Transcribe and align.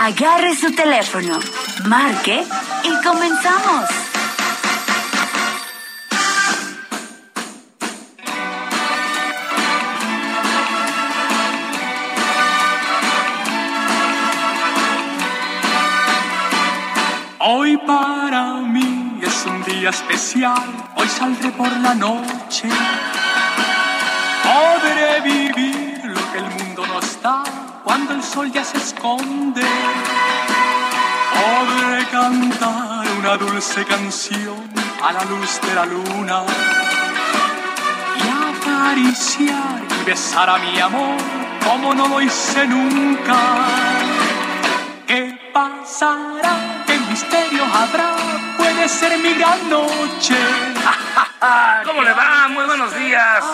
Agarre 0.00 0.54
su 0.54 0.72
teléfono, 0.72 1.40
marque 1.86 2.44
y 2.84 3.04
comenzamos. 3.04 3.84
Hoy 17.40 17.76
para 17.78 18.52
mí 18.54 19.18
es 19.20 19.46
un 19.46 19.64
día 19.64 19.90
especial, 19.90 20.62
hoy 20.94 21.08
saldré 21.08 21.50
por 21.50 21.76
la 21.78 21.94
noche. 21.94 22.68
Podré 24.44 25.20
vivir 25.22 26.00
lo 26.04 26.32
que 26.32 26.38
el 26.38 26.50
mundo 26.50 26.86
nos 26.86 27.20
da 27.20 27.57
cuando 28.08 28.14
el 28.14 28.22
sol 28.22 28.50
ya 28.52 28.64
se 28.64 28.78
esconde. 28.78 29.62
Podré 31.34 32.06
cantar 32.06 33.06
una 33.18 33.36
dulce 33.36 33.84
canción 33.84 34.58
a 35.02 35.12
la 35.12 35.24
luz 35.24 35.60
de 35.60 35.74
la 35.74 35.84
luna 35.84 36.42
y 38.16 38.22
acariciar 38.54 39.82
y 40.00 40.04
besar 40.04 40.48
a 40.50 40.58
mi 40.58 40.80
amor 40.80 41.16
como 41.64 41.94
no 41.94 42.08
lo 42.08 42.20
hice 42.22 42.66
nunca. 42.66 43.36
¿Qué 45.06 45.38
pasará? 45.52 46.84
¿Qué 46.86 46.98
misterio 47.10 47.64
habrá? 47.64 48.16
Puede 48.56 48.88
ser 48.88 49.18
mi 49.18 49.34
gran 49.34 49.68
noche. 49.68 50.36
¿Cómo 51.84 52.02
le 52.02 52.12
va? 52.12 52.48
Muy 52.48 52.64
buenos 52.64 52.94
días. 52.94 53.44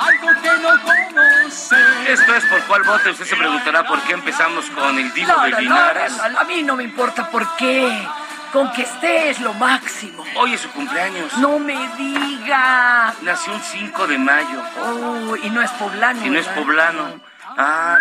Algo 0.00 0.28
que 0.42 0.50
no 0.62 0.70
conoce. 0.82 1.76
Esto 2.08 2.34
es 2.34 2.44
por 2.46 2.62
cuál 2.64 2.82
voto. 2.84 3.10
Usted 3.10 3.24
se 3.26 3.36
preguntará 3.36 3.84
por 3.84 4.00
qué 4.02 4.14
empezamos 4.14 4.64
con 4.70 4.98
el 4.98 5.12
Divo 5.12 5.28
No, 5.32 5.42
de 5.42 5.62
Linares. 5.62 6.16
no, 6.16 6.28
no, 6.30 6.38
a 6.40 6.44
mí 6.44 6.62
no 6.62 6.76
me 6.76 6.84
importa 6.84 7.30
por 7.30 7.56
qué. 7.56 8.06
Con 8.52 8.72
que 8.72 8.82
esté 8.82 9.30
es 9.30 9.40
lo 9.40 9.54
máximo. 9.54 10.24
Hoy 10.36 10.54
es 10.54 10.60
su 10.62 10.70
cumpleaños. 10.70 11.36
No 11.38 11.58
me 11.60 11.76
diga. 11.96 13.14
Nació 13.22 13.52
un 13.52 13.60
5 13.62 14.06
de 14.08 14.18
mayo. 14.18 14.62
Oh, 14.82 15.36
y 15.36 15.50
no 15.50 15.62
es 15.62 15.70
poblano. 15.72 16.26
Y 16.26 16.30
no 16.30 16.38
es 16.38 16.48
poblano. 16.48 17.20
Ah, 17.56 17.96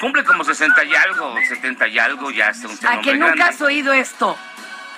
cumple 0.00 0.24
como 0.24 0.44
60 0.44 0.84
y 0.84 0.94
algo, 0.94 1.34
70 1.48 1.88
y 1.88 1.98
algo, 1.98 2.30
ya 2.30 2.48
está 2.48 2.68
un 2.68 2.78
¿A 2.98 3.00
que 3.02 3.12
nunca 3.14 3.34
grande. 3.34 3.42
has 3.42 3.60
oído 3.60 3.92
esto? 3.92 4.36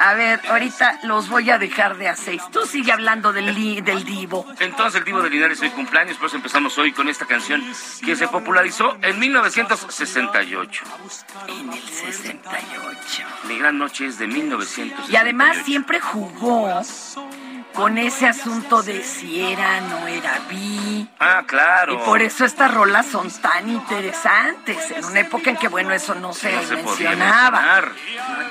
A 0.01 0.15
ver, 0.15 0.41
ahorita 0.49 1.01
los 1.05 1.29
voy 1.29 1.51
a 1.51 1.59
dejar 1.59 1.97
de 1.97 2.09
a 2.09 2.17
seis. 2.17 2.43
Tú 2.53 2.67
sigue 2.67 2.93
hablando 2.93 3.33
del, 3.33 3.55
li- 3.55 3.81
del 3.81 4.05
divo. 4.05 4.45
Entonces 4.61 4.99
el 4.99 5.05
Divo 5.05 5.23
de 5.23 5.31
Linares 5.31 5.61
hoy 5.63 5.71
cumpleaños, 5.71 6.17
pues 6.19 6.35
empezamos 6.35 6.77
hoy 6.79 6.93
con 6.93 7.09
esta 7.09 7.27
canción 7.27 7.63
que 8.05 8.17
se 8.17 8.27
popularizó 8.29 8.97
en 9.03 9.19
1968. 9.19 10.85
En 11.49 11.73
el 11.73 11.81
68. 11.83 13.27
Mi 13.49 13.59
gran 13.59 13.79
noche 13.79 14.07
es 14.07 14.19
de 14.19 14.27
1968. 14.27 15.13
Y 15.13 15.17
además 15.17 15.59
siempre 15.65 16.01
jugó 16.01 16.69
con 17.75 17.99
ese 17.99 18.27
asunto 18.27 18.83
de 18.83 19.03
si 19.03 19.41
era, 19.41 19.81
no 19.81 20.07
era 20.07 20.41
bi. 20.49 21.09
Ah, 21.19 21.43
claro. 21.47 21.95
Y 21.95 21.97
por 21.99 22.23
eso 22.23 22.45
estas 22.45 22.73
rolas 22.73 23.07
son 23.07 23.31
tan 23.31 23.69
interesantes, 23.69 24.91
en 24.93 25.05
una 25.05 25.21
época 25.21 25.51
en 25.51 25.57
que, 25.57 25.69
bueno, 25.69 25.93
eso 25.93 26.15
no 26.15 26.33
se 26.33 26.53
No 26.53 26.63
se 26.63 26.77
mencionaba. 26.77 27.83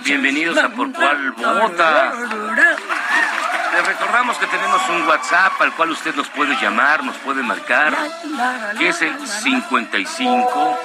Bienvenidos 0.03 0.57
a 0.57 0.69
Por 0.69 0.91
Cuál 0.91 1.31
Vota. 1.31 2.13
Les 3.73 3.87
recordamos 3.87 4.37
que 4.37 4.45
tenemos 4.45 4.81
un 4.89 5.07
WhatsApp 5.07 5.59
al 5.61 5.73
cual 5.73 5.91
usted 5.91 6.13
nos 6.15 6.29
puede 6.29 6.55
llamar, 6.61 7.03
nos 7.03 7.15
puede 7.17 7.41
marcar, 7.41 7.95
que 8.77 8.89
es 8.89 9.01
el 9.01 9.27
55 9.27 10.79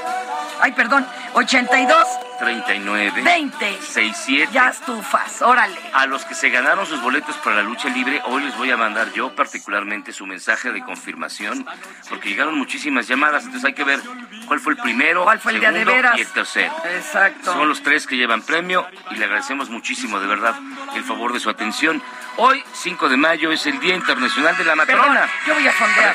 Ay, 0.60 0.72
perdón, 0.72 1.06
82, 1.34 2.06
39 2.38 3.22
20. 3.22 3.78
67. 3.80 4.48
Ya 4.52 4.68
estufas, 4.68 5.42
órale. 5.42 5.76
A 5.92 6.06
los 6.06 6.24
que 6.24 6.34
se 6.34 6.50
ganaron 6.50 6.86
sus 6.86 7.00
boletos 7.02 7.36
para 7.38 7.56
la 7.56 7.62
lucha 7.62 7.88
libre, 7.88 8.22
hoy 8.26 8.42
les 8.44 8.56
voy 8.56 8.70
a 8.70 8.76
mandar 8.76 9.12
yo 9.12 9.34
particularmente 9.34 10.12
su 10.12 10.24
mensaje 10.26 10.70
de 10.70 10.82
confirmación, 10.82 11.66
porque 12.08 12.28
llegaron 12.30 12.56
muchísimas 12.56 13.08
llamadas, 13.08 13.44
entonces 13.44 13.66
hay 13.66 13.74
que 13.74 13.84
ver 13.84 14.00
cuál 14.46 14.60
fue 14.60 14.74
el 14.74 14.78
primero, 14.78 15.24
¿Cuál 15.24 15.40
fue 15.40 15.52
el 15.52 15.60
día 15.60 15.70
de 15.72 15.80
segundo 15.80 15.94
veras? 15.96 16.18
y 16.18 16.20
el 16.20 16.28
tercero. 16.28 16.74
Exacto. 16.96 17.52
Son 17.52 17.68
los 17.68 17.82
tres 17.82 18.06
que 18.06 18.16
llevan 18.16 18.42
premio 18.42 18.86
y 19.10 19.16
le 19.16 19.24
agradecemos 19.24 19.68
muchísimo, 19.70 20.20
de 20.20 20.26
verdad, 20.26 20.54
el 20.94 21.04
favor 21.04 21.32
de 21.32 21.40
su 21.40 21.50
atención. 21.50 22.02
Hoy, 22.36 22.62
5 22.72 23.08
de 23.08 23.16
mayo, 23.16 23.50
es 23.50 23.66
el 23.66 23.80
Día 23.80 23.94
Internacional 23.96 24.56
de 24.56 24.64
la 24.64 24.76
Matrona. 24.76 25.28
yo 25.46 25.54
voy 25.54 25.66
a 25.66 25.72
sondear. 25.72 26.14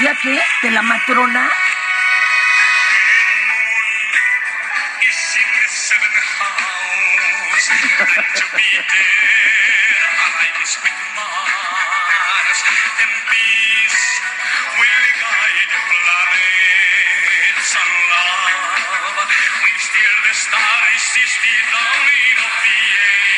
¿Día 0.00 0.16
qué? 0.22 0.40
¿De 0.62 0.70
la 0.70 0.82
matrona? 0.82 1.48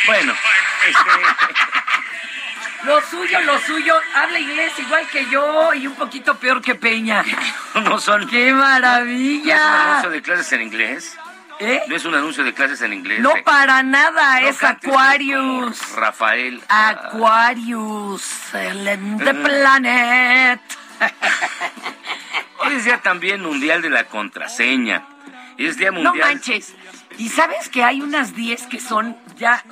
Bueno, 0.06 0.34
este, 0.86 1.10
Lo 2.84 3.00
suyo, 3.00 3.40
lo 3.40 3.58
suyo, 3.60 3.94
habla 4.14 4.38
inglés 4.38 4.72
igual 4.78 5.08
que 5.08 5.26
yo 5.30 5.72
y 5.72 5.86
un 5.86 5.94
poquito 5.94 6.38
peor 6.38 6.60
que 6.60 6.74
Peña. 6.74 7.24
no 7.74 7.98
son... 7.98 8.28
¡Qué 8.28 8.36
¿No 8.36 8.46
es 8.48 8.52
un 8.52 8.58
maravilla! 8.58 9.84
anuncio 9.90 10.10
de 10.10 10.20
clases 10.22 10.52
en 10.52 10.62
inglés? 10.62 11.16
¿Eh? 11.60 11.82
¿No 11.88 11.96
es 11.96 12.04
un 12.04 12.14
anuncio 12.14 12.42
de 12.44 12.52
clases 12.52 12.80
en 12.82 12.92
inglés? 12.92 13.20
No 13.20 13.34
Eh, 13.36 13.42
para 13.44 13.82
nada, 13.82 14.40
no 14.40 14.48
es 14.48 14.62
Aquarius. 14.62 15.92
Rafael. 15.94 16.62
Aquarius, 16.68 18.54
el 18.54 18.84
the 19.18 19.30
Eh. 19.30 19.34
planet. 19.34 20.60
Hoy 22.60 22.74
es 22.74 22.84
día 22.84 23.00
también 23.02 23.42
mundial 23.42 23.82
de 23.82 23.90
la 23.90 24.04
contraseña. 24.04 25.04
Es 25.58 25.76
día 25.76 25.90
No 25.90 26.02
mundial. 26.02 26.28
manches. 26.34 26.74
Y 27.18 27.28
sabes 27.28 27.68
que 27.68 27.84
hay 27.84 28.00
unas 28.00 28.34
10 28.34 28.66
que 28.66 28.80
son 28.80 29.16
ya 29.36 29.62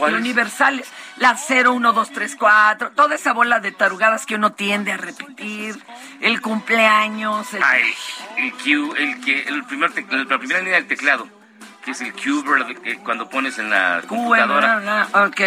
universales. 0.00 0.88
0, 1.20 1.72
1, 1.72 1.92
2, 1.92 2.10
3, 2.10 2.36
4. 2.36 2.90
Toda 2.92 3.14
esa 3.14 3.32
bola 3.32 3.60
de 3.60 3.72
tarugadas 3.72 4.24
que 4.26 4.34
uno 4.36 4.52
tiende 4.52 4.92
a 4.92 4.96
repetir. 4.96 5.76
El 6.20 6.40
cumpleaños. 6.40 7.52
El... 7.54 7.62
Ay, 7.62 7.82
el 8.36 8.52
Q, 8.52 8.94
el 8.96 9.20
que, 9.24 9.42
el 9.42 9.64
primer 9.64 9.92
tec- 9.92 10.10
la 10.28 10.38
primera 10.38 10.60
línea 10.60 10.74
del 10.76 10.86
teclado. 10.86 11.28
que 11.84 11.92
es 11.92 12.00
el 12.02 12.12
Cuber, 12.12 12.80
que 12.82 12.98
cuando 12.98 13.28
pones 13.30 13.58
en 13.58 13.70
la 13.70 14.02
computadora. 14.06 15.08
ok. 15.26 15.40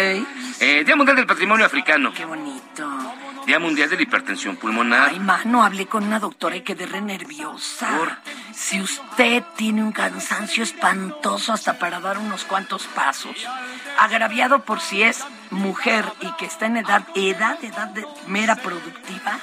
Eh, 0.60 0.82
Día 0.84 0.96
Mundial 0.96 1.16
del 1.16 1.26
Patrimonio 1.26 1.64
Africano. 1.66 2.12
Qué 2.12 2.24
bonito. 2.24 3.14
Día 3.46 3.58
Mundial 3.58 3.90
de 3.90 3.96
la 3.96 4.02
Hipertensión 4.02 4.56
Pulmonar. 4.56 5.08
Ay, 5.10 5.18
mano, 5.20 5.64
hablé 5.64 5.86
con 5.86 6.04
una 6.04 6.18
doctora 6.20 6.56
y 6.56 6.60
quedé 6.62 6.86
re 6.86 7.00
nerviosa. 7.00 7.88
Si 8.54 8.80
usted 8.80 9.42
tiene 9.56 9.82
un 9.82 9.92
cansancio 9.92 10.62
espantoso 10.62 11.52
hasta 11.52 11.78
para 11.78 11.98
dar 12.00 12.18
unos 12.18 12.44
cuantos 12.44 12.86
pasos, 12.86 13.34
agraviado 13.98 14.60
por 14.60 14.80
si 14.80 15.02
es 15.02 15.24
mujer 15.50 16.04
y 16.20 16.30
que 16.36 16.46
está 16.46 16.66
en 16.66 16.76
edad, 16.78 17.02
edad, 17.14 17.62
edad 17.64 17.88
de 17.88 18.06
mera 18.28 18.56
productiva, 18.56 19.38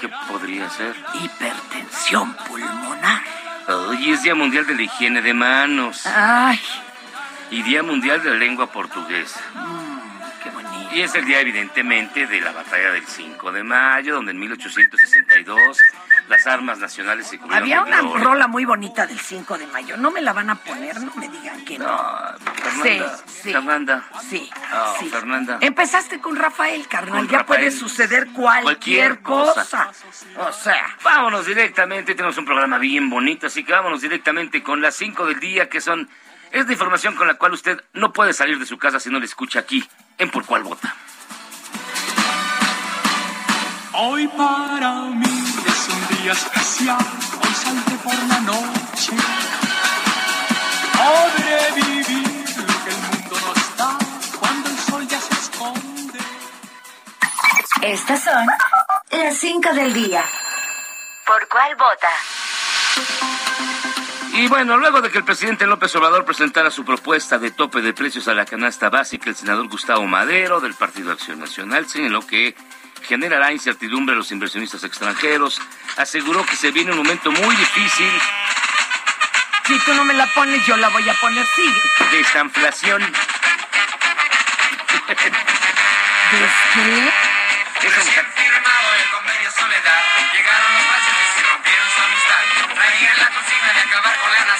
¿Qué 0.00 0.08
podría 0.28 0.68
ser? 0.68 0.94
hipertensión 1.22 2.34
pulmonar. 2.46 3.22
Hoy 3.68 4.10
es 4.10 4.22
Día 4.22 4.34
Mundial 4.34 4.66
de 4.66 4.74
la 4.74 4.82
Higiene 4.82 5.22
de 5.22 5.32
Manos 5.32 6.04
Ay, 6.06 6.60
y 7.50 7.62
Día 7.62 7.82
Mundial 7.82 8.22
de 8.22 8.30
la 8.30 8.36
Lengua 8.36 8.70
Portuguesa. 8.70 9.40
bonito. 9.54 9.93
Y 10.94 11.00
es 11.02 11.12
el 11.16 11.24
día, 11.24 11.40
evidentemente, 11.40 12.26
de 12.28 12.40
la 12.40 12.52
batalla 12.52 12.92
del 12.92 13.04
5 13.04 13.50
de 13.50 13.64
mayo, 13.64 14.14
donde 14.14 14.30
en 14.30 14.38
1862 14.38 15.78
las 16.28 16.46
armas 16.46 16.78
nacionales 16.78 17.26
se 17.26 17.36
cubrieron 17.38 17.62
Había 17.64 17.82
una 17.82 18.00
gloria. 18.00 18.24
rola 18.24 18.46
muy 18.46 18.64
bonita 18.64 19.04
del 19.04 19.18
5 19.18 19.58
de 19.58 19.66
mayo. 19.66 19.96
No 19.96 20.12
me 20.12 20.20
la 20.22 20.32
van 20.32 20.50
a 20.50 20.54
poner, 20.54 21.00
no 21.02 21.12
me 21.16 21.28
digan 21.28 21.64
que 21.64 21.78
no. 21.80 21.86
No, 21.86 22.38
Fernanda. 22.54 23.16
Sí, 23.26 23.32
sí. 23.42 23.52
Fernanda. 23.52 24.04
Sí, 24.30 24.50
Oh, 24.72 24.96
sí. 25.00 25.08
Fernanda. 25.08 25.58
Empezaste 25.60 26.20
con 26.20 26.36
Rafael, 26.36 26.86
carnal. 26.86 27.18
Con 27.22 27.28
ya 27.28 27.38
Rafael. 27.40 27.58
puede 27.60 27.70
suceder 27.72 28.28
cualquier, 28.28 28.62
Cualquier 28.62 29.20
cosa. 29.20 29.88
cosa. 29.88 29.90
O 30.48 30.52
sea, 30.52 30.86
Vámonos 31.02 31.44
directamente, 31.46 32.14
tenemos 32.14 32.38
un 32.38 32.44
programa 32.44 32.78
bien 32.78 33.10
bonito, 33.10 33.48
así 33.48 33.64
que 33.64 33.72
vámonos 33.72 34.00
directamente 34.00 34.62
con 34.62 34.80
las 34.80 34.94
5 34.94 35.26
del 35.26 35.40
día, 35.40 35.68
que 35.68 35.80
son... 35.80 36.08
Es 36.52 36.68
de 36.68 36.72
información 36.74 37.16
con 37.16 37.26
la 37.26 37.34
cual 37.34 37.52
usted 37.52 37.82
no 37.94 38.12
puede 38.12 38.32
salir 38.32 38.60
de 38.60 38.66
su 38.66 38.78
casa 38.78 39.00
si 39.00 39.10
no 39.10 39.18
le 39.18 39.24
escucha 39.26 39.58
aquí, 39.58 39.84
en 40.18 40.30
Por 40.30 40.44
Cuál 40.46 40.62
Vota. 40.62 40.94
Hoy 43.96 44.26
para 44.28 44.92
mí 45.02 45.44
es 45.66 45.88
un 45.88 46.16
día 46.16 46.32
especial, 46.32 46.98
hoy 47.42 47.54
salte 47.54 47.92
por 48.02 48.14
la 48.14 48.40
noche. 48.40 49.12
Podré 50.92 51.82
vivir 51.82 52.56
lo 52.58 52.84
que 52.84 52.90
el 52.90 52.96
mundo 52.96 53.36
nos 53.46 53.76
da 53.76 53.98
cuando 54.38 54.70
el 54.70 54.78
sol 54.78 55.06
ya 55.06 55.20
se 55.20 55.34
esconde. 55.34 56.18
Estas 57.82 58.24
son 58.24 58.46
las 59.10 59.36
5 59.36 59.72
del 59.74 59.94
día. 59.94 60.24
¿Por 61.26 61.48
cuál 61.48 61.76
vota? 61.76 62.10
Y 64.34 64.48
bueno, 64.48 64.76
luego 64.76 65.00
de 65.00 65.10
que 65.10 65.18
el 65.18 65.24
presidente 65.24 65.66
López 65.66 65.94
Obrador 65.96 66.24
presentara 66.24 66.70
su 66.70 66.84
propuesta 66.84 67.38
de 67.38 67.50
tope 67.50 67.82
de 67.82 67.92
precios 67.92 68.28
a 68.28 68.34
la 68.34 68.44
canasta 68.44 68.90
básica, 68.90 69.30
el 69.30 69.36
senador 69.36 69.68
Gustavo 69.68 70.06
Madero 70.06 70.60
del 70.60 70.74
Partido 70.74 71.12
Acción 71.12 71.38
Nacional 71.38 71.86
señaló 71.86 72.26
que 72.26 72.54
generará 73.02 73.52
incertidumbre 73.52 74.14
a 74.14 74.18
los 74.18 74.32
inversionistas 74.32 74.84
extranjeros, 74.84 75.60
aseguró 75.96 76.44
que 76.44 76.56
se 76.56 76.72
viene 76.72 76.90
un 76.90 76.98
momento 76.98 77.30
muy 77.30 77.56
difícil 77.56 78.10
si 79.66 79.78
tú 79.78 79.94
no 79.94 80.04
me 80.04 80.12
la 80.12 80.26
pones, 80.26 80.64
yo 80.66 80.76
la 80.76 80.90
voy 80.90 81.08
a 81.08 81.14
poner. 81.14 81.46
Sigue. 81.46 82.10
de 82.10 82.20
esta 82.20 82.40
inflación. 82.40 83.02
¿Ves 86.32 86.52
qué? 86.74 87.13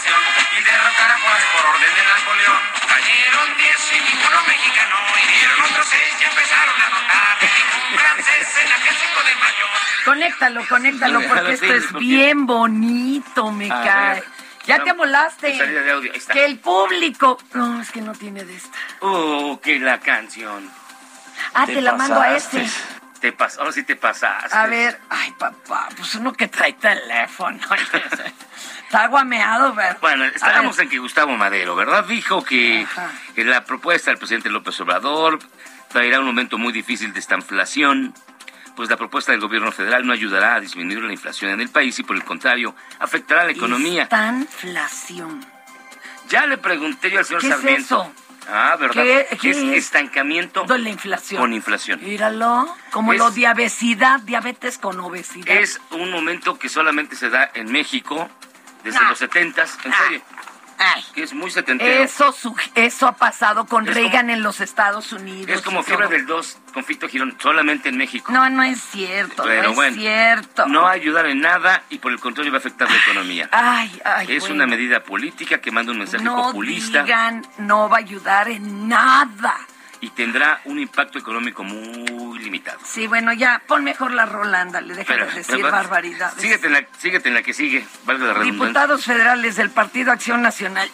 Nación 0.05 0.23
y 0.59 0.63
derrotar 0.65 1.11
a 1.11 1.19
Juárez 1.19 1.45
por 1.53 1.67
orden 1.75 1.95
de 1.95 2.03
Napoleón. 2.05 2.63
Cayeron 2.89 3.57
diez 3.59 3.93
y 3.93 3.97
ninguno 4.15 4.43
mexicano. 4.47 4.97
Hirieron 5.25 5.61
otros 5.71 5.87
seis 5.89 6.15
y 6.21 6.25
empezaron 6.25 6.77
a 6.81 6.89
notar. 6.91 7.37
Ningún 7.41 7.99
francés 7.99 8.49
en 8.65 8.73
aquel 8.73 8.95
5 8.95 9.23
de 9.25 9.35
mayo. 9.37 9.67
Conéctalo, 10.05 10.69
conéctalo, 10.69 11.21
porque 11.29 11.53
esto 11.53 11.75
es 11.75 11.93
bien 11.95 12.47
bonito, 12.47 13.51
me 13.53 13.67
A 13.71 13.83
cae. 13.83 14.15
ver. 14.21 14.25
Ya 14.67 14.79
No, 14.79 14.85
te 14.85 14.95
molaste. 14.95 15.53
mi 15.53 15.59
salida 15.59 15.81
de 15.83 15.91
audio, 15.91 16.13
ahí 16.13 16.19
está. 16.19 16.33
Que 16.33 16.45
el 16.47 16.59
público. 16.59 17.39
No, 17.53 17.81
es 17.83 17.91
que 17.91 18.01
no 18.01 18.13
tiene 18.13 18.45
de 18.45 18.57
esta. 18.57 18.79
Oh, 19.01 19.61
que 19.63 19.79
la 19.79 20.01
canción. 20.01 20.71
Ah, 21.53 21.67
te, 21.67 21.81
la 21.83 21.93
mando 21.93 22.21
a 22.21 22.35
este. 22.37 22.67
Te 23.21 23.33
pas 23.33 23.59
ahora 23.59 23.73
sí 23.73 23.83
te 23.83 23.97
pasaste. 23.97 24.55
A 24.57 24.67
ver, 24.67 25.01
ay, 25.11 25.33
papá, 25.39 25.89
pues 25.97 26.15
uno 26.15 26.33
que 26.33 26.49
trae 26.49 26.73
teléfono. 26.75 27.59
Está 28.87 29.07
guameado, 29.09 29.75
¿verdad? 29.75 29.99
Bueno, 30.01 30.25
A 30.25 30.29
estábamos 30.29 30.79
en 30.79 30.89
que 30.89 30.99
Gustavo 30.99 31.37
Madero, 31.37 31.75
¿verdad? 31.75 32.05
Dijo 32.05 32.45
que, 32.45 32.83
Ajá. 32.83 33.11
la 33.37 33.65
propuesta 33.65 34.11
del 34.11 34.19
presidente 34.19 34.51
López 34.51 34.79
Obrador 34.81 35.39
traerá 35.89 36.21
un 36.21 36.27
momento 36.27 36.59
muy 36.59 36.73
difícil 36.73 37.13
de 37.13 37.21
esta 37.21 37.35
inflación, 37.35 38.15
pues 38.77 38.91
la 38.91 38.97
propuesta 38.97 39.33
del 39.33 39.41
gobierno 39.41 39.71
federal 39.73 40.07
no 40.07 40.13
ayudará 40.13 40.55
a 40.57 40.61
disminuir 40.61 41.03
la 41.03 41.13
inflación 41.13 41.51
en 41.53 41.61
el 41.61 41.69
país 41.71 41.99
y 41.99 42.03
por 42.03 42.17
el 42.17 42.25
contrario 42.25 42.75
afectará 42.99 43.45
la 43.45 43.53
economía. 43.53 44.05
Esta 44.05 44.29
inflación. 44.29 45.45
Ya 46.29 46.47
le 46.47 46.59
pregunté 46.59 47.11
yo 47.11 47.19
al 47.19 47.25
señor 47.25 47.41
¿Qué 47.43 47.49
es 47.49 47.55
Sarmiento. 47.55 48.03
eso? 48.03 48.13
Ah, 48.51 48.77
¿verdad? 48.79 49.03
¿Qué- 49.03 49.39
qué 49.41 49.51
es, 49.51 49.57
es? 49.57 49.73
estancamiento 49.75 50.65
De 50.65 50.79
la 50.79 50.89
inflación. 50.91 51.41
con 51.41 51.53
inflación. 51.55 52.01
Míralo. 52.03 52.67
Como 52.91 53.13
Es- 53.13 53.19
lo 53.19 53.31
diabesidad, 53.31 54.21
diabetes 54.21 54.79
con 54.79 55.01
obesidad. 55.01 55.49
Es 55.57 55.81
un 55.91 56.11
momento 56.11 56.59
que 56.59 56.69
solamente 56.69 57.17
se 57.17 57.31
da 57.31 57.51
en 57.55 57.71
México 57.73 58.29
desde 58.85 58.99
Ah. 58.99 59.09
los 59.09 59.19
setentas, 59.19 59.77
en 59.85 59.93
Ah. 59.93 59.97
serio, 60.05 60.23
Ay, 60.77 61.05
que 61.15 61.23
es 61.23 61.33
muy 61.33 61.51
setentero. 61.53 62.03
eso, 62.03 62.35
eso 62.75 63.07
ha 63.07 63.13
pasado 63.13 63.65
con 63.67 63.89
Es 63.89 63.95
Reagan 63.95 64.29
en 64.29 64.43
los 64.43 64.61
Estados 64.61 65.13
Unidos. 65.13 65.49
Es 65.49 65.63
como 65.63 65.83
fiebre 65.85 66.09
del 66.09 66.27
2, 66.27 66.59
conflicto 66.75 67.09
girón, 67.09 67.37
solamente 67.41 67.89
en 67.91 67.97
México. 67.97 68.33
No, 68.33 68.51
no 68.51 68.63
es 68.65 68.81
cierto, 68.81 69.45
Pero 69.45 69.63
no 69.63 69.69
es 69.71 69.75
bueno, 69.77 69.97
cierto. 69.97 70.67
No 70.67 70.83
va 70.83 70.91
a 70.91 70.95
ayudar 70.95 71.27
en 71.27 71.41
nada 71.41 71.85
y 71.91 71.99
por 71.99 72.11
el 72.13 72.19
contrario 72.19 72.51
va 72.53 72.59
a 72.59 72.61
afectar 72.61 72.91
la 72.91 72.97
economía. 72.99 73.49
Ay, 73.53 74.01
ay, 74.05 74.27
es 74.33 74.41
bueno. 74.41 74.57
una 74.57 74.67
medida 74.67 75.05
política 75.05 75.59
que 75.61 75.71
manda 75.71 75.93
un 75.93 75.99
mensaje 75.99 76.25
No 76.25 76.37
populista 76.49 77.05
digan, 77.05 77.47
no 77.59 77.89
va 77.89 77.97
a 77.99 78.01
ayudar 78.01 78.49
en 78.49 78.89
nada. 78.89 79.57
Y 80.05 80.11
tendrá 80.11 80.61
un 80.67 80.79
impacto 80.79 81.19
económico 81.19 81.65
muy 81.65 82.39
limitado. 82.39 82.79
Sí, 82.85 83.07
bueno, 83.07 83.33
ya, 83.33 83.63
pon 83.67 83.83
mejor 83.85 84.13
la 84.13 84.27
rola, 84.27 84.61
ándale, 84.61 84.95
deja 84.95 85.15
de 85.17 85.25
decir 85.25 85.41
espera, 85.57 85.71
barbaridades. 85.71 86.39
Síguete 86.43 86.67
en, 86.67 86.73
la, 86.75 86.87
síguete 86.99 87.29
en 87.29 87.35
la 87.35 87.43
que 87.43 87.55
sigue, 87.55 87.87
valga 88.05 88.27
la 88.27 88.35
redundancia. 88.35 88.65
Diputados 88.67 89.05
federales 89.07 89.57
del 89.57 89.71
Partido 89.71 90.13
Acción 90.13 90.43
Nacional 90.43 90.91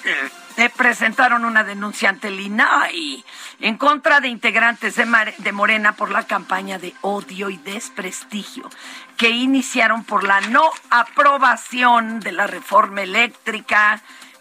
eh, 0.56 0.70
presentaron 0.76 1.44
una 1.44 1.64
denuncia 1.64 2.08
ante 2.08 2.28
el 2.28 2.38
INAI 2.38 3.24
en 3.58 3.76
contra 3.78 4.20
de 4.20 4.28
integrantes 4.28 4.94
de, 4.94 5.06
Mar- 5.06 5.34
de 5.38 5.50
Morena 5.52 5.92
por 5.96 6.12
la 6.12 6.24
campaña 6.28 6.78
de 6.78 6.94
odio 7.00 7.50
y 7.50 7.56
desprestigio 7.56 8.70
que 9.16 9.30
iniciaron 9.30 10.04
por 10.04 10.22
la 10.22 10.40
no 10.42 10.70
aprobación 10.90 12.20
de 12.20 12.32
la 12.32 12.46
reforma 12.46 13.02
eléctrica, 13.02 14.00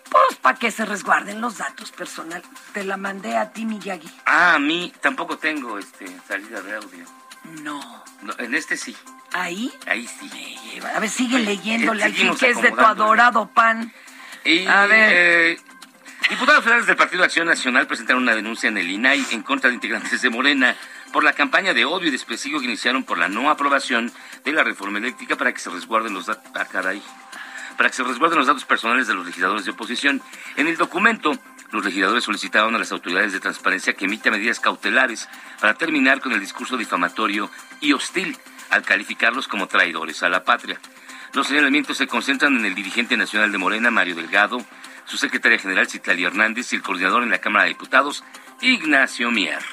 pues 0.10 0.38
para 0.42 0.58
que 0.58 0.72
se 0.72 0.86
resguarden 0.86 1.42
los 1.42 1.58
datos 1.58 1.92
personales. 1.92 2.48
Te 2.74 2.84
la 2.84 2.98
mandé 2.98 3.38
a 3.38 3.52
ti, 3.52 3.66
Miyagi. 3.66 4.10
Ah, 4.26 4.56
a 4.56 4.60
mí 4.60 4.92
tampoco 5.02 5.38
tengo 5.38 5.78
este 5.78 6.06
salida 6.28 6.62
de 6.62 6.76
audio. 6.76 7.06
No. 7.64 7.80
No, 8.22 8.34
en 8.38 8.54
este 8.54 8.76
sí, 8.76 8.96
Ahí. 9.32 9.72
ahí 9.88 10.08
sí. 10.08 10.30
A 10.94 11.00
ver, 11.00 11.10
sigue 11.10 11.40
leyéndole 11.40 12.04
aquí, 12.04 12.14
seguimos 12.18 12.40
que 12.40 12.50
es 12.50 12.62
de 12.62 12.72
tu 12.72 12.82
adorado 12.82 13.48
pan. 13.50 13.94
Y, 14.44 14.68
A 14.68 14.86
ver. 14.88 15.10
eh, 15.14 15.62
diputados 16.30 16.64
federales 16.64 16.88
del 16.88 16.98
Partido 16.98 17.24
Acción 17.24 17.48
Nacional 17.48 17.88
presentaron 17.88 18.24
una 18.24 18.36
denuncia 18.36 18.68
en 18.68 18.78
el 18.78 18.90
INAI 18.90 19.26
en 19.32 19.42
contra 19.44 19.70
de 19.70 19.76
integrantes 19.76 20.22
de 20.22 20.30
Morena 20.30 20.76
por 21.14 21.24
la 21.24 21.34
campaña 21.34 21.74
de 21.74 21.86
odio 21.86 22.10
y 22.10 22.12
desprestigio 22.12 22.60
que 22.60 22.66
iniciaron 22.66 23.04
por 23.04 23.18
la 23.18 23.30
no 23.30 23.50
aprobación 23.50 24.12
de 24.44 24.52
la 24.52 24.64
reforma 24.64 24.98
eléctrica 25.00 25.36
para 25.38 25.54
que 25.54 25.60
se 25.60 25.70
resguarden 25.70 26.14
los 26.14 26.26
datos. 26.26 26.52
Ah, 26.56 26.66
caray. 26.66 27.02
Para 27.80 27.90
que 27.90 27.96
se 27.96 28.04
resguarden 28.04 28.40
los 28.40 28.48
datos 28.48 28.66
personales 28.66 29.08
de 29.08 29.14
los 29.14 29.26
legisladores 29.26 29.64
de 29.64 29.72
oposición. 29.72 30.22
En 30.58 30.68
el 30.68 30.76
documento, 30.76 31.32
los 31.72 31.86
legisladores 31.86 32.26
solicitaron 32.26 32.76
a 32.76 32.78
las 32.78 32.92
autoridades 32.92 33.32
de 33.32 33.40
transparencia 33.40 33.94
que 33.94 34.04
emita 34.04 34.30
medidas 34.30 34.60
cautelares 34.60 35.30
para 35.62 35.76
terminar 35.76 36.20
con 36.20 36.34
el 36.34 36.42
discurso 36.42 36.76
difamatorio 36.76 37.50
y 37.80 37.94
hostil 37.94 38.38
al 38.70 38.84
calificarlos 38.84 39.48
como 39.48 39.68
traidores 39.68 40.24
a 40.24 40.30
la 40.30 40.44
patria. 40.44 40.78
Los 41.32 41.48
señalamientos 41.48 41.96
se 41.96 42.08
concentran 42.08 42.58
en 42.58 42.66
el 42.66 42.76
dirigente 42.76 43.16
nacional 43.16 43.50
de 43.50 43.58
Morena, 43.58 43.92
Mario 43.92 44.18
Delgado, 44.18 44.58
su 45.06 45.16
secretaria 45.16 45.58
general, 45.58 45.88
Citlali 45.88 46.26
Hernández, 46.26 46.74
y 46.74 46.76
el 46.76 46.82
coordinador 46.82 47.24
en 47.24 47.30
la 47.30 47.40
Cámara 47.40 47.64
de 47.64 47.70
Diputados, 47.70 48.26
Ignacio 48.60 49.32
Mier. 49.32 49.64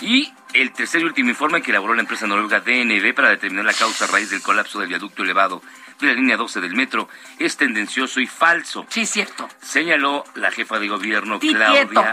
Y 0.00 0.32
el 0.52 0.72
tercer 0.72 1.00
y 1.00 1.06
último 1.06 1.30
informe 1.30 1.60
que 1.60 1.72
elaboró 1.72 1.94
la 1.94 2.02
empresa 2.02 2.28
noruega 2.28 2.60
DNB 2.60 3.14
para 3.14 3.30
determinar 3.30 3.64
la 3.64 3.74
causa 3.74 4.06
raíz 4.06 4.30
del 4.30 4.42
colapso 4.42 4.78
del 4.78 4.90
viaducto 4.90 5.24
elevado 5.24 5.60
la 6.00 6.12
línea 6.12 6.36
12 6.36 6.60
del 6.60 6.74
metro 6.74 7.08
es 7.38 7.56
tendencioso 7.56 8.20
y 8.20 8.26
falso. 8.26 8.86
Sí, 8.88 9.06
cierto. 9.06 9.48
Señaló 9.62 10.24
la 10.34 10.50
jefa 10.50 10.78
de 10.78 10.88
gobierno 10.88 11.38
Claudia 11.38 11.72
cierto. 11.72 12.04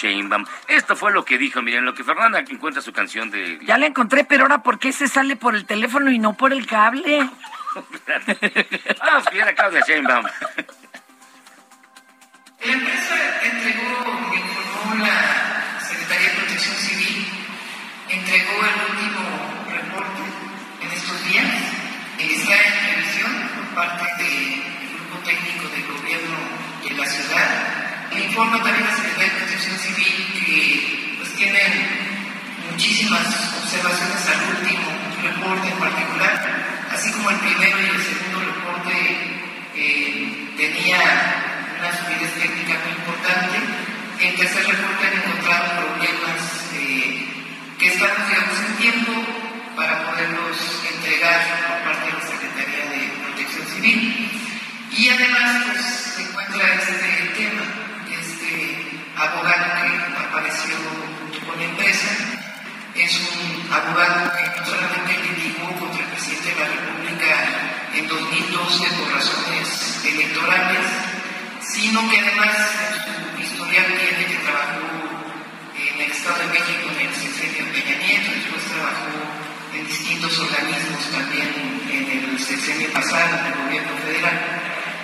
Sheinbaum. 0.00 0.44
Esto 0.68 0.96
fue 0.96 1.12
lo 1.12 1.24
que 1.24 1.38
dijo, 1.38 1.62
miren, 1.62 1.84
lo 1.84 1.94
que 1.94 2.04
Fernanda 2.04 2.40
encuentra 2.40 2.82
su 2.82 2.92
canción 2.92 3.30
de... 3.30 3.58
Ya 3.64 3.78
la 3.78 3.86
encontré, 3.86 4.24
pero 4.24 4.42
ahora 4.42 4.62
¿por 4.62 4.78
qué 4.78 4.92
se 4.92 5.08
sale 5.08 5.36
por 5.36 5.54
el 5.54 5.64
teléfono 5.64 6.10
y 6.10 6.18
no 6.18 6.34
por 6.34 6.52
el 6.52 6.66
cable? 6.66 7.28
Vamos 9.00 9.26
a 9.26 9.48
a 9.48 9.54
Claudia 9.54 9.80
Sheinbaum. 9.86 10.26
La 12.64 12.72
empresa 12.72 13.16
entregó, 13.42 14.04
me 14.28 14.36
informó 14.36 15.06
la 15.06 15.80
Secretaría 15.80 16.28
de 16.28 16.34
Protección 16.34 16.76
Civil, 16.76 17.26
entregó 18.08 18.52
el 18.52 18.90
último 18.90 19.22
reporte 19.70 20.22
en 20.82 20.90
estos 20.90 21.24
días. 21.24 21.46
Está 22.18 22.54
en 22.54 22.79
parte 23.74 24.04
del 24.22 24.62
Grupo 24.94 25.18
Técnico 25.24 25.68
de 25.68 25.82
Gobierno 25.82 26.38
de 26.82 26.90
la 26.94 27.06
ciudad. 27.06 28.10
Informa 28.12 28.62
también 28.62 28.86
la 28.86 28.96
Secretaría 28.96 29.32
de 29.32 29.38
Protección 29.40 29.78
Civil 29.78 30.44
que 30.44 31.14
pues, 31.18 31.34
tienen 31.34 31.72
muchísimas 32.70 33.26
observaciones 33.62 34.26
al 34.26 34.40
último 34.56 34.90
reporte 35.22 35.68
en 35.68 35.78
particular, 35.78 36.34
así 36.92 37.12
como 37.12 37.30
el 37.30 37.36
primero 37.36 37.80
y 37.80 37.86
el 37.86 38.02
segundo 38.02 38.40
reporte 38.40 38.94
eh, 39.76 40.54
tenía 40.56 40.98
una 41.78 41.92
solidez 41.96 42.34
técnica 42.34 42.78
muy 42.84 42.92
importante. 42.98 43.58
En 44.20 44.36
tercer 44.36 44.66
reporte 44.66 45.06
han 45.06 45.16
encontrado 45.16 45.64
problemas 45.80 46.68
eh, 46.74 47.26
que 47.78 47.86
estamos, 47.88 48.28
digamos, 48.28 48.58
en 48.58 48.76
tiempo 48.76 49.12
para 49.76 50.04
poderlos 50.04 50.84
entregar 50.92 51.40
por 51.68 51.78
parte 51.88 52.06
de 52.06 52.12
la 52.12 52.26
Secretaría 52.26 52.84
de 52.90 53.09
Y 53.82 55.08
además, 55.08 55.64
pues, 55.72 55.84
se 56.14 56.22
encuentra 56.22 56.74
este 56.74 56.92
tema, 56.92 57.62
este 58.12 59.00
abogado 59.16 59.64
que 59.80 60.22
apareció 60.22 60.74
junto 60.76 61.46
con 61.46 61.58
la 61.58 61.64
empresa, 61.64 62.08
es 62.94 63.20
un 63.20 63.72
abogado 63.72 64.32
que 64.36 64.60
no 64.60 64.66
solamente 64.66 65.16
litigó 65.22 65.72
contra 65.80 66.04
el 66.04 66.10
presidente 66.10 66.50
de 66.50 66.60
la 66.60 66.66
República 66.66 67.48
en 67.94 68.06
2012 68.06 68.84
por 68.98 69.14
razones 69.14 70.04
electorales, 70.04 70.86
sino 71.62 72.10
que 72.10 72.20
además 72.20 72.56
su 73.32 73.40
historial 73.40 73.86
tiene 73.86 74.26
que 74.26 74.44
trabajó 74.44 74.84
en 75.74 76.00
el 76.02 76.10
Estado 76.10 76.38
de 76.38 76.46
México 76.52 76.90
en 77.00 77.08
el 77.08 77.14
sexenio 77.14 77.72
Peña 77.72 77.96
Nieto, 77.96 78.30
después 78.30 78.62
trabajó 78.64 79.39
en 79.74 79.86
distintos 79.86 80.38
organismos 80.38 81.10
también 81.10 81.82
en 81.90 82.30
el 82.30 82.38
sexenio 82.38 82.92
pasado 82.92 83.38
en 83.38 83.46
el 83.52 83.58
gobierno 83.64 83.96
federal. 83.98 84.40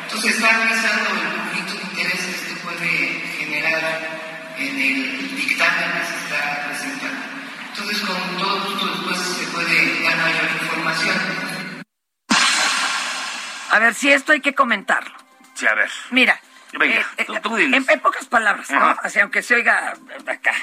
Entonces 0.04 0.34
está 0.34 0.54
analizando 0.54 1.10
el 1.10 1.32
conflicto 1.36 1.72
de 1.74 1.82
intereses 1.82 2.40
que 2.42 2.54
puede 2.60 3.20
generar 3.38 4.54
en 4.58 4.78
el 4.80 5.36
dictamen 5.36 5.90
que 5.92 6.06
se 6.06 6.16
está 6.24 6.66
presentando. 6.68 7.26
Entonces, 7.68 8.00
con 8.00 8.38
todo 8.38 8.64
gusto 8.64 8.86
después 8.86 9.18
se 9.18 9.44
puede 9.48 10.02
dar 10.02 10.16
mayor 10.16 10.44
información. 10.62 11.16
A 13.70 13.78
ver, 13.78 13.94
si 13.94 14.10
esto 14.10 14.32
hay 14.32 14.40
que 14.40 14.54
comentarlo. 14.54 15.14
Sí, 15.54 15.66
a 15.66 15.74
ver. 15.74 15.90
Mira, 16.10 16.40
Venga, 16.78 17.00
eh, 17.16 17.24
tú- 17.26 17.34
eh, 17.34 17.40
tú 17.42 17.56
en, 17.58 17.74
en 17.74 18.00
pocas 18.00 18.24
palabras, 18.26 18.70
¿no? 18.70 18.96
Así, 19.02 19.20
aunque 19.20 19.42
se 19.42 19.54
oiga 19.56 19.94
acá. 20.26 20.54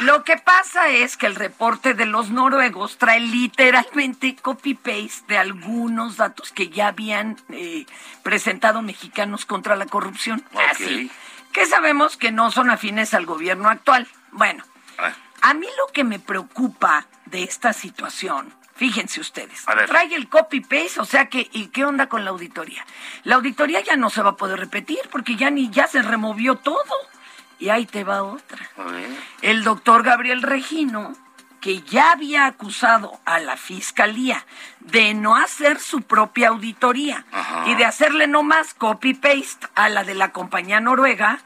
Lo 0.00 0.24
que 0.24 0.36
pasa 0.36 0.88
es 0.88 1.16
que 1.16 1.26
el 1.26 1.34
reporte 1.34 1.94
de 1.94 2.06
los 2.06 2.30
noruegos 2.30 2.98
trae 2.98 3.20
literalmente 3.20 4.36
copy-paste 4.36 5.24
de 5.28 5.38
algunos 5.38 6.16
datos 6.16 6.52
que 6.52 6.68
ya 6.68 6.88
habían 6.88 7.36
eh, 7.50 7.86
presentado 8.22 8.82
mexicanos 8.82 9.46
contra 9.46 9.76
la 9.76 9.86
corrupción. 9.86 10.44
Así. 10.70 11.10
Que 11.52 11.66
sabemos 11.66 12.16
que 12.16 12.32
no 12.32 12.50
son 12.50 12.70
afines 12.70 13.14
al 13.14 13.26
gobierno 13.26 13.68
actual. 13.68 14.08
Bueno, 14.32 14.64
Ah, 14.98 15.12
a 15.42 15.54
mí 15.54 15.66
lo 15.78 15.92
que 15.92 16.04
me 16.04 16.18
preocupa 16.18 17.06
de 17.26 17.42
esta 17.42 17.72
situación, 17.72 18.54
fíjense 18.74 19.20
ustedes, 19.20 19.64
trae 19.86 20.14
el 20.14 20.28
copy-paste, 20.28 21.00
o 21.00 21.04
sea 21.04 21.28
que, 21.28 21.48
¿y 21.52 21.68
qué 21.68 21.84
onda 21.84 22.08
con 22.08 22.24
la 22.24 22.30
auditoría? 22.30 22.84
La 23.24 23.36
auditoría 23.36 23.80
ya 23.80 23.96
no 23.96 24.10
se 24.10 24.22
va 24.22 24.30
a 24.30 24.36
poder 24.36 24.58
repetir 24.58 25.00
porque 25.10 25.36
ya 25.36 25.50
ni 25.50 25.70
ya 25.70 25.86
se 25.86 26.02
removió 26.02 26.56
todo. 26.56 26.82
Y 27.58 27.68
ahí 27.68 27.86
te 27.86 28.04
va 28.04 28.22
otra. 28.22 28.68
El 29.42 29.64
doctor 29.64 30.02
Gabriel 30.02 30.42
Regino, 30.42 31.14
que 31.60 31.80
ya 31.82 32.12
había 32.12 32.46
acusado 32.46 33.18
a 33.24 33.38
la 33.38 33.56
fiscalía 33.56 34.44
de 34.80 35.14
no 35.14 35.36
hacer 35.36 35.78
su 35.80 36.02
propia 36.02 36.48
auditoría 36.48 37.24
Ajá. 37.32 37.64
y 37.66 37.74
de 37.74 37.84
hacerle 37.86 38.26
nomás 38.26 38.74
copy-paste 38.74 39.68
a 39.74 39.88
la 39.88 40.04
de 40.04 40.14
la 40.14 40.32
compañía 40.32 40.80
noruega, 40.80 41.38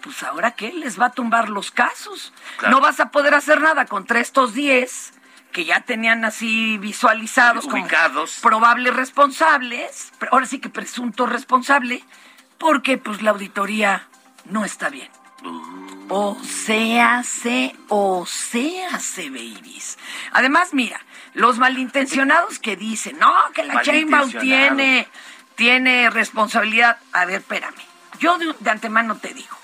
pues 0.00 0.22
ahora 0.22 0.52
qué, 0.52 0.72
les 0.72 0.98
va 1.00 1.06
a 1.06 1.12
tumbar 1.12 1.48
los 1.50 1.70
casos. 1.70 2.32
Claro. 2.56 2.76
No 2.76 2.80
vas 2.80 3.00
a 3.00 3.10
poder 3.10 3.34
hacer 3.34 3.60
nada 3.60 3.84
contra 3.86 4.20
estos 4.20 4.54
10 4.54 5.12
que 5.52 5.64
ya 5.66 5.80
tenían 5.82 6.24
así 6.24 6.78
visualizados 6.78 7.66
Ubicados. 7.66 8.38
como 8.40 8.50
probables 8.50 8.96
responsables, 8.96 10.12
ahora 10.30 10.46
sí 10.46 10.58
que 10.58 10.70
presunto 10.70 11.26
responsable, 11.26 12.02
porque 12.58 12.96
pues 12.98 13.22
la 13.22 13.30
auditoría 13.32 14.08
no 14.46 14.64
está 14.64 14.88
bien. 14.88 15.10
O 16.08 16.36
sea, 16.44 17.22
se, 17.24 17.74
o 17.88 18.26
sea, 18.26 19.00
se, 19.00 19.28
babies. 19.30 19.98
Además, 20.32 20.72
mira, 20.72 21.00
los 21.34 21.58
malintencionados 21.58 22.58
que 22.58 22.76
dicen, 22.76 23.18
no, 23.18 23.32
que 23.54 23.64
la 23.64 23.74
Malintencionados. 23.74 24.40
tiene, 24.40 25.08
tiene 25.56 26.10
responsabilidad. 26.10 26.98
A 27.12 27.24
ver, 27.24 27.40
espérame. 27.40 27.74
Yo 28.20 28.38
de, 28.38 28.54
de 28.60 28.70
antemano 28.70 29.16
te 29.16 29.34
digo, 29.34 29.56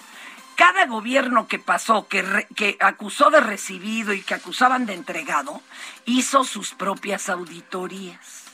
cada 0.56 0.86
gobierno 0.86 1.46
que 1.46 1.60
pasó, 1.60 2.08
que, 2.08 2.22
re- 2.22 2.48
que 2.56 2.76
acusó 2.80 3.30
de 3.30 3.40
recibido 3.40 4.12
y 4.12 4.22
que 4.22 4.34
acusaban 4.34 4.84
de 4.86 4.94
entregado, 4.94 5.62
hizo 6.06 6.42
sus 6.42 6.74
propias 6.74 7.28
auditorías. 7.28 8.44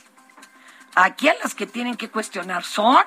Aquí 0.95 1.29
a 1.29 1.35
las 1.43 1.55
que 1.55 1.67
tienen 1.67 1.97
que 1.97 2.11
cuestionar 2.11 2.65
son 2.65 2.99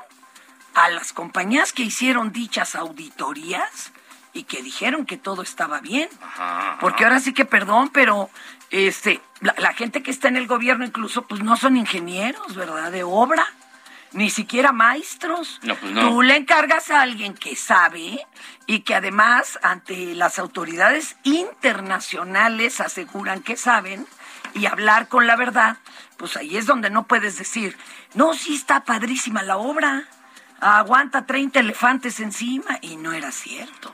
a 0.77 0.89
las 0.91 1.11
compañías 1.11 1.73
que 1.73 1.81
hicieron 1.81 2.31
dichas 2.31 2.75
auditorías 2.75 3.91
y 4.31 4.43
que 4.43 4.61
dijeron 4.61 5.07
que 5.07 5.17
todo 5.17 5.41
estaba 5.41 5.79
bien. 5.79 6.07
Ajá. 6.21 6.77
Porque 6.79 7.03
ahora 7.03 7.19
sí 7.19 7.33
que 7.33 7.45
perdón, 7.45 7.89
pero 7.89 8.29
este 8.69 9.19
la, 9.41 9.55
la 9.57 9.73
gente 9.73 10.03
que 10.03 10.11
está 10.11 10.27
en 10.27 10.37
el 10.37 10.45
gobierno 10.45 10.85
incluso 10.85 11.23
pues 11.23 11.41
no 11.41 11.57
son 11.57 11.77
ingenieros, 11.77 12.55
¿verdad? 12.55 12.91
De 12.91 13.03
obra, 13.03 13.47
ni 14.11 14.29
siquiera 14.29 14.71
maestros. 14.71 15.59
No, 15.63 15.75
pues 15.75 15.91
no. 15.93 16.09
Tú 16.09 16.21
le 16.21 16.35
encargas 16.35 16.91
a 16.91 17.01
alguien 17.01 17.33
que 17.33 17.55
sabe 17.55 18.23
y 18.67 18.81
que 18.81 18.93
además 18.93 19.57
ante 19.63 20.13
las 20.13 20.37
autoridades 20.37 21.15
internacionales 21.23 22.81
aseguran 22.81 23.41
que 23.41 23.57
saben 23.57 24.05
y 24.53 24.67
hablar 24.67 25.07
con 25.07 25.25
la 25.25 25.35
verdad, 25.35 25.77
pues 26.17 26.37
ahí 26.37 26.55
es 26.55 26.67
donde 26.67 26.91
no 26.91 27.07
puedes 27.07 27.39
decir, 27.39 27.75
no, 28.13 28.35
sí 28.35 28.53
está 28.53 28.83
padrísima 28.83 29.41
la 29.41 29.57
obra, 29.57 30.07
aguanta 30.59 31.25
30 31.25 31.59
elefantes 31.59 32.19
encima 32.19 32.79
y 32.81 32.97
no 32.97 33.13
era 33.13 33.31
cierto. 33.31 33.93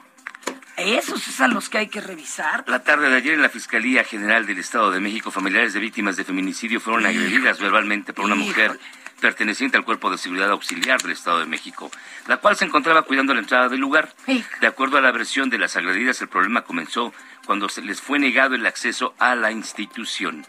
Esos 0.75 1.27
es 1.27 1.39
a 1.39 1.48
los 1.48 1.70
que 1.70 1.77
hay 1.77 1.88
que 1.88 2.01
revisar. 2.01 2.63
La 2.67 2.84
tarde 2.84 3.10
de 3.10 3.17
ayer 3.17 3.36
en 3.36 3.43
la 3.43 3.50
Fiscalía 3.50 4.03
General 4.03 4.46
del 4.48 4.58
Estado 4.58 4.89
de 4.89 5.00
México, 5.00 5.29
familiares 5.29 5.74
de 5.74 5.79
víctimas 5.79 6.17
de 6.17 6.24
feminicidio 6.24 6.79
fueron 6.79 7.05
agredidas 7.05 7.60
verbalmente 7.60 8.12
por 8.12 8.25
una 8.25 8.34
mujer 8.36 8.72
Híjole. 8.72 8.79
perteneciente 9.22 9.77
al 9.77 9.86
Cuerpo 9.86 10.10
de 10.10 10.17
Seguridad 10.17 10.50
Auxiliar 10.50 11.00
del 11.01 11.12
Estado 11.12 11.39
de 11.41 11.46
México, 11.46 11.91
la 12.27 12.38
cual 12.38 12.55
se 12.55 12.65
encontraba 12.65 13.03
cuidando 13.03 13.36
la 13.36 13.41
entrada 13.41 13.70
del 13.70 13.82
lugar. 13.82 14.13
De 14.62 14.67
acuerdo 14.67 14.98
a 14.98 15.01
la 15.01 15.12
versión 15.12 15.51
de 15.51 15.60
las 15.60 15.75
agredidas, 15.75 16.20
el 16.22 16.27
problema 16.27 16.63
comenzó 16.63 17.13
cuando 17.46 17.70
se 17.70 17.84
les 17.84 18.01
fue 18.01 18.17
negado 18.17 18.55
el 18.55 18.65
acceso 18.65 19.13
a 19.20 19.36
la 19.36 19.51
institución. 19.51 20.43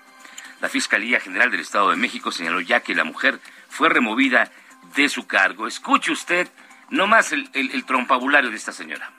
La 0.62 0.70
Fiscalía 0.70 1.20
General 1.20 1.50
del 1.50 1.60
Estado 1.60 1.90
de 1.90 1.96
México 1.96 2.32
señaló 2.32 2.62
ya 2.62 2.80
que 2.80 2.94
la 2.94 3.04
mujer 3.04 3.40
fue 3.68 3.90
removida 3.90 4.50
de 4.94 5.08
su 5.08 5.26
cargo. 5.26 5.66
Escuche 5.66 6.12
usted 6.12 6.50
nomás 6.90 7.32
el, 7.32 7.50
el, 7.52 7.70
el 7.72 7.84
trompabulario 7.84 8.50
de 8.50 8.56
esta 8.56 8.72
señora. 8.72 9.12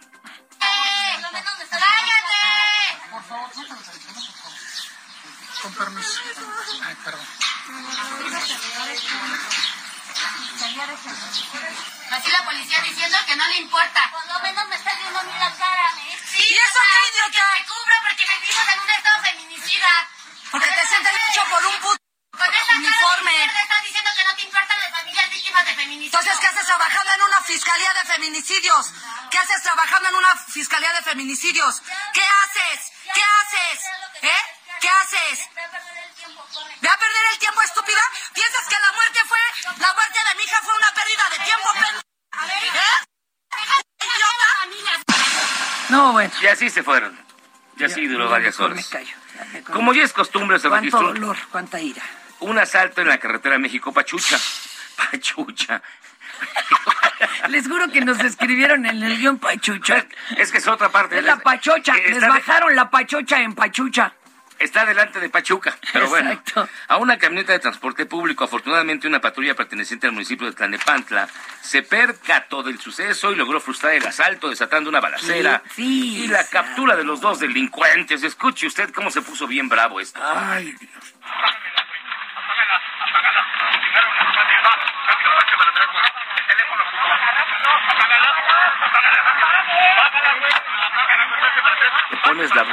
Con 5.61 5.73
permiso. 5.73 6.21
Ay, 6.83 6.95
perdón. 7.03 7.25
Así 12.11 12.31
la 12.31 12.45
policía 12.45 12.81
diciendo 12.81 13.17
que 13.25 13.35
no 13.35 13.47
le 13.47 13.57
importa. 13.57 14.11
Por 14.11 14.25
lo 14.27 14.39
menos 14.41 14.67
me 14.67 14.75
está 14.75 14.95
viendo 14.95 15.19
a 15.19 15.23
mí 15.23 15.31
la 15.39 15.51
cara, 15.55 15.89
¿eh? 15.97 16.19
Sí, 16.25 16.37
¿Y 16.37 16.53
eso 16.53 16.79
qué, 16.91 16.97
idiota? 17.11 17.31
Que 17.31 17.59
me 17.59 17.67
cubra 17.67 18.01
porque 18.01 18.25
vivimos 18.39 18.67
en 18.73 18.79
un 18.79 18.89
estado 18.89 19.23
feminicida. 19.23 20.09
Porque 20.51 20.67
te 20.67 20.87
sientes 20.87 21.13
mucho 21.13 21.49
por 21.49 21.65
un 21.65 21.81
puto 21.81 22.04
Con 22.37 22.53
esa 22.53 22.65
cara 22.65 22.77
uniforme. 22.77 23.31
de 23.31 23.37
mierda 23.37 23.61
estás 23.61 23.83
diciendo 23.83 24.09
que 24.17 24.23
no 24.25 24.35
te 24.35 24.41
importan 24.43 24.79
las 24.79 24.91
familias 24.91 25.29
víctimas 25.29 25.65
de 25.65 25.73
feminicidio. 25.75 26.05
Entonces, 26.19 26.39
¿qué 26.39 26.47
haces 26.47 26.65
trabajando 26.65 27.11
en 27.13 27.21
una 27.21 27.41
fiscalía 27.41 27.93
de 27.93 28.03
feminicidios? 28.05 28.91
¿Qué 29.31 29.37
haces 29.39 29.61
trabajando 29.63 30.09
en 30.09 30.15
una 30.15 30.35
fiscalía 30.35 30.93
de 30.93 31.01
feminicidios? 31.01 31.81
¿Qué 32.13 32.23
haces? 32.43 32.91
¿Qué 33.13 33.21
haces? 33.21 33.85
¿Eh? 34.21 34.41
¿Qué 34.81 34.89
haces? 34.89 35.49
Ve 35.55 35.61
a 35.61 35.69
perder 35.71 36.03
el 36.07 36.13
tiempo, 36.15 36.45
corre. 36.53 36.75
¿Ve 36.81 36.89
a 36.89 36.97
perder 36.97 37.23
el 37.33 37.39
tiempo, 37.39 37.61
estúpida? 37.61 38.01
¿Piensas 38.33 38.67
que 38.67 38.75
la 38.79 38.91
muerte 38.91 39.19
fue, 39.27 39.39
la 39.79 39.93
muerte 39.93 40.19
de 40.29 40.35
mi 40.35 40.43
hija 40.43 40.57
fue 40.63 40.75
una 40.75 40.91
pérdida 40.93 41.29
de 41.31 41.39
tiempo, 41.45 41.71
pendeja? 41.73 42.03
¿Eh? 42.75 43.05
¿Idiota? 44.01 45.05
No, 45.89 46.11
bueno. 46.11 46.33
Y 46.41 46.47
así 46.47 46.69
se 46.69 46.83
fueron. 46.83 47.17
Y 47.77 47.83
así 47.83 48.03
Ya, 48.05 48.11
duró 48.11 48.29
varias 48.29 48.59
horas. 48.59 48.75
me 48.77 48.83
callo, 48.85 49.15
Como 49.71 49.93
ya 49.93 50.03
es 50.03 50.13
costumbre, 50.13 50.59
se. 50.59 50.67
Cuánto 50.69 50.97
registró 50.97 51.07
dolor, 51.13 51.37
cuánta 51.51 51.79
ira. 51.79 52.03
Un 52.41 52.57
asalto 52.59 53.01
en 53.01 53.07
la 53.07 53.17
carretera 53.19 53.57
México-Pachucha. 53.57 54.37
Pachucha. 55.11 55.81
Les 57.49 57.67
juro 57.67 57.89
que 57.91 58.01
nos 58.01 58.19
escribieron 58.19 58.85
en 58.85 59.01
el 59.03 59.17
guion 59.17 59.37
Pachucha. 59.39 60.05
Es 60.37 60.51
que 60.51 60.57
es 60.57 60.67
otra 60.67 60.89
parte. 60.89 61.17
Es 61.19 61.23
la 61.25 61.37
Pachocha. 61.37 61.93
Les 61.95 62.19
de- 62.19 62.27
bajaron 62.27 62.75
la 62.75 62.89
Pachocha 62.89 63.41
en 63.41 63.53
Pachucha. 63.55 64.13
Está 64.57 64.85
delante 64.85 65.19
de 65.19 65.29
Pachuca, 65.29 65.77
pero 65.91 66.07
bueno. 66.07 66.31
Exacto. 66.31 66.69
A 66.87 66.95
una 66.95 67.17
camioneta 67.17 67.51
de 67.51 67.59
transporte 67.59 68.05
público, 68.05 68.45
afortunadamente 68.45 69.05
una 69.05 69.19
patrulla 69.19 69.53
perteneciente 69.53 70.07
al 70.07 70.13
municipio 70.13 70.47
de 70.47 70.53
Tlanepantla, 70.53 71.27
se 71.61 71.81
percató 71.81 72.63
del 72.63 72.79
suceso 72.79 73.33
y 73.33 73.35
logró 73.35 73.59
frustrar 73.59 73.95
el 73.95 74.07
asalto, 74.07 74.49
desatando 74.49 74.89
una 74.89 75.01
balacera 75.01 75.61
Sí, 75.75 76.23
y 76.23 76.27
la 76.29 76.47
captura 76.47 76.95
de 76.95 77.03
los 77.03 77.19
dos 77.19 77.39
delincuentes. 77.41 78.23
Escuche 78.23 78.65
usted 78.67 78.93
cómo 78.93 79.11
se 79.11 79.21
puso 79.21 79.45
bien 79.45 79.67
bravo 79.67 79.99
esto. 79.99 80.21
Ay, 80.23 80.73
Dios. 80.79 81.13
Te 92.09 92.17
pones 92.17 92.55
la... 92.55 92.65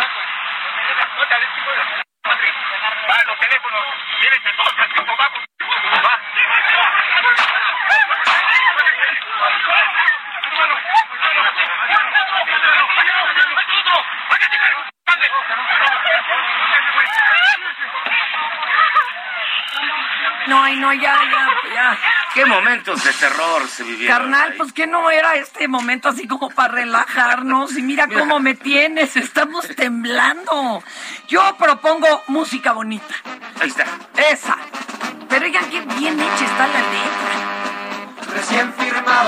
No, 20.48 20.62
ay, 20.62 20.76
no, 20.76 20.92
ya, 20.92 21.00
ya, 21.00 21.48
ya. 21.74 21.98
¿Qué 22.34 22.46
momentos 22.46 23.04
de 23.04 23.12
terror 23.12 23.68
se 23.68 23.84
vivieron? 23.84 24.16
Carnal, 24.16 24.52
ahí? 24.52 24.58
pues 24.58 24.72
que 24.72 24.86
no 24.86 25.10
era 25.10 25.34
este 25.36 25.68
momento 25.68 26.08
así 26.08 26.26
como 26.26 26.50
para 26.50 26.74
relajarnos. 26.74 27.76
Y 27.76 27.82
mira 27.82 28.08
cómo 28.08 28.40
me 28.40 28.54
tienes, 28.54 29.16
estamos 29.16 29.68
temblando. 29.76 30.82
Yo 31.28 31.56
propongo 31.58 32.22
música 32.28 32.72
bonita. 32.72 33.14
Ahí 33.60 33.68
está. 33.68 33.84
Esa. 34.16 34.56
Pero 35.28 35.46
oigan, 35.46 35.68
qué 35.70 35.80
bien 35.80 36.18
hecha 36.18 36.44
está 36.44 36.66
la 36.66 36.80
letra. 36.80 37.41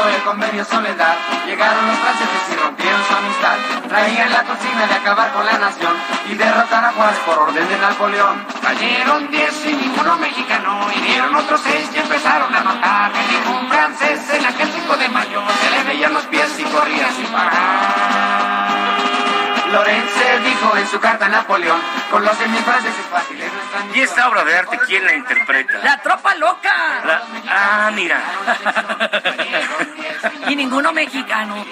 El 0.05 0.23
convenio 0.23 0.65
Soledad, 0.67 1.17
llegaron 1.47 1.87
los 1.87 1.97
franceses 1.97 2.43
y 2.53 2.57
rompieron 2.57 3.03
su 3.05 3.15
amistad. 3.15 3.57
Traían 3.89 4.31
la 4.31 4.43
cocina 4.43 4.87
de 4.87 4.95
acabar 4.95 5.33
con 5.33 5.47
la 5.47 5.59
nación 5.59 5.97
y 6.31 6.35
derrotar 6.35 6.85
a 6.85 6.93
Juárez 6.93 7.19
por 7.21 7.39
orden 7.39 7.67
de 7.67 7.79
Napoleón. 7.79 8.47
Cayeron 8.61 9.31
diez 9.31 9.67
y 9.67 9.73
ninguno 9.73 10.17
mexicano, 10.19 10.89
hirieron 10.95 11.35
otros 11.35 11.61
seis 11.65 11.89
y 11.95 11.99
empezaron 11.99 12.55
a 12.55 12.63
matar. 12.63 13.13
Que 13.13 13.33
ningún 13.33 13.69
francés 13.69 14.21
en 14.35 14.45
aquel 14.45 14.69
5 14.73 14.97
de 14.97 15.09
mayo 15.09 15.43
se 15.63 15.71
le 15.71 15.85
veían 15.85 16.13
los 16.13 16.25
pies 16.27 16.59
y 16.59 16.65
corría 16.65 17.11
sin 17.13 17.27
parar. 17.27 18.14
Lorenze 19.75 20.39
dijo 20.41 20.77
en 20.77 20.87
su 20.89 21.01
carta 21.01 21.27
a 21.27 21.29
Napoleón, 21.29 21.81
con 22.11 22.25
los 22.25 22.39
mil 22.47 22.63
franceses 22.63 23.07
fáciles 23.11 23.53
no 23.53 23.61
están 23.63 23.97
¿Y 23.97 24.01
esta 24.01 24.29
obra 24.29 24.45
de 24.45 24.57
arte 24.59 24.79
quién 24.87 25.05
la 25.05 25.15
interpreta? 25.15 25.79
La 25.83 26.01
tropa 26.01 26.35
loca. 26.37 26.73
La- 27.05 27.23
Ah, 27.49 27.91
mira. 27.95 28.21
Y 30.49 30.57
ninguno 30.57 30.93
mexicano. 30.93 31.65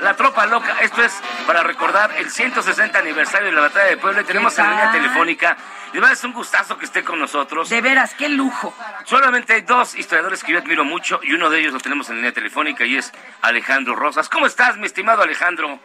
La 0.00 0.14
Tropa 0.14 0.46
Loca. 0.46 0.76
Esto 0.80 1.02
es 1.02 1.12
para 1.46 1.62
recordar 1.62 2.12
el 2.18 2.30
160 2.30 2.98
aniversario 2.98 3.46
de 3.48 3.52
la 3.52 3.62
Batalla 3.62 3.86
de 3.86 3.96
Puebla. 3.96 4.20
Y 4.20 4.24
tenemos 4.24 4.56
en 4.58 4.64
la 4.66 4.70
línea 4.70 4.92
telefónica. 4.92 5.56
De 5.92 5.98
verdad 5.98 6.12
es 6.12 6.22
un 6.24 6.32
gustazo 6.32 6.78
que 6.78 6.84
esté 6.84 7.02
con 7.04 7.18
nosotros. 7.18 7.68
De 7.68 7.80
veras, 7.80 8.14
qué 8.14 8.28
lujo. 8.28 8.74
Solamente 9.04 9.54
hay 9.54 9.62
dos 9.62 9.94
historiadores 9.96 10.44
que 10.44 10.52
yo 10.52 10.58
admiro 10.58 10.84
mucho 10.84 11.20
y 11.22 11.32
uno 11.32 11.50
de 11.50 11.60
ellos 11.60 11.72
lo 11.72 11.80
tenemos 11.80 12.08
en 12.08 12.16
la 12.16 12.20
línea 12.20 12.32
telefónica 12.32 12.84
y 12.84 12.96
es 12.96 13.12
Alejandro 13.42 13.96
Rosas. 13.96 14.28
¿Cómo 14.28 14.46
estás, 14.46 14.76
mi 14.76 14.86
estimado 14.86 15.22
Alejandro? 15.22 15.80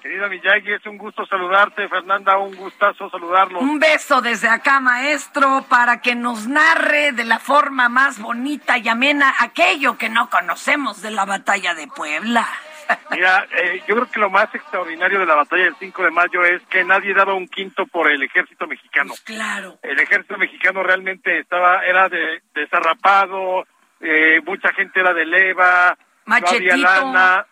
Querida 0.00 0.28
Miyagi, 0.28 0.72
es 0.72 0.86
un 0.86 0.96
gusto 0.96 1.26
saludarte. 1.26 1.88
Fernanda, 1.88 2.38
un 2.38 2.54
gustazo 2.54 3.10
saludarlo. 3.10 3.60
Un 3.60 3.78
beso 3.78 4.20
desde 4.20 4.48
acá, 4.48 4.80
maestro, 4.80 5.64
para 5.68 6.00
que 6.00 6.14
nos 6.14 6.46
narre 6.46 7.12
de 7.12 7.24
la 7.24 7.38
forma 7.38 7.88
más 7.88 8.20
bonita 8.20 8.78
y 8.78 8.88
amena 8.88 9.34
aquello 9.40 9.98
que 9.98 10.08
no 10.08 10.30
conocemos 10.30 11.02
de 11.02 11.10
la 11.10 11.24
batalla 11.24 11.74
de 11.74 11.88
Puebla. 11.88 12.46
Mira, 13.10 13.46
eh, 13.52 13.82
yo 13.86 13.96
creo 13.96 14.10
que 14.10 14.20
lo 14.20 14.30
más 14.30 14.54
extraordinario 14.54 15.18
de 15.18 15.26
la 15.26 15.34
batalla 15.34 15.64
del 15.64 15.76
5 15.76 16.02
de 16.04 16.10
mayo 16.10 16.44
es 16.44 16.62
que 16.68 16.84
nadie 16.84 17.14
daba 17.14 17.34
un 17.34 17.48
quinto 17.48 17.86
por 17.86 18.10
el 18.10 18.22
ejército 18.22 18.66
mexicano. 18.66 19.14
Claro. 19.24 19.78
El 19.82 19.98
ejército 19.98 20.38
mexicano 20.38 20.82
realmente 20.82 21.40
estaba, 21.40 21.84
era 21.84 22.08
de, 22.08 22.42
desarrapado, 22.54 23.66
eh, 24.00 24.40
mucha 24.44 24.72
gente 24.72 25.00
era 25.00 25.12
de 25.12 25.26
leva, 25.26 25.96
no 26.26 26.34
Machetito. 26.34 26.72
había 26.72 26.76
lana, 26.76 27.46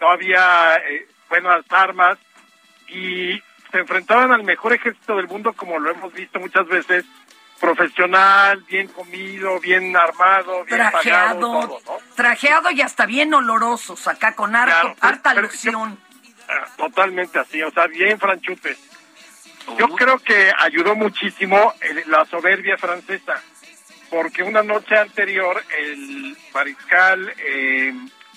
no 0.00 0.08
había 0.08 0.76
eh, 0.76 1.06
buenas 1.30 1.64
armas 1.70 2.18
y 2.88 3.40
se 3.70 3.78
enfrentaban 3.78 4.32
al 4.32 4.42
mejor 4.42 4.72
ejército 4.74 5.16
del 5.16 5.28
mundo 5.28 5.52
como 5.54 5.78
lo 5.78 5.90
hemos 5.90 6.12
visto 6.12 6.38
muchas 6.40 6.66
veces, 6.66 7.04
profesional, 7.60 8.62
bien 8.68 8.88
comido, 8.88 9.60
bien 9.60 9.96
armado, 9.96 10.64
bien 10.64 10.78
pagado, 10.78 10.90
Trajeado, 10.90 11.40
todo, 11.40 11.80
¿no? 11.86 12.14
trajeado 12.16 12.70
y 12.72 12.80
hasta 12.82 13.06
bien 13.06 13.32
olorosos, 13.32 14.08
acá 14.08 14.34
con 14.34 14.56
harto, 14.56 14.72
Claro, 14.74 14.94
pero- 15.00 15.08
harta 15.08 15.30
pero- 15.34 15.42
loción. 15.46 15.98
Ah, 16.48 16.66
Totalmente 16.76 17.38
así, 17.38 17.62
o 17.62 17.70
sea, 17.70 17.86
bien 17.86 18.18
franchutes. 18.18 18.76
Yo 19.78 19.88
creo 19.90 20.18
que 20.18 20.52
ayudó 20.58 20.96
muchísimo 20.96 21.74
el- 21.80 22.02
la 22.10 22.24
soberbia 22.24 22.76
francesa, 22.76 23.40
porque 24.10 24.42
una 24.42 24.62
noche 24.64 24.96
anterior 24.98 25.62
el 25.78 26.36
mariscal 26.52 27.32
eh, 27.38 27.94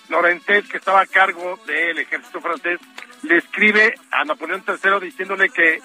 Lorenzet, 0.09 0.67
que 0.67 0.77
estaba 0.77 1.01
a 1.01 1.05
cargo 1.05 1.59
del 1.65 1.97
ejército 1.99 2.41
francés, 2.41 2.79
le 3.23 3.37
escribe 3.37 3.93
a 4.11 4.23
Napoleón 4.25 4.63
III 4.67 4.99
diciéndole 5.01 5.49
que 5.49 5.81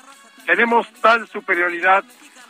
tenemos 0.47 0.91
tal 1.01 1.29
superioridad 1.29 2.05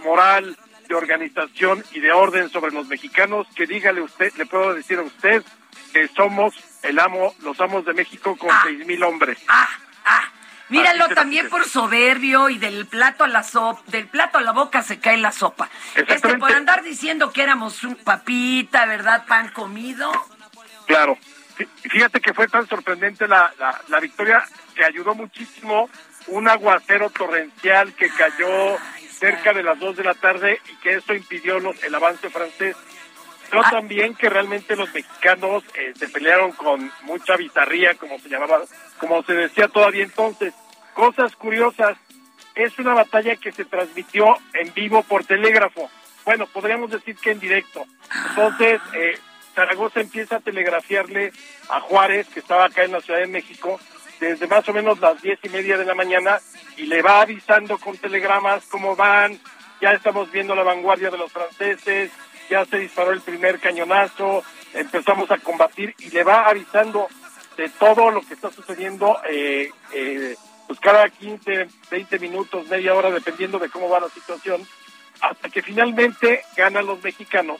moral, 0.04 0.57
de 0.88 0.94
organización 0.94 1.85
y 1.92 2.00
de 2.00 2.12
orden 2.12 2.48
sobre 2.48 2.72
los 2.72 2.87
mexicanos 2.87 3.46
que 3.54 3.66
dígale 3.66 4.00
usted, 4.00 4.33
le 4.37 4.46
puedo 4.46 4.72
decir 4.72 4.98
a 4.98 5.02
usted 5.02 5.44
que 5.92 6.09
somos 6.09 6.54
el 6.83 6.98
amo, 6.98 7.35
los 7.42 7.61
amos 7.61 7.85
de 7.85 7.92
México 7.92 8.35
con 8.38 8.48
seis 8.64 8.87
mil 8.87 9.02
hombres. 9.02 9.38
Míralo 10.70 11.04
Así 11.04 11.11
se- 11.11 11.14
también 11.14 11.48
por 11.50 11.64
soberbio 11.66 12.48
y 12.50 12.59
del 12.59 12.87
plato 12.87 13.24
a 13.24 13.28
la 13.28 13.42
sopa, 13.42 13.83
del 13.87 14.07
plato 14.07 14.38
a 14.38 14.42
la 14.42 14.52
boca 14.52 14.83
se 14.83 14.98
cae 14.98 15.16
la 15.18 15.33
sopa. 15.33 15.68
Este 15.94 16.37
por 16.38 16.52
andar 16.52 16.83
diciendo 16.83 17.33
que 17.33 17.42
éramos 17.42 17.85
un 17.85 17.96
papita, 17.96 18.85
¿verdad? 18.87 19.24
Pan 19.26 19.48
comido. 19.50 20.11
Claro. 20.87 21.16
Fí- 21.59 21.68
Fíjate 21.90 22.21
que 22.21 22.33
fue 22.35 22.49
tan 22.49 22.66
sorprendente 22.68 23.27
la, 23.29 23.53
la, 23.59 23.81
la 23.88 24.01
victoria 24.01 24.44
que 24.75 24.85
ayudó 24.85 25.14
muchísimo 25.14 25.90
un 26.29 26.49
aguacero 26.49 27.11
torrencial 27.11 27.92
que 27.94 28.09
cayó 28.11 28.77
cerca 29.18 29.53
de 29.53 29.62
las 29.62 29.79
2 29.79 29.97
de 29.97 30.05
la 30.05 30.14
tarde 30.14 30.61
y 30.71 30.77
que 30.77 30.94
eso 30.94 31.12
impidió 31.14 31.59
los- 31.59 31.83
el 31.83 31.94
avance 31.94 32.31
francés. 32.31 32.77
Pero 33.51 33.62
también 33.71 34.14
que 34.14 34.29
realmente 34.29 34.77
los 34.77 34.92
mexicanos 34.92 35.64
eh, 35.75 35.94
se 35.97 36.09
pelearon 36.09 36.53
con 36.53 36.92
mucha 37.03 37.35
bizarría, 37.37 37.94
como 37.94 38.18
se 38.18 38.29
llamaba, 38.29 38.61
como 38.99 39.23
se 39.25 39.33
decía 39.33 39.68
todavía 39.68 40.05
entonces. 40.05 40.53
Cosas 40.94 41.35
curiosas. 41.37 41.97
Es 42.55 42.79
una 42.79 42.92
batalla 42.92 43.37
que 43.37 43.53
se 43.53 43.64
transmitió 43.64 44.37
en 44.53 44.75
vivo 44.75 45.03
por 45.05 45.25
telégrafo. 45.25 45.88
Bueno, 46.27 46.47
podríamos 46.47 46.90
decir 46.90 47.16
que 47.16 47.31
en 47.31 47.40
directo. 47.40 47.87
Entonces, 48.31 48.81
eh, 48.92 49.18
Zaragoza 49.59 49.99
empieza 49.99 50.37
a 50.37 50.40
telegrafiarle 50.40 51.33
a 51.68 51.81
Juárez, 51.81 52.29
que 52.29 52.38
estaba 52.38 52.66
acá 52.66 52.85
en 52.85 52.92
la 52.92 53.01
Ciudad 53.01 53.18
de 53.18 53.27
México, 53.27 53.81
desde 54.21 54.47
más 54.47 54.68
o 54.68 54.73
menos 54.73 55.01
las 55.01 55.21
diez 55.21 55.40
y 55.42 55.49
media 55.49 55.77
de 55.77 55.85
la 55.85 55.97
mañana, 55.97 56.38
y 56.77 56.85
le 56.85 57.03
va 57.03 57.23
avisando 57.23 57.77
con 57.77 57.99
telegramas 57.99 58.66
cómo 58.66 58.94
van, 58.94 59.37
ya 59.81 59.90
estamos 59.90 60.31
viendo 60.31 60.55
la 60.55 60.62
vanguardia 60.62 61.11
de 61.11 61.18
los 61.18 61.33
franceses, 61.33 62.12
ya 62.49 62.64
se 62.66 62.79
disparó 62.79 63.11
el 63.11 63.21
primer 63.21 63.59
cañonazo, 63.59 64.44
empezamos 64.75 65.29
a 65.33 65.38
combatir, 65.38 65.92
y 65.99 66.11
le 66.11 66.23
va 66.23 66.47
avisando 66.47 67.09
de 67.57 67.68
todo 67.68 68.12
lo 68.12 68.21
que 68.21 68.35
está 68.35 68.53
sucediendo, 68.53 69.18
eh, 69.29 69.73
eh, 69.92 70.37
pues 70.68 70.79
cada 70.79 71.09
15, 71.09 71.66
20 71.90 72.18
minutos, 72.21 72.68
media 72.68 72.94
hora, 72.94 73.11
dependiendo 73.11 73.59
de 73.59 73.71
cómo 73.71 73.88
va 73.88 73.99
la 73.99 74.09
situación, 74.09 74.64
hasta 75.21 75.49
que 75.49 75.62
finalmente 75.62 76.42
ganan 76.57 76.87
los 76.87 77.03
mexicanos. 77.03 77.59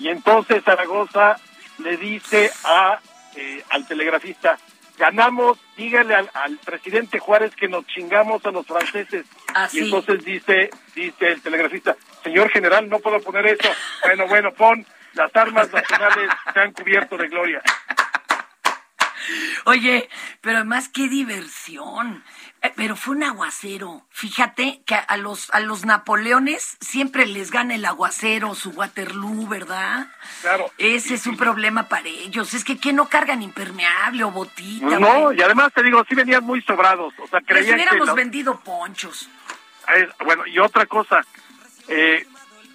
Y 0.00 0.08
entonces 0.08 0.64
Zaragoza 0.64 1.36
le 1.78 1.96
dice 1.96 2.50
a, 2.64 2.98
eh, 3.36 3.62
al 3.70 3.86
telegrafista, 3.86 4.58
ganamos, 4.98 5.58
dígale 5.76 6.14
al, 6.14 6.30
al 6.34 6.56
presidente 6.58 7.18
Juárez 7.18 7.54
que 7.54 7.68
nos 7.68 7.86
chingamos 7.86 8.44
a 8.44 8.50
los 8.50 8.66
franceses. 8.66 9.26
Así. 9.54 9.78
Y 9.78 9.84
entonces 9.84 10.24
dice, 10.24 10.70
dice 10.94 11.32
el 11.32 11.42
telegrafista, 11.42 11.96
señor 12.22 12.50
general, 12.50 12.88
no 12.88 12.98
puedo 12.98 13.20
poner 13.20 13.46
eso. 13.46 13.68
Bueno, 14.04 14.26
bueno, 14.26 14.52
pon, 14.52 14.86
las 15.14 15.34
armas 15.36 15.72
nacionales 15.72 16.30
se 16.52 16.60
han 16.60 16.72
cubierto 16.72 17.16
de 17.16 17.28
gloria. 17.28 17.62
Oye, 19.66 20.08
pero 20.40 20.58
además 20.58 20.88
qué 20.88 21.08
diversión. 21.08 22.24
Eh, 22.62 22.72
Pero 22.76 22.94
fue 22.96 23.16
un 23.16 23.22
aguacero. 23.22 24.02
Fíjate 24.10 24.82
que 24.84 24.94
a 24.94 25.16
los 25.16 25.48
a 25.54 25.60
los 25.60 25.84
Napoleones 25.86 26.76
siempre 26.80 27.26
les 27.26 27.50
gana 27.50 27.74
el 27.74 27.84
aguacero, 27.86 28.54
su 28.54 28.70
Waterloo, 28.70 29.48
¿verdad? 29.48 30.08
Claro. 30.42 30.70
Ese 30.76 31.14
es 31.14 31.26
un 31.26 31.36
problema 31.38 31.88
para 31.88 32.08
ellos. 32.08 32.52
Es 32.52 32.64
que 32.64 32.78
¿qué 32.78 32.92
no 32.92 33.08
cargan 33.08 33.42
impermeable 33.42 34.24
o 34.24 34.30
botita? 34.30 34.86
Pues 34.86 35.00
no, 35.00 35.20
güey? 35.22 35.38
y 35.38 35.42
además 35.42 35.72
te 35.74 35.82
digo, 35.82 36.04
sí 36.08 36.14
venían 36.14 36.44
muy 36.44 36.60
sobrados. 36.62 37.14
O 37.18 37.26
sea, 37.28 37.38
Les 37.40 37.46
creían 37.48 37.66
que... 37.66 37.74
hubiéramos 37.76 38.06
los- 38.08 38.16
vendido 38.16 38.60
ponchos. 38.60 39.28
Bueno, 40.24 40.46
y 40.46 40.58
otra 40.58 40.86
cosa, 40.86 41.20
eh, 41.88 42.24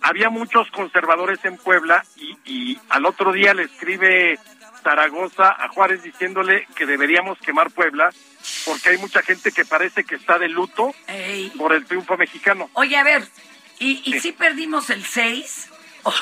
había 0.02 0.30
muchos 0.30 0.70
conservadores 0.72 1.40
en 1.46 1.58
Puebla 1.58 2.04
y, 2.18 2.38
y 2.44 2.80
al 2.90 3.06
otro 3.06 3.32
día 3.32 3.54
le 3.54 3.64
escribe 3.64 4.38
Zaragoza 4.90 5.50
a 5.50 5.68
Juárez 5.70 6.04
diciéndole 6.04 6.68
que 6.76 6.86
deberíamos 6.86 7.40
quemar 7.40 7.72
Puebla 7.72 8.12
porque 8.66 8.90
hay 8.90 8.98
mucha 9.00 9.24
gente 9.24 9.52
que 9.52 9.66
parece 9.66 10.04
que 10.04 10.14
está 10.14 10.38
de 10.38 10.48
luto 10.48 10.94
Ey. 11.08 11.50
por 11.58 11.74
el 11.74 11.86
triunfo 11.86 12.16
mexicano. 12.18 12.70
Oye, 12.74 12.96
a 12.96 13.04
ver, 13.04 13.28
¿y, 13.80 14.04
y 14.06 14.14
Sí. 14.14 14.20
si 14.20 14.32
perdimos 14.34 14.92
el 14.92 15.04
6? 15.04 15.72
¿O, 16.04 16.14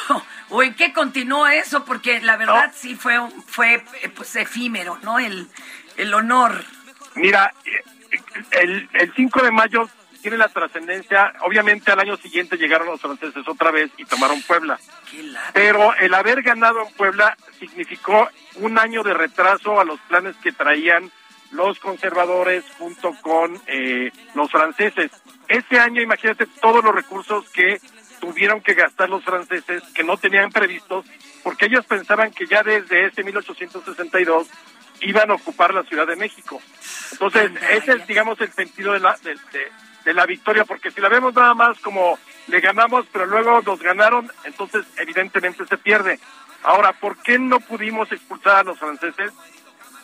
o 0.49 0.63
en 0.63 0.75
qué 0.75 0.93
continuó 0.93 1.45
eso? 1.47 1.83
Porque 1.83 2.21
la 2.21 2.37
verdad 2.37 2.71
sí 2.73 2.95
fue, 2.95 3.19
un- 3.19 3.43
fue 3.43 3.83
eh, 4.01 4.07
pues, 4.15 4.33
efímero, 4.37 4.97
¿no? 5.03 5.19
El, 5.19 5.49
el 5.97 6.13
honor. 6.13 6.63
Mira, 7.15 7.53
eh, 7.65 7.83
el, 8.51 8.89
el 8.93 9.13
5 9.13 9.41
de 9.43 9.51
mayo 9.51 9.89
tiene 10.23 10.37
la 10.37 10.47
trascendencia, 10.47 11.33
obviamente 11.41 11.91
al 11.91 11.99
año 11.99 12.17
siguiente 12.17 12.57
llegaron 12.57 12.87
los 12.87 13.01
franceses 13.01 13.47
otra 13.47 13.69
vez 13.71 13.91
y 13.97 14.05
tomaron 14.05 14.41
Puebla. 14.41 14.79
Pero 15.53 15.93
el 15.95 16.13
haber 16.13 16.41
ganado 16.41 16.81
en 16.87 16.93
Puebla 16.95 17.37
significó 17.59 18.29
un 18.55 18.79
año 18.79 19.03
de 19.03 19.13
retraso 19.13 19.79
a 19.79 19.85
los 19.85 19.99
planes 20.07 20.35
que 20.37 20.51
traían 20.53 21.11
los 21.51 21.77
conservadores 21.79 22.63
junto 22.79 23.13
con 23.21 23.61
eh, 23.67 24.11
los 24.33 24.49
franceses. 24.49 25.11
Ese 25.47 25.77
año, 25.79 26.01
imagínate 26.01 26.47
todos 26.61 26.83
los 26.83 26.95
recursos 26.95 27.47
que 27.49 27.79
tuvieron 28.19 28.61
que 28.61 28.73
gastar 28.73 29.09
los 29.09 29.23
franceses 29.23 29.83
que 29.93 30.03
no 30.03 30.15
tenían 30.17 30.49
previstos, 30.51 31.05
porque 31.43 31.65
ellos 31.65 31.85
pensaban 31.85 32.31
que 32.31 32.47
ya 32.47 32.63
desde 32.63 33.05
ese 33.07 33.23
1862 33.23 34.47
iban 35.01 35.29
a 35.29 35.33
ocupar 35.35 35.73
la 35.73 35.83
Ciudad 35.83 36.07
de 36.07 36.15
México. 36.15 36.61
Entonces, 37.11 37.51
ese 37.71 37.91
es, 37.91 38.07
digamos, 38.07 38.39
el 38.39 38.51
sentido 38.53 38.93
de 38.93 39.01
la, 39.01 39.17
de, 39.17 39.31
de- 39.51 39.71
de 40.03 40.13
la 40.13 40.25
victoria, 40.25 40.65
porque 40.65 40.91
si 40.91 41.01
la 41.01 41.09
vemos 41.09 41.33
nada 41.33 41.53
más 41.53 41.79
como 41.79 42.17
le 42.47 42.59
ganamos, 42.59 43.05
pero 43.11 43.25
luego 43.25 43.61
nos 43.61 43.79
ganaron, 43.81 44.29
entonces 44.43 44.85
evidentemente 44.97 45.65
se 45.65 45.77
pierde. 45.77 46.19
Ahora, 46.63 46.93
¿por 46.93 47.17
qué 47.17 47.39
no 47.39 47.59
pudimos 47.59 48.11
expulsar 48.11 48.57
a 48.57 48.63
los 48.63 48.79
franceses? 48.79 49.31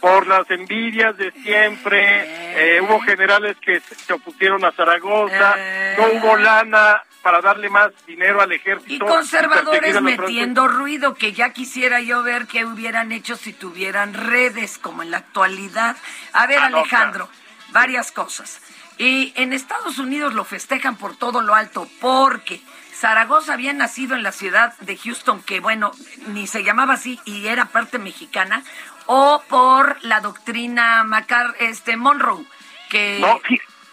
Por 0.01 0.27
las 0.27 0.49
envidias 0.49 1.17
de 1.17 1.31
siempre, 1.31 2.77
eh, 2.77 2.81
hubo 2.81 3.01
generales 3.01 3.57
que 3.61 3.81
se 3.81 4.13
opusieron 4.13 4.63
a 4.63 4.71
Zaragoza, 4.71 5.55
no 5.97 6.07
hubo 6.13 6.37
lana 6.37 7.03
para 7.21 7.41
darle 7.41 7.69
más 7.69 7.91
dinero 8.07 8.41
al 8.41 8.49
ejército. 8.53 8.93
Y 8.93 8.99
conservadores 8.99 9.95
los 9.95 10.03
metiendo 10.03 10.69
ruido, 10.69 11.15
que 11.15 11.33
ya 11.33 11.51
quisiera 11.51 11.99
yo 11.99 12.23
ver 12.23 12.47
qué 12.47 12.63
hubieran 12.63 13.11
hecho 13.11 13.35
si 13.35 13.51
tuvieran 13.51 14.13
redes 14.13 14.77
como 14.77 15.03
en 15.03 15.11
la 15.11 15.17
actualidad. 15.17 15.97
A 16.31 16.47
ver, 16.47 16.59
Ah, 16.59 16.69
no, 16.69 16.77
Alejandro, 16.77 17.27
varias 17.71 18.13
cosas. 18.13 18.61
Y 18.99 19.31
en 19.37 19.53
Estados 19.53 19.97
Unidos 19.97 20.33
lo 20.33 20.43
festejan 20.43 20.97
por 20.97 21.15
todo 21.15 21.39
lo 21.39 21.55
alto, 21.55 21.87
porque 22.01 22.59
Zaragoza 22.93 23.53
había 23.53 23.71
nacido 23.71 24.13
en 24.13 24.23
la 24.23 24.33
ciudad 24.33 24.77
de 24.79 24.97
Houston, 24.97 25.41
que 25.41 25.61
bueno, 25.61 25.91
ni 26.27 26.47
se 26.47 26.65
llamaba 26.65 26.95
así 26.95 27.17
y 27.23 27.47
era 27.47 27.65
parte 27.65 27.97
mexicana, 27.97 28.61
o 29.05 29.41
por 29.47 30.03
la 30.03 30.19
doctrina 30.19 31.05
Macar, 31.05 31.55
este 31.59 31.95
Monroe, 31.95 32.43
que... 32.89 33.19
No, 33.21 33.39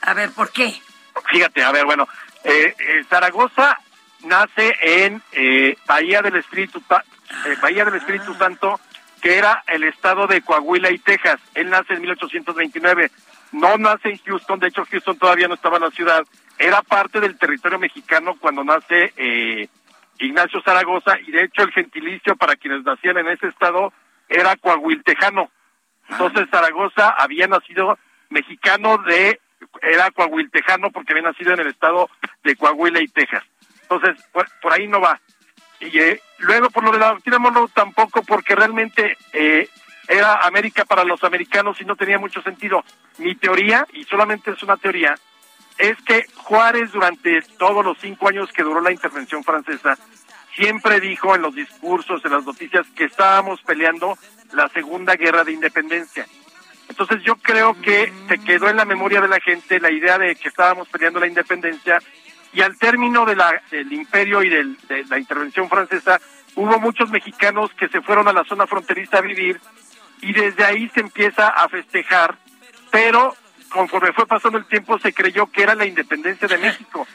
A 0.03 0.13
ver, 0.13 0.33
¿por 0.33 0.51
qué? 0.51 0.83
Fíjate, 1.31 1.63
a 1.63 1.71
ver, 1.71 1.85
bueno, 1.85 2.09
eh, 2.43 2.75
eh, 2.77 3.05
Zaragoza 3.09 3.79
nace 4.25 4.77
en 4.81 5.23
eh, 5.31 5.77
Bahía 5.87 6.21
del 6.21 6.35
Espíritu 6.35 6.83
eh, 6.91 7.57
Bahía 7.63 7.85
del 7.85 7.95
Espíritu 7.95 8.35
Santo, 8.35 8.81
que 9.23 9.39
era 9.39 9.63
el 9.69 9.85
estado 9.85 10.27
de 10.27 10.43
Coahuila 10.43 10.91
y 10.91 10.99
Texas. 10.99 11.41
Él 11.55 11.71
nace 11.71 11.95
en 11.95 12.01
1829. 12.01 13.11
No 13.53 13.79
nace 13.79 14.11
en 14.11 14.19
Houston, 14.19 14.59
de 14.59 14.69
hecho 14.69 14.85
Houston 14.91 15.19
todavía 15.19 15.49
no 15.49 15.55
estaba 15.55 15.77
en 15.77 15.85
la 15.85 15.91
ciudad. 15.91 16.25
Era 16.59 16.83
parte 16.83 17.21
del 17.21 17.39
territorio 17.39 17.79
mexicano 17.79 18.37
cuando 18.41 18.65
nace 18.65 19.13
eh, 19.17 19.69
Ignacio 20.19 20.61
Zaragoza 20.63 21.19
y 21.21 21.31
de 21.31 21.45
hecho 21.45 21.63
el 21.63 21.73
gentilicio 21.73 22.37
para 22.37 22.57
quienes 22.57 22.85
nacían 22.85 23.19
en 23.19 23.29
ese 23.29 23.49
estado 23.49 23.93
era 24.29 24.57
coahuiltejano. 24.57 25.51
Entonces 26.09 26.49
Zaragoza 26.51 27.11
había 27.11 27.47
nacido 27.47 27.99
mexicano 28.31 28.99
de, 28.99 29.41
era 29.83 30.11
coahuiltejano 30.11 30.91
porque 30.91 31.13
había 31.13 31.31
nacido 31.31 31.53
en 31.53 31.61
el 31.61 31.69
estado 31.69 32.09
de 32.43 32.57
Coahuila 32.57 33.01
y 33.01 33.09
Texas. 33.09 33.45
Entonces, 33.83 34.17
por, 34.33 34.47
por 34.61 34.73
ahí 34.73 34.89
no 34.89 35.01
va. 35.01 35.21
Y 35.81 35.99
eh, 35.99 36.21
luego 36.39 36.71
por 36.71 36.85
lo 36.85 36.93
de 36.93 36.99
la 36.99 37.11
doctrina 37.11 37.39
Monroe 37.39 37.69
tampoco 37.75 38.23
porque 38.23 38.55
realmente 38.55 39.17
eh, 39.33 39.69
era 40.09 40.37
América 40.47 40.85
para 40.85 41.05
los 41.05 41.23
americanos 41.25 41.81
y 41.81 41.85
no 41.85 41.97
tenía 41.97 42.19
mucho 42.19 42.43
sentido. 42.43 42.85
Mi 43.19 43.35
teoría, 43.35 43.87
y 43.93 44.05
solamente 44.05 44.51
es 44.51 44.63
una 44.63 44.77
teoría, 44.77 45.15
es 45.79 45.97
que 46.03 46.27
Juárez 46.35 46.93
durante 46.93 47.43
todos 47.59 47.85
los 47.85 47.99
cinco 47.99 48.29
años 48.29 48.51
que 48.53 48.63
duró 48.63 48.81
la 48.81 48.93
intervención 48.93 49.45
francesa 49.45 49.99
siempre 50.55 51.01
dijo 51.01 51.35
en 51.35 51.43
los 51.43 51.55
discursos, 51.55 52.25
en 52.25 52.33
las 52.33 52.45
noticias, 52.45 52.87
que 52.97 53.05
estábamos 53.05 53.61
peleando 53.63 54.17
la 54.53 54.69
Segunda 54.71 55.15
Guerra 55.15 55.45
de 55.45 55.53
Independencia. 55.53 56.27
Entonces 56.89 57.23
yo 57.25 57.37
creo 57.37 57.79
que 57.81 58.13
se 58.29 58.39
quedó 58.39 58.69
en 58.69 58.77
la 58.77 58.85
memoria 58.85 59.21
de 59.21 59.29
la 59.29 59.41
gente 59.41 59.81
la 59.81 59.91
idea 59.91 60.19
de 60.19 60.35
que 60.37 60.49
estábamos 60.49 60.89
peleando 60.89 61.21
la 61.21 61.27
independencia 61.27 61.99
y 62.53 62.63
al 62.63 62.79
término 62.79 63.27
del 63.27 63.93
imperio 63.93 64.43
y 64.43 64.49
de 64.49 65.05
la 65.09 65.19
intervención 65.19 65.69
francesa 65.69 66.21
hubo 66.55 66.79
muchos 66.81 67.11
mexicanos 67.11 67.71
que 67.75 67.89
se 67.89 68.01
fueron 68.01 68.29
a 68.29 68.33
la 68.33 68.45
zona 68.45 68.67
fronteriza 68.67 69.19
a 69.19 69.21
vivir 69.21 69.61
y 70.27 70.33
desde 70.33 70.65
ahí 70.65 70.91
se 70.93 71.01
empieza 71.01 71.47
a 71.47 71.69
festejar, 71.69 72.37
pero 72.91 73.37
conforme 73.69 74.13
fue 74.13 74.27
pasando 74.27 74.59
el 74.59 74.67
tiempo 74.67 74.99
se 74.99 75.13
creyó 75.13 75.47
que 75.47 75.63
era 75.63 75.77
la 75.77 75.87
independencia 75.87 76.49
de 76.49 76.59
México. 76.59 77.07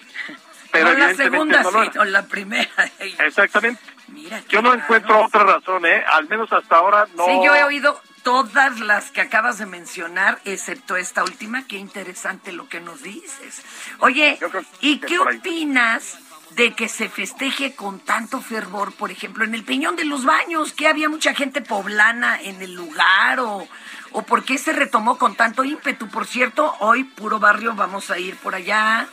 Pero 0.71 0.93
la 0.93 1.13
segunda, 1.13 1.61
no 1.61 1.71
sí, 1.71 1.89
no 1.93 2.05
la 2.05 2.23
primera. 2.23 2.69
Exactamente. 2.99 3.81
Mira, 4.07 4.41
Yo 4.47 4.61
no 4.61 4.73
encuentro 4.73 5.25
otra 5.25 5.43
razón, 5.43 5.85
¿eh? 5.85 6.01
Al 6.13 6.29
menos 6.29 6.51
hasta 6.53 6.77
ahora 6.77 7.05
no. 7.17 7.25
Sí, 7.25 7.31
yo 7.43 7.53
he 7.53 7.63
oído 7.65 8.01
todas 8.23 8.79
las 8.79 9.11
que 9.11 9.19
acabas 9.19 9.57
de 9.57 9.65
mencionar, 9.65 10.39
excepto 10.45 10.95
esta 10.95 11.25
última. 11.25 11.67
Qué 11.67 11.75
interesante 11.75 12.53
lo 12.53 12.69
que 12.69 12.79
nos 12.79 13.03
dices. 13.03 13.61
Oye, 13.99 14.39
¿y 14.79 14.99
qué 14.99 15.19
opinas 15.19 16.17
de 16.55 16.73
que 16.73 16.89
se 16.89 17.09
festeje 17.09 17.75
con 17.75 17.99
tanto 17.99 18.41
fervor, 18.41 18.93
por 18.93 19.11
ejemplo, 19.11 19.43
en 19.45 19.55
el 19.55 19.63
Peñón 19.63 19.95
de 19.95 20.05
los 20.05 20.25
Baños, 20.25 20.73
que 20.73 20.87
había 20.87 21.09
mucha 21.09 21.33
gente 21.33 21.61
poblana 21.61 22.41
en 22.41 22.61
el 22.61 22.73
lugar 22.73 23.39
o, 23.39 23.67
o 24.11 24.21
por 24.23 24.43
qué 24.43 24.57
se 24.57 24.73
retomó 24.73 25.17
con 25.17 25.35
tanto 25.35 25.63
ímpetu? 25.63 26.09
Por 26.09 26.25
cierto, 26.27 26.75
hoy 26.79 27.03
puro 27.05 27.39
barrio 27.39 27.73
vamos 27.73 28.11
a 28.11 28.19
ir 28.19 28.35
por 28.37 28.55
allá, 28.55 29.07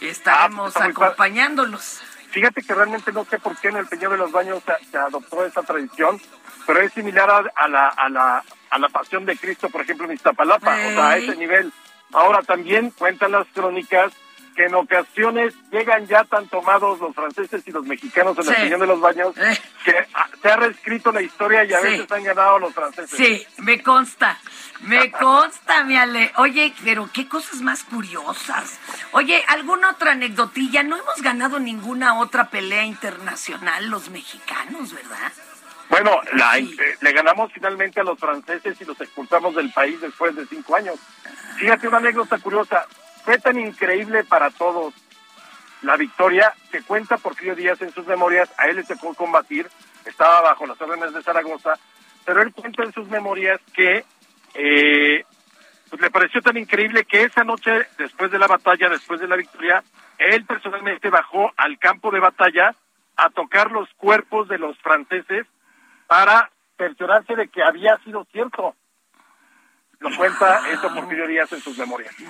estaremos 0.00 0.68
está 0.68 0.84
muy 0.84 0.92
padre. 0.92 1.06
acompañándolos. 1.06 2.02
Fíjate 2.30 2.62
que 2.62 2.74
realmente 2.74 3.12
no 3.12 3.24
sé 3.24 3.38
por 3.38 3.56
qué 3.56 3.68
en 3.68 3.78
el 3.78 3.86
Peñón 3.86 4.12
de 4.12 4.18
los 4.18 4.30
Baños 4.30 4.62
se, 4.64 4.90
se 4.90 4.96
adoptó 4.98 5.44
esa 5.44 5.62
tradición, 5.62 6.20
pero 6.66 6.80
es 6.80 6.92
similar 6.92 7.30
a, 7.30 7.38
a 7.54 7.68
la, 7.68 7.88
a, 7.88 8.08
la, 8.08 8.44
a 8.70 8.78
la 8.78 8.88
pasión 8.90 9.24
de 9.24 9.36
Cristo, 9.36 9.70
por 9.70 9.80
ejemplo, 9.80 10.06
en 10.06 10.12
Iztapalapa, 10.12 10.72
o 10.72 10.76
sea, 10.76 11.08
a 11.08 11.16
ese 11.16 11.34
nivel. 11.36 11.72
Ahora 12.12 12.42
también 12.42 12.90
cuentan 12.90 13.32
las 13.32 13.46
crónicas 13.48 14.12
que 14.56 14.64
en 14.64 14.74
ocasiones 14.74 15.54
llegan 15.70 16.06
ya 16.06 16.24
tan 16.24 16.48
tomados 16.48 16.98
los 16.98 17.14
franceses 17.14 17.62
y 17.66 17.70
los 17.70 17.84
mexicanos 17.84 18.36
en 18.38 18.44
Sí. 18.44 18.52
Peñón 18.54 18.80
de 18.80 18.86
los 18.86 19.00
Baños 19.00 19.34
que 19.84 19.94
ah, 20.14 20.28
se 20.42 20.48
ha 20.48 20.56
reescrito 20.56 21.12
la 21.12 21.20
historia 21.20 21.62
y 21.64 21.74
a 21.74 21.80
Sí. 21.80 21.88
veces 21.88 22.10
han 22.10 22.24
ganado 22.24 22.58
los 22.58 22.72
franceses. 22.74 23.10
Sí, 23.16 23.46
me 23.58 23.82
consta, 23.82 24.38
me 24.80 25.10
consta, 25.12 25.84
mi 25.84 25.96
Ale. 25.98 26.32
Oye, 26.38 26.72
pero 26.82 27.08
qué 27.12 27.28
cosas 27.28 27.60
más 27.60 27.84
curiosas. 27.84 28.78
Oye, 29.12 29.44
¿alguna 29.48 29.90
otra 29.90 30.12
anecdotilla? 30.12 30.82
No 30.82 30.96
hemos 30.96 31.20
ganado 31.22 31.58
ninguna 31.60 32.18
otra 32.18 32.48
pelea 32.48 32.84
internacional 32.84 33.88
los 33.90 34.08
mexicanos, 34.10 34.92
¿verdad? 34.94 35.32
Bueno, 35.90 36.18
la- 36.32 36.58
eh, 36.58 36.66
le 37.00 37.12
ganamos 37.12 37.52
finalmente 37.52 38.00
a 38.00 38.04
los 38.04 38.18
franceses 38.18 38.80
y 38.80 38.84
los 38.86 39.00
expulsamos 39.00 39.54
del 39.54 39.70
país 39.72 40.00
después 40.00 40.34
de 40.34 40.46
cinco 40.46 40.74
años. 40.76 40.96
Fíjate 41.58 41.86
una 41.88 41.98
anécdota 41.98 42.38
curiosa. 42.38 42.86
Fue 43.26 43.40
tan 43.40 43.58
increíble 43.58 44.22
para 44.22 44.50
todos 44.50 44.94
la 45.82 45.96
victoria 45.96 46.54
que 46.70 46.82
cuenta 46.82 47.16
Porfirio 47.16 47.56
Díaz 47.56 47.82
en 47.82 47.92
sus 47.92 48.06
memorias. 48.06 48.48
A 48.56 48.68
él 48.68 48.76
le 48.76 48.84
tocó 48.84 49.14
combatir, 49.14 49.68
estaba 50.04 50.42
bajo 50.42 50.64
las 50.64 50.80
órdenes 50.80 51.12
de 51.12 51.24
Zaragoza, 51.24 51.74
pero 52.24 52.40
él 52.40 52.52
cuenta 52.52 52.84
en 52.84 52.92
sus 52.92 53.08
memorias 53.08 53.60
que 53.74 54.04
eh, 54.54 55.24
pues 55.90 56.00
le 56.00 56.10
pareció 56.12 56.40
tan 56.40 56.56
increíble 56.56 57.04
que 57.04 57.24
esa 57.24 57.42
noche, 57.42 57.88
después 57.98 58.30
de 58.30 58.38
la 58.38 58.46
batalla, 58.46 58.88
después 58.88 59.18
de 59.18 59.26
la 59.26 59.34
victoria, 59.34 59.82
él 60.18 60.44
personalmente 60.44 61.10
bajó 61.10 61.50
al 61.56 61.80
campo 61.80 62.12
de 62.12 62.20
batalla 62.20 62.76
a 63.16 63.30
tocar 63.30 63.72
los 63.72 63.92
cuerpos 63.94 64.46
de 64.46 64.58
los 64.58 64.78
franceses 64.78 65.48
para 66.06 66.52
cerciorarse 66.78 67.34
de 67.34 67.48
que 67.48 67.64
había 67.64 67.98
sido 68.04 68.24
cierto. 68.30 68.76
Lo 70.00 70.14
cuenta 70.16 70.68
eso 70.70 70.92
Porfirio 70.94 71.26
Díaz 71.26 71.52
en 71.52 71.60
sus 71.62 71.76
memorias. 71.78 72.14
Mi 72.18 72.26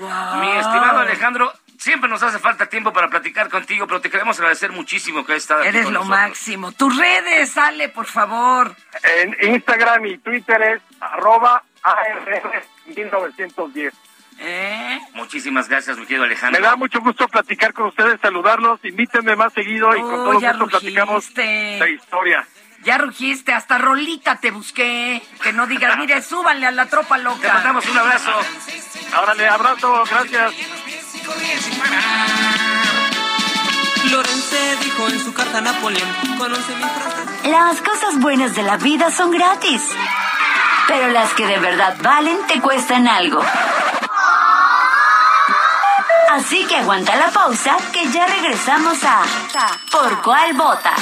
estimado 0.53 1.01
Alejandro, 1.01 1.53
siempre 1.79 2.09
nos 2.09 2.23
hace 2.23 2.39
falta 2.39 2.67
tiempo 2.67 2.93
para 2.93 3.09
platicar 3.09 3.49
contigo, 3.49 3.87
pero 3.87 4.01
te 4.01 4.09
queremos 4.11 4.39
agradecer 4.39 4.73
muchísimo 4.73 5.25
que 5.27 5.33
hayas 5.33 5.43
estado 5.45 5.61
aquí 5.61 5.69
Eres 5.71 5.85
con 5.85 5.95
lo 5.95 6.01
nosotros. 6.01 6.21
máximo. 6.21 6.73
Tus 6.73 6.97
redes, 6.97 7.51
sale, 7.51 7.89
por 7.89 8.07
favor. 8.07 8.75
En 9.03 9.37
Instagram 9.55 10.07
y 10.07 10.19
Twitter 10.19 10.63
es 10.63 10.83
arroba 11.01 11.63
ARR1910. 12.87 13.93
¿Eh? 14.39 15.01
Muchísimas 15.15 15.67
gracias, 15.69 15.97
mi 15.97 16.05
querido 16.05 16.25
Alejandro. 16.25 16.61
Me 16.61 16.67
da 16.67 16.77
mucho 16.77 17.01
gusto 17.01 17.27
platicar 17.27 17.73
con 17.73 17.87
ustedes, 17.87 18.21
saludarlos, 18.21 18.79
invítenme 18.85 19.35
más 19.35 19.51
seguido 19.55 19.97
y 19.97 20.01
con 20.01 20.13
Oh, 20.13 20.25
todo 20.25 20.41
gusto 20.41 20.67
platicamos 20.67 21.15
rugiste. 21.25 21.79
la 21.79 21.89
historia. 21.89 22.47
Ya 22.87 22.99
rugiste, 22.99 23.53
hasta 23.53 23.79
rolita 23.79 24.37
te 24.37 24.53
busqué. 24.53 25.21
Que 25.43 25.53
no 25.53 25.67
digas, 25.67 25.99
mire, 25.99 26.23
súbanle 26.31 26.69
a 26.69 26.71
la 26.71 26.87
tropa 26.87 27.19
loca. 27.19 27.41
Te 27.41 27.53
mandamos 27.53 27.85
un 27.85 27.99
abrazo. 27.99 28.31
Órale, 29.21 29.49
abrazo, 29.49 30.05
gracias. 30.09 30.55
Lorense 34.05 34.77
dijo 34.85 35.09
en 35.09 35.19
su 35.19 35.35
carta 35.35 35.59
a 35.59 35.61
Napoleón, 35.63 36.09
con 36.39 36.53
11.000 36.53 36.59
francos. 36.63 37.47
Las 37.47 37.81
cosas 37.81 38.21
buenas 38.21 38.55
de 38.55 38.63
la 38.63 38.77
vida 38.77 39.11
son 39.11 39.33
gratis. 39.33 39.83
Pero 40.87 41.09
las 41.09 41.33
que 41.35 41.45
de 41.45 41.59
verdad 41.59 41.97
valen 42.01 42.39
te 42.47 42.61
cuestan 42.61 43.09
algo. 43.09 43.45
Así 46.31 46.65
que 46.67 46.77
aguanta 46.77 47.17
la 47.17 47.31
pausa 47.31 47.77
que 47.93 48.09
ya 48.11 48.27
regresamos 48.27 49.03
a 49.03 49.23
¿Por 49.91 50.23
cuál 50.23 50.53
vota? 50.55 50.93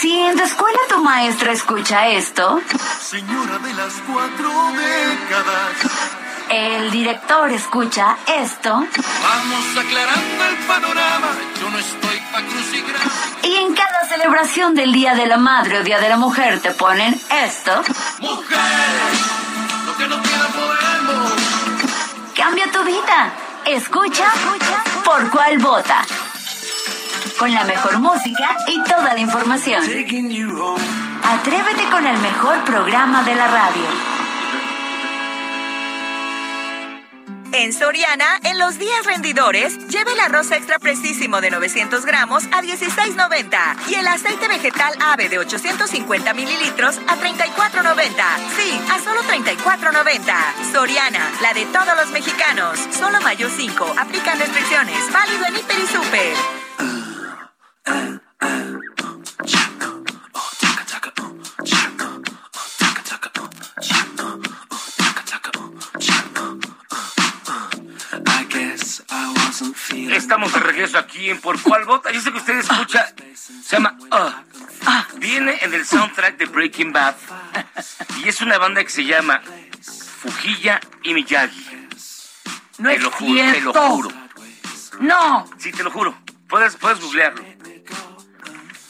Si 0.00 0.18
en 0.18 0.36
tu 0.36 0.42
escuela 0.42 0.78
tu 0.88 1.02
maestra 1.02 1.52
escucha 1.52 2.08
esto, 2.08 2.60
Señora 3.00 3.58
de 3.58 3.72
las 3.74 3.92
cuatro 4.10 4.48
décadas. 4.72 5.72
el 6.50 6.90
director 6.90 7.50
escucha 7.52 8.16
esto 8.26 8.70
Vamos 8.74 9.64
aclarando 9.78 10.44
el 10.50 10.56
panorama. 10.66 11.28
Yo 11.60 11.70
no 11.70 11.78
estoy 11.78 12.18
pa' 12.32 12.42
crucigramas. 12.42 13.12
y 13.42 13.54
en 13.56 13.74
cada 13.74 14.08
celebración 14.08 14.74
del 14.74 14.92
Día 14.92 15.14
de 15.14 15.26
la 15.26 15.36
Madre 15.38 15.78
o 15.80 15.82
Día 15.84 16.00
de 16.00 16.08
la 16.08 16.16
Mujer 16.16 16.60
te 16.60 16.70
ponen 16.72 17.12
esto, 17.30 17.82
Mujer, 18.20 18.58
lo 19.86 19.96
que 19.96 20.08
no 20.08 20.22
queda 20.22 20.48
podemos. 20.48 21.32
cambia 22.36 22.70
tu 22.70 22.82
vida. 22.84 23.32
Escucha 23.64 24.24
¿Por 25.04 25.30
cuál 25.30 25.58
vota? 25.58 26.04
Con 27.42 27.52
la 27.52 27.64
mejor 27.64 27.98
música 27.98 28.56
y 28.68 28.80
toda 28.84 29.14
la 29.14 29.18
información. 29.18 29.82
Atrévete 29.82 31.90
con 31.90 32.06
el 32.06 32.16
mejor 32.18 32.62
programa 32.62 33.24
de 33.24 33.34
la 33.34 33.48
radio. 33.48 33.82
En 37.52 37.72
Soriana, 37.72 38.38
en 38.44 38.60
los 38.60 38.78
días 38.78 39.04
rendidores, 39.06 39.76
lleve 39.88 40.12
el 40.12 40.20
arroz 40.20 40.52
extra 40.52 40.78
presísimo 40.78 41.40
de 41.40 41.50
900 41.50 42.06
gramos 42.06 42.44
a 42.52 42.62
16.90 42.62 43.90
y 43.90 43.94
el 43.94 44.06
aceite 44.06 44.46
vegetal 44.46 44.94
ave 45.00 45.28
de 45.28 45.40
850 45.40 46.34
mililitros 46.34 47.00
a 47.08 47.16
34.90. 47.16 48.04
Sí, 48.56 48.80
a 48.88 49.00
solo 49.00 49.20
34.90. 49.22 50.72
Soriana, 50.72 51.28
la 51.42 51.52
de 51.54 51.66
todos 51.66 51.96
los 51.96 52.08
mexicanos. 52.12 52.78
Solo 52.96 53.20
mayo 53.20 53.50
5. 53.50 53.94
Aplican 53.98 54.38
restricciones. 54.38 55.12
Válido 55.12 55.46
en 55.48 55.56
Hiper 55.56 55.78
y 55.80 55.86
Super. 55.88 56.91
Estamos 70.12 70.52
de 70.52 70.60
regreso 70.60 70.98
aquí 70.98 71.30
en 71.30 71.40
Por 71.40 71.60
Cuál 71.60 71.84
Vota. 71.84 72.10
Yo 72.10 72.20
sé 72.20 72.32
que 72.32 72.38
usted 72.38 72.58
escucha, 72.58 73.12
se 73.34 73.76
llama 73.76 73.96
Uh. 74.10 75.18
Viene 75.18 75.58
en 75.62 75.74
el 75.74 75.86
soundtrack 75.86 76.36
de 76.38 76.46
Breaking 76.46 76.92
Bad 76.92 77.14
y 78.22 78.28
es 78.28 78.40
una 78.40 78.58
banda 78.58 78.82
que 78.82 78.90
se 78.90 79.04
llama 79.04 79.40
Fujilla 80.20 80.80
y 81.02 81.14
Miyagi. 81.14 81.88
No 82.78 82.88
te 82.88 82.96
es 82.96 83.02
lo 83.02 83.10
juro, 83.10 83.34
te 83.34 83.60
lo 83.60 83.72
cierto. 83.72 83.88
juro. 83.90 84.10
No. 85.00 85.50
Sí, 85.58 85.72
te 85.72 85.82
lo 85.82 85.90
juro. 85.90 86.16
Puedes, 86.48 86.76
puedes 86.76 87.00
googlearlo. 87.00 87.44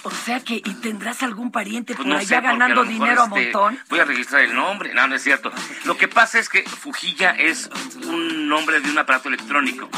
O 0.05 0.11
sea 0.11 0.41
que, 0.41 0.57
¿y 0.57 0.75
tendrás 0.83 1.23
algún 1.23 1.53
pariente 1.53 1.95
Pues 1.95 2.05
por 2.05 2.15
no 2.15 2.19
allá 2.19 2.27
sé, 2.27 2.41
ganando 2.41 2.83
a 2.83 2.85
dinero 2.85 3.23
a 3.23 3.25
este, 3.25 3.45
montón? 3.53 3.79
Voy 3.89 4.01
a 4.01 4.05
registrar 4.05 4.43
el 4.43 4.55
nombre. 4.55 4.93
No, 4.95 5.07
no 5.07 5.15
es 5.15 5.23
cierto. 5.23 5.53
Lo 5.85 5.97
que 5.97 6.09
pasa 6.09 6.39
es 6.39 6.49
que 6.49 6.63
Fujilla 6.65 7.31
es 7.31 7.71
un 8.05 8.49
nombre 8.49 8.81
de 8.81 8.91
un 8.91 8.99
aparato 8.99 9.29
electrónico. 9.29 9.89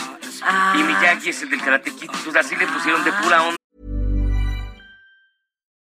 Ah. 0.42 0.74
Y 0.78 0.82
Miyagi 0.82 1.30
es 1.30 1.42
el 1.42 1.50
del 1.50 1.62
Karate 1.62 1.90
Kid. 1.90 2.10
Entonces 2.12 2.36
así 2.36 2.56
le 2.56 2.66
pusieron 2.66 3.02
de 3.04 3.12
pura 3.12 3.42
onda. 3.42 3.56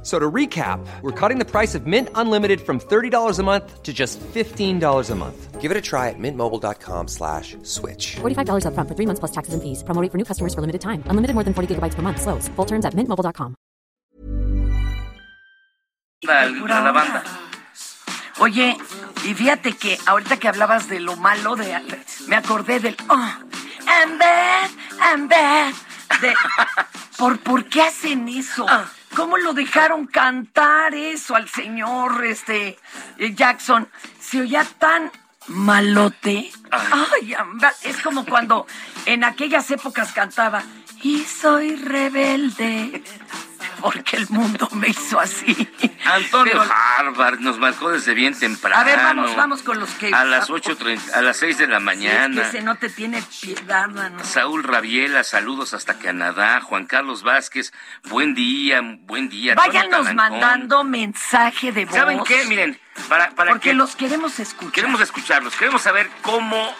F- 0.00 0.06
So 0.06 0.18
to 0.18 0.30
recap, 0.30 0.80
we're 1.02 1.12
cutting 1.12 1.38
the 1.38 1.44
price 1.44 1.74
of 1.74 1.86
Mint 1.86 2.08
Unlimited 2.14 2.60
from 2.60 2.80
$30 2.80 3.38
a 3.38 3.42
month 3.42 3.82
to 3.82 3.92
just 3.92 4.18
$15 4.20 5.10
a 5.10 5.14
month. 5.14 5.60
Give 5.60 5.70
it 5.70 5.76
a 5.76 5.80
try 5.82 6.08
at 6.08 6.18
mintmobile.com 6.18 7.08
slash 7.08 7.54
switch. 7.64 8.16
$45 8.20 8.64
upfront 8.64 8.88
for 8.88 8.94
three 8.96 9.04
months 9.06 9.20
plus 9.20 9.30
taxes 9.30 9.52
and 9.52 9.62
fees. 9.62 9.84
Promo 9.84 10.00
rate 10.00 10.10
for 10.10 10.16
new 10.16 10.24
customers 10.24 10.54
for 10.54 10.62
limited 10.62 10.80
time. 10.80 11.04
Unlimited 11.06 11.34
more 11.34 11.44
than 11.44 11.52
40 11.52 11.74
gigabytes 11.74 11.94
per 11.94 12.00
month. 12.00 12.22
Slows. 12.22 12.48
Full 12.56 12.64
terms 12.66 12.86
at 12.86 12.94
mintmobile.com. 12.94 13.54
a 16.26 16.80
la 16.80 16.92
banda. 16.92 17.22
Oye, 18.40 18.74
y 19.26 19.34
fíjate 19.34 19.74
que 19.76 19.98
ahorita 20.06 20.38
que 20.38 20.48
hablabas 20.48 20.88
de 20.88 20.98
lo 21.00 21.14
malo, 21.16 21.56
de, 21.56 21.76
me 22.26 22.36
acordé 22.36 22.80
del... 22.80 22.96
Oh, 23.10 23.32
I'm 23.86 24.18
bad, 24.18 24.70
I'm 24.98 25.28
bad. 25.28 25.74
De, 26.22 26.32
¿por, 27.18 27.38
¿Por 27.40 27.68
qué 27.68 27.82
hacen 27.82 28.26
eso? 28.28 28.64
Ah. 28.66 28.90
¿Cómo 29.14 29.36
lo 29.36 29.52
dejaron 29.52 30.06
cantar 30.06 30.94
eso 30.94 31.34
al 31.34 31.48
señor 31.48 32.24
este 32.24 32.78
eh, 33.18 33.34
Jackson? 33.34 33.88
Se 34.20 34.40
oía 34.40 34.64
tan 34.78 35.10
malote. 35.48 36.50
Ay, 36.70 37.34
es 37.82 37.96
como 38.02 38.24
cuando 38.24 38.66
en 39.06 39.24
aquellas 39.24 39.70
épocas 39.70 40.12
cantaba 40.12 40.62
y 41.02 41.24
soy 41.24 41.76
rebelde 41.76 43.02
porque 43.80 44.16
el 44.16 44.28
mundo 44.28 44.68
me 44.72 44.88
hizo 44.88 45.18
así. 45.20 45.68
Antonio 46.04 46.52
Pero- 46.60 46.72
Harvard 46.98 47.40
nos 47.40 47.58
marcó 47.58 47.90
desde 47.90 48.14
bien 48.14 48.38
temprano. 48.38 48.76
A 48.80 48.84
ver, 48.84 48.96
vamos, 48.98 49.34
vamos 49.36 49.62
con 49.62 49.78
los 49.78 49.90
que... 49.90 50.12
A 50.12 50.24
las 50.24 50.48
8.30, 50.50 51.12
a 51.14 51.22
las 51.22 51.36
6 51.38 51.58
de 51.58 51.66
la 51.66 51.80
mañana. 51.80 52.42
es 52.42 52.48
que 52.50 52.58
ese 52.58 52.64
no 52.64 52.76
te 52.76 52.88
tiene 52.88 53.22
piedad, 53.40 53.88
mano. 53.88 54.22
Saúl 54.24 54.62
Rabiela, 54.64 55.24
saludos 55.24 55.74
hasta 55.74 55.98
Canadá. 55.98 56.60
Juan 56.60 56.86
Carlos 56.86 57.22
Vázquez, 57.22 57.72
buen 58.08 58.34
día, 58.34 58.80
buen 59.02 59.28
día. 59.28 59.54
Váyanos 59.54 60.12
mandando 60.14 60.84
mensaje 60.84 61.72
de 61.72 61.84
voz. 61.84 61.94
¿Saben 61.94 62.22
qué? 62.24 62.44
Miren, 62.46 62.78
para, 63.08 63.30
para 63.30 63.50
Porque 63.52 63.70
que 63.70 63.74
los 63.74 63.96
queremos 63.96 64.38
escuchar. 64.40 64.72
queremos 64.72 65.00
escucharlos, 65.00 65.54
queremos 65.56 65.82
saber 65.82 66.10
cómo, 66.22 66.74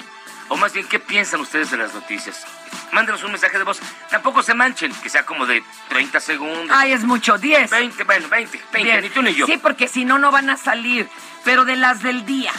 o 0.49 0.57
más 0.57 0.73
bien, 0.73 0.87
qué 0.89 0.99
piensan 0.99 1.41
ustedes 1.41 1.71
de 1.71 1.77
las 1.77 1.95
noticias. 1.95 2.45
Mándenos 2.93 3.23
un 3.23 3.33
mensaje 3.33 3.59
de 3.59 3.65
voz. 3.65 3.81
Tampoco 4.11 4.43
se 4.43 4.55
manchen, 4.55 4.93
que 5.03 5.09
sea 5.09 5.25
como 5.25 5.47
de 5.47 5.63
30 5.89 6.21
segundos. 6.21 6.71
Ay, 6.71 6.93
es 6.93 7.05
mucho, 7.05 7.39
10. 7.39 7.71
20, 7.71 8.05
bueno, 8.05 8.29
20, 8.29 8.61
20, 8.73 8.83
Bien. 8.83 9.01
ni 9.03 9.11
tú 9.11 9.23
ni 9.23 9.35
yo. 9.35 9.47
Sí, 9.47 9.59
porque 9.59 9.89
si 9.89 10.05
no, 10.05 10.19
no 10.19 10.31
van 10.31 10.51
a 10.51 10.57
salir. 10.57 11.09
Pero 11.45 11.65
de 11.65 11.77
las 11.77 12.03
del 12.03 12.27
día, 12.27 12.53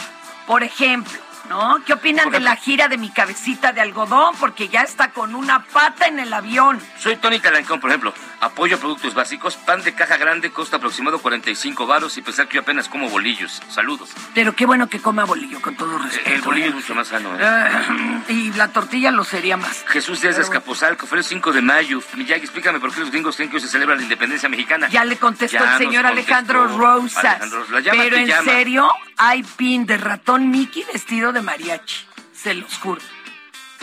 por 0.46 0.62
ejemplo, 0.62 1.18
¿no? 1.48 1.82
¿Qué 1.84 1.92
opinan 1.92 2.30
de 2.30 2.40
la 2.40 2.56
gira 2.56 2.88
de 2.88 2.98
mi 2.98 3.10
cabecita 3.10 3.72
de 3.72 3.80
algodón? 3.80 4.34
Porque 4.38 4.68
ya 4.68 4.82
está 4.82 5.10
con 5.10 5.34
una 5.34 5.64
pata 5.64 6.06
en 6.06 6.18
el 6.18 6.32
avión. 6.32 6.80
Soy 6.98 7.16
Tony 7.16 7.38
Talancón, 7.38 7.80
por 7.80 7.90
ejemplo. 7.90 8.14
Apoyo 8.42 8.74
a 8.74 8.80
productos 8.80 9.14
básicos. 9.14 9.54
Pan 9.54 9.84
de 9.84 9.94
caja 9.94 10.16
grande 10.16 10.50
costa 10.50 10.78
aproximado 10.78 11.20
45 11.20 11.86
varos 11.86 12.18
y 12.18 12.22
pensar 12.22 12.48
que 12.48 12.56
yo 12.56 12.62
apenas 12.62 12.88
como 12.88 13.08
bolillos. 13.08 13.62
Saludos. 13.68 14.10
Pero 14.34 14.56
qué 14.56 14.66
bueno 14.66 14.88
que 14.88 14.98
coma 14.98 15.24
bolillo, 15.24 15.62
con 15.62 15.76
todo 15.76 15.96
respeto. 15.96 16.28
El 16.28 16.42
bolillo 16.42 16.66
es 16.70 16.74
mucho 16.74 16.92
más 16.92 17.06
sano. 17.06 17.30
¿eh? 17.38 17.38
Eh, 17.40 18.32
y 18.32 18.52
la 18.54 18.72
tortilla 18.72 19.12
lo 19.12 19.22
sería 19.22 19.56
más. 19.56 19.84
Jesús 19.86 20.20
Díaz 20.20 20.34
de 20.34 20.42
Escapozalco, 20.42 21.06
fue 21.06 21.18
el 21.18 21.24
5 21.24 21.52
de 21.52 21.62
mayo. 21.62 22.02
Miyagi, 22.16 22.42
explícame 22.42 22.80
por 22.80 22.92
qué 22.92 22.98
los 22.98 23.12
gringos 23.12 23.36
creen 23.36 23.48
que 23.48 23.58
hoy 23.58 23.62
se 23.62 23.68
celebra 23.68 23.94
la 23.94 24.02
independencia 24.02 24.48
mexicana. 24.48 24.88
Ya 24.88 25.04
le 25.04 25.16
contestó 25.18 25.58
Ya 25.58 25.74
el 25.74 25.78
señor 25.78 26.04
contestó 26.04 26.34
Alejandro 26.34 26.66
Rosas. 26.66 27.24
Alejandro, 27.24 27.64
la 27.70 27.78
llama 27.78 28.02
Pero 28.02 28.16
en 28.16 28.26
llama. 28.26 28.50
serio, 28.50 28.88
hay 29.18 29.44
pin 29.44 29.86
de 29.86 29.98
ratón 29.98 30.50
Mickey 30.50 30.84
vestido 30.92 31.32
de 31.32 31.42
mariachi. 31.42 32.06
Se 32.32 32.54
los 32.54 32.76
juro. 32.78 33.00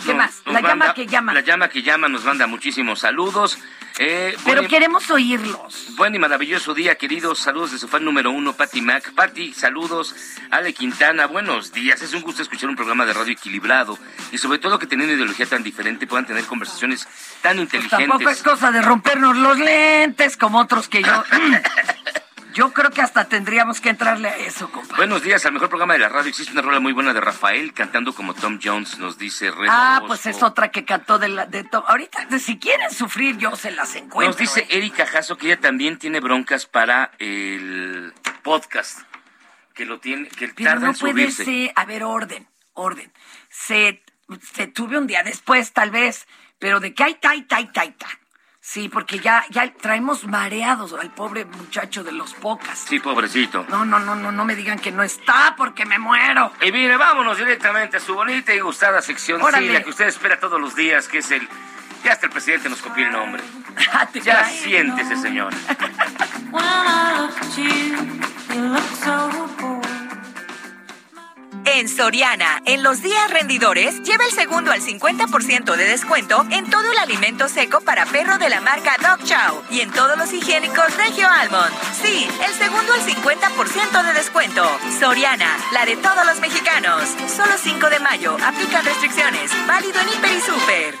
¿Qué 0.04 0.12
más? 0.12 0.42
La 0.44 0.60
llama 0.60 0.92
que 0.92 1.06
llama. 1.06 1.32
La 1.32 1.40
llama 1.40 1.70
que 1.70 1.82
llama 1.82 2.08
nos 2.08 2.24
manda 2.24 2.46
muchísimos 2.46 3.00
saludos. 3.00 3.58
Eh, 3.98 4.34
Pero 4.44 4.62
buen 4.62 4.68
queremos 4.68 5.10
oírlos. 5.10 5.88
Buen 5.96 6.14
y 6.14 6.18
maravilloso 6.18 6.74
día, 6.74 6.96
queridos. 6.96 7.38
Saludos 7.38 7.72
de 7.72 7.78
su 7.78 7.88
fan 7.88 8.04
número 8.04 8.30
uno, 8.30 8.54
Patty 8.54 8.80
Mac. 8.80 9.12
Patty, 9.14 9.52
saludos. 9.52 10.14
Ale 10.50 10.72
Quintana, 10.72 11.26
buenos 11.26 11.72
días. 11.72 12.00
Es 12.02 12.14
un 12.14 12.22
gusto 12.22 12.42
escuchar 12.42 12.70
un 12.70 12.76
programa 12.76 13.04
de 13.04 13.12
radio 13.12 13.32
equilibrado 13.32 13.98
y 14.32 14.38
sobre 14.38 14.58
todo 14.58 14.78
que 14.78 14.86
teniendo 14.86 15.14
ideología 15.14 15.46
tan 15.46 15.62
diferente 15.62 16.06
puedan 16.06 16.26
tener 16.26 16.44
conversaciones 16.44 17.06
tan 17.42 17.58
inteligentes. 17.58 18.08
Tampoco 18.08 18.30
es 18.30 18.42
cosa 18.42 18.70
de 18.70 18.82
rompernos 18.82 19.36
los 19.36 19.58
lentes 19.58 20.36
como 20.36 20.60
otros 20.60 20.88
que 20.88 21.02
yo. 21.02 21.24
Yo 22.52 22.72
creo 22.72 22.90
que 22.90 23.00
hasta 23.00 23.26
tendríamos 23.26 23.80
que 23.80 23.90
entrarle 23.90 24.28
a 24.28 24.36
eso, 24.36 24.70
compa. 24.72 24.96
Buenos 24.96 25.22
días, 25.22 25.44
al 25.46 25.52
mejor 25.52 25.68
programa 25.68 25.92
de 25.92 26.00
la 26.00 26.08
radio. 26.08 26.30
Existe 26.30 26.52
una 26.52 26.62
rola 26.62 26.80
muy 26.80 26.92
buena 26.92 27.12
de 27.12 27.20
Rafael 27.20 27.72
cantando 27.72 28.12
como 28.14 28.34
Tom 28.34 28.58
Jones, 28.62 28.98
nos 28.98 29.18
dice 29.18 29.50
Red 29.50 29.68
Ah, 29.70 30.02
pues 30.06 30.26
es 30.26 30.42
otra 30.42 30.70
que 30.70 30.84
cantó 30.84 31.18
de 31.18 31.28
la 31.28 31.46
de 31.46 31.64
to- 31.64 31.84
Ahorita, 31.86 32.24
de- 32.26 32.38
si 32.40 32.58
quieren 32.58 32.90
sufrir, 32.90 33.36
yo 33.38 33.54
se 33.56 33.70
las 33.70 33.94
encuentro. 33.94 34.26
Nos 34.30 34.36
dice 34.36 34.60
¿eh? 34.60 34.78
Erika 34.78 35.06
Jasso 35.06 35.36
que 35.36 35.46
ella 35.46 35.60
también 35.60 35.98
tiene 35.98 36.20
broncas 36.20 36.66
para 36.66 37.12
el 37.18 38.12
podcast. 38.42 39.00
Que 39.74 39.84
lo 39.86 40.00
tiene, 40.00 40.28
que 40.28 40.48
Pero 40.48 40.70
tarda 40.70 40.86
no 40.86 40.92
en 40.92 40.98
puede 40.98 41.12
subirse. 41.30 41.44
ser. 41.44 41.72
A 41.76 41.84
ver, 41.84 42.02
orden, 42.04 42.46
orden. 42.74 43.12
Se, 43.48 44.02
se 44.54 44.66
tuve 44.66 44.98
un 44.98 45.06
día 45.06 45.22
después, 45.22 45.72
tal 45.72 45.90
vez, 45.90 46.26
pero 46.58 46.80
de 46.80 46.92
que 46.94 47.04
hay 47.04 47.14
ta, 47.14 47.32
ta, 47.48 47.72
ta, 47.72 47.90
ta. 47.92 48.08
Sí, 48.62 48.90
porque 48.90 49.18
ya, 49.20 49.44
ya 49.48 49.72
traemos 49.72 50.24
mareados 50.24 50.92
al 50.92 51.10
pobre 51.10 51.46
muchacho 51.46 52.04
de 52.04 52.12
los 52.12 52.34
pocas. 52.34 52.78
Sí, 52.78 53.00
pobrecito. 53.00 53.64
No, 53.70 53.86
no, 53.86 53.98
no, 53.98 54.14
no, 54.14 54.30
no 54.30 54.44
me 54.44 54.54
digan 54.54 54.78
que 54.78 54.92
no 54.92 55.02
está 55.02 55.54
porque 55.56 55.86
me 55.86 55.98
muero. 55.98 56.52
Y 56.60 56.70
mire, 56.70 56.98
vámonos 56.98 57.38
directamente 57.38 57.96
a 57.96 58.00
su 58.00 58.14
bonita 58.14 58.54
y 58.54 58.60
gustada 58.60 59.00
sección, 59.00 59.40
sí, 59.40 59.68
la 59.68 59.82
que 59.82 59.88
usted 59.88 60.08
espera 60.08 60.38
todos 60.38 60.60
los 60.60 60.76
días, 60.76 61.08
que 61.08 61.18
es 61.18 61.30
el... 61.30 61.48
Ya 62.04 62.12
hasta 62.12 62.26
el 62.26 62.32
presidente 62.32 62.68
nos 62.68 62.82
copió 62.82 63.06
el 63.06 63.12
nombre. 63.12 63.42
Ah, 63.92 64.06
Ya 64.12 64.44
siéntese, 64.44 65.16
señor. 65.16 65.54
En 71.80 71.88
Soriana, 71.88 72.60
en 72.66 72.82
los 72.82 73.00
días 73.00 73.30
rendidores, 73.30 74.02
lleva 74.02 74.26
el 74.26 74.32
segundo 74.32 74.70
al 74.70 74.82
50% 74.82 75.76
de 75.76 75.84
descuento 75.86 76.44
en 76.50 76.68
todo 76.68 76.92
el 76.92 76.98
alimento 76.98 77.48
seco 77.48 77.80
para 77.80 78.04
perro 78.04 78.36
de 78.36 78.50
la 78.50 78.60
marca 78.60 78.98
Dog 79.00 79.24
Chow 79.24 79.62
y 79.70 79.80
en 79.80 79.90
todos 79.90 80.18
los 80.18 80.30
higiénicos 80.30 80.94
Regio 80.98 81.26
Almond. 81.26 81.72
Sí, 82.02 82.28
el 82.46 82.52
segundo 82.52 82.92
al 82.92 83.00
50% 83.00 84.02
de 84.04 84.12
descuento. 84.12 84.62
Soriana, 84.98 85.56
la 85.72 85.86
de 85.86 85.96
todos 85.96 86.26
los 86.26 86.38
mexicanos. 86.40 87.08
Solo 87.34 87.54
5 87.56 87.88
de 87.88 87.98
mayo, 88.00 88.36
aplican 88.44 88.84
restricciones. 88.84 89.50
Válido 89.66 90.00
en 90.00 90.08
Hiper 90.10 90.36
y 90.36 90.40
Super. 90.42 90.94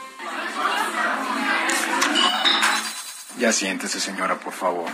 Ya 3.36 3.52
siéntese, 3.52 4.00
señora, 4.00 4.40
por 4.40 4.54
favor. 4.54 4.88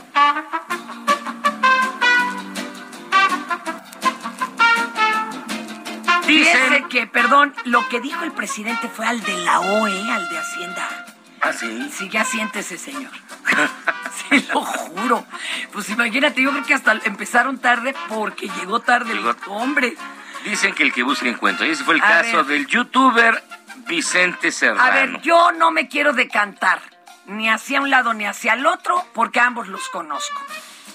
Dice 6.26 6.84
que, 6.90 7.06
perdón, 7.06 7.54
lo 7.64 7.86
que 7.88 8.00
dijo 8.00 8.24
el 8.24 8.32
presidente 8.32 8.88
fue 8.88 9.06
al 9.06 9.20
de 9.22 9.36
la 9.38 9.60
OE, 9.60 10.10
al 10.12 10.28
de 10.28 10.38
Hacienda. 10.38 11.06
¿Ah, 11.40 11.52
sí? 11.52 11.90
Sí, 11.96 12.08
ya 12.08 12.24
siéntese, 12.24 12.78
señor. 12.78 13.12
Se 14.30 14.40
lo 14.52 14.62
juro. 14.62 15.26
Pues 15.72 15.88
imagínate, 15.90 16.42
yo 16.42 16.50
creo 16.50 16.64
que 16.64 16.74
hasta 16.74 16.92
empezaron 17.04 17.58
tarde 17.58 17.94
porque 18.08 18.48
llegó 18.58 18.80
tarde 18.80 19.12
el 19.12 19.24
hombre. 19.46 19.96
Dicen 20.44 20.74
que 20.74 20.82
el 20.82 20.92
que 20.92 21.02
busca 21.02 21.28
encuentra. 21.28 21.66
Y 21.66 21.70
ese 21.70 21.84
fue 21.84 21.94
el 21.96 22.02
A 22.02 22.06
caso 22.08 22.38
ver. 22.38 22.46
del 22.46 22.66
youtuber 22.66 23.42
Vicente 23.86 24.50
Serrano. 24.50 24.82
A 24.82 24.90
ver, 24.90 25.20
yo 25.20 25.52
no 25.52 25.70
me 25.70 25.88
quiero 25.88 26.12
decantar 26.12 26.80
ni 27.26 27.48
hacia 27.48 27.80
un 27.80 27.90
lado 27.90 28.14
ni 28.14 28.24
hacia 28.24 28.54
el 28.54 28.66
otro 28.66 29.04
porque 29.12 29.40
ambos 29.40 29.68
los 29.68 29.88
conozco. 29.88 30.40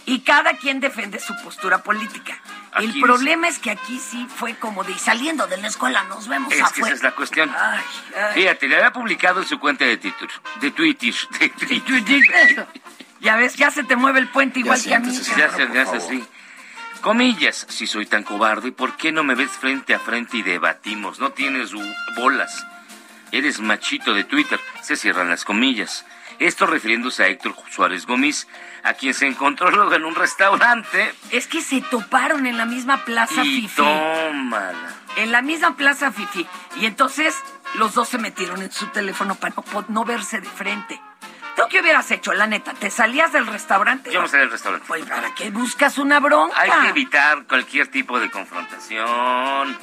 Y 0.05 0.21
cada 0.21 0.53
quien 0.53 0.79
defiende 0.79 1.19
su 1.19 1.35
postura 1.43 1.83
política. 1.83 2.37
Aquí 2.73 2.85
el 2.85 2.93
dice- 2.93 3.05
problema 3.05 3.47
es 3.47 3.59
que 3.59 3.71
aquí 3.71 3.99
sí 3.99 4.27
fue 4.33 4.55
como 4.55 4.83
de 4.83 4.97
saliendo 4.97 5.45
de 5.47 5.57
la 5.57 5.67
escuela 5.67 6.03
nos 6.05 6.27
vemos 6.27 6.51
Es 6.51 6.57
que 6.59 6.63
afuera. 6.63 6.87
esa 6.87 6.95
es 6.95 7.03
la 7.03 7.11
cuestión. 7.15 7.53
Ay, 7.57 7.81
ay. 8.15 8.33
Fíjate, 8.33 8.67
le 8.67 8.75
había 8.77 8.91
publicado 8.93 9.41
en 9.41 9.47
su 9.47 9.59
cuenta 9.59 9.85
de 9.85 9.97
Twitter. 9.97 10.29
De 10.61 10.71
Twitter. 10.71 11.13
De 11.39 11.49
Twitter. 11.81 12.67
Ya 13.19 13.35
ves, 13.35 13.55
ya 13.55 13.69
se 13.71 13.83
te 13.83 13.95
mueve 13.95 14.19
el 14.19 14.29
puente 14.29 14.59
igual 14.61 14.81
que 14.81 14.95
a 14.95 14.99
mí. 14.99 15.11
Ya 15.37 15.49
se 15.49 15.63
hace 15.79 15.97
así. 15.97 16.23
Comillas, 17.01 17.65
si 17.69 17.87
soy 17.87 18.05
tan 18.05 18.23
cobarde, 18.23 18.71
¿por 18.71 18.95
qué 18.95 19.11
no 19.11 19.23
me 19.23 19.33
ves 19.35 19.51
frente 19.51 19.93
a 19.95 19.99
frente 19.99 20.37
y 20.37 20.43
debatimos? 20.43 21.19
No 21.19 21.31
tienes 21.31 21.71
bolas. 22.15 22.65
Eres 23.31 23.59
machito 23.59 24.13
de 24.13 24.23
Twitter. 24.23 24.59
Se 24.83 24.95
cierran 24.95 25.29
las 25.29 25.43
comillas. 25.45 26.05
Esto 26.41 26.65
refiriéndose 26.65 27.23
a 27.23 27.27
Héctor 27.27 27.55
Suárez 27.69 28.07
Gómez, 28.07 28.47
a 28.83 28.95
quien 28.95 29.13
se 29.13 29.27
encontró 29.27 29.69
luego 29.69 29.93
en 29.93 30.05
un 30.05 30.15
restaurante. 30.15 31.13
Es 31.29 31.45
que 31.45 31.61
se 31.61 31.81
toparon 31.81 32.47
en 32.47 32.57
la 32.57 32.65
misma 32.65 33.05
plaza 33.05 33.43
Y 33.43 33.61
Fifi. 33.61 33.75
tómala. 33.75 34.89
En 35.17 35.31
la 35.31 35.43
misma 35.43 35.75
plaza 35.77 36.11
Fifi. 36.11 36.47
Y 36.77 36.87
entonces 36.87 37.35
los 37.75 37.93
dos 37.93 38.09
se 38.09 38.17
metieron 38.17 38.61
en 38.63 38.71
su 38.71 38.87
teléfono 38.87 39.35
para 39.35 39.53
no, 39.55 39.85
no 39.87 40.03
verse 40.03 40.41
de 40.41 40.49
frente. 40.49 40.99
¿Tú 41.55 41.61
qué 41.69 41.79
hubieras 41.81 42.09
hecho, 42.09 42.33
la 42.33 42.47
neta? 42.47 42.73
¿Te 42.73 42.89
salías 42.89 43.31
del 43.33 43.45
restaurante? 43.45 44.11
Yo 44.11 44.19
me 44.23 44.27
salí 44.27 44.41
del 44.41 44.51
restaurante. 44.51 44.87
Pues, 44.87 45.05
¿para 45.05 45.35
qué 45.35 45.51
buscas 45.51 45.99
una 45.99 46.19
bronca? 46.19 46.59
Hay 46.59 46.71
que 46.71 46.89
evitar 46.89 47.45
cualquier 47.45 47.87
tipo 47.91 48.19
de 48.19 48.31
confrontación. 48.31 49.77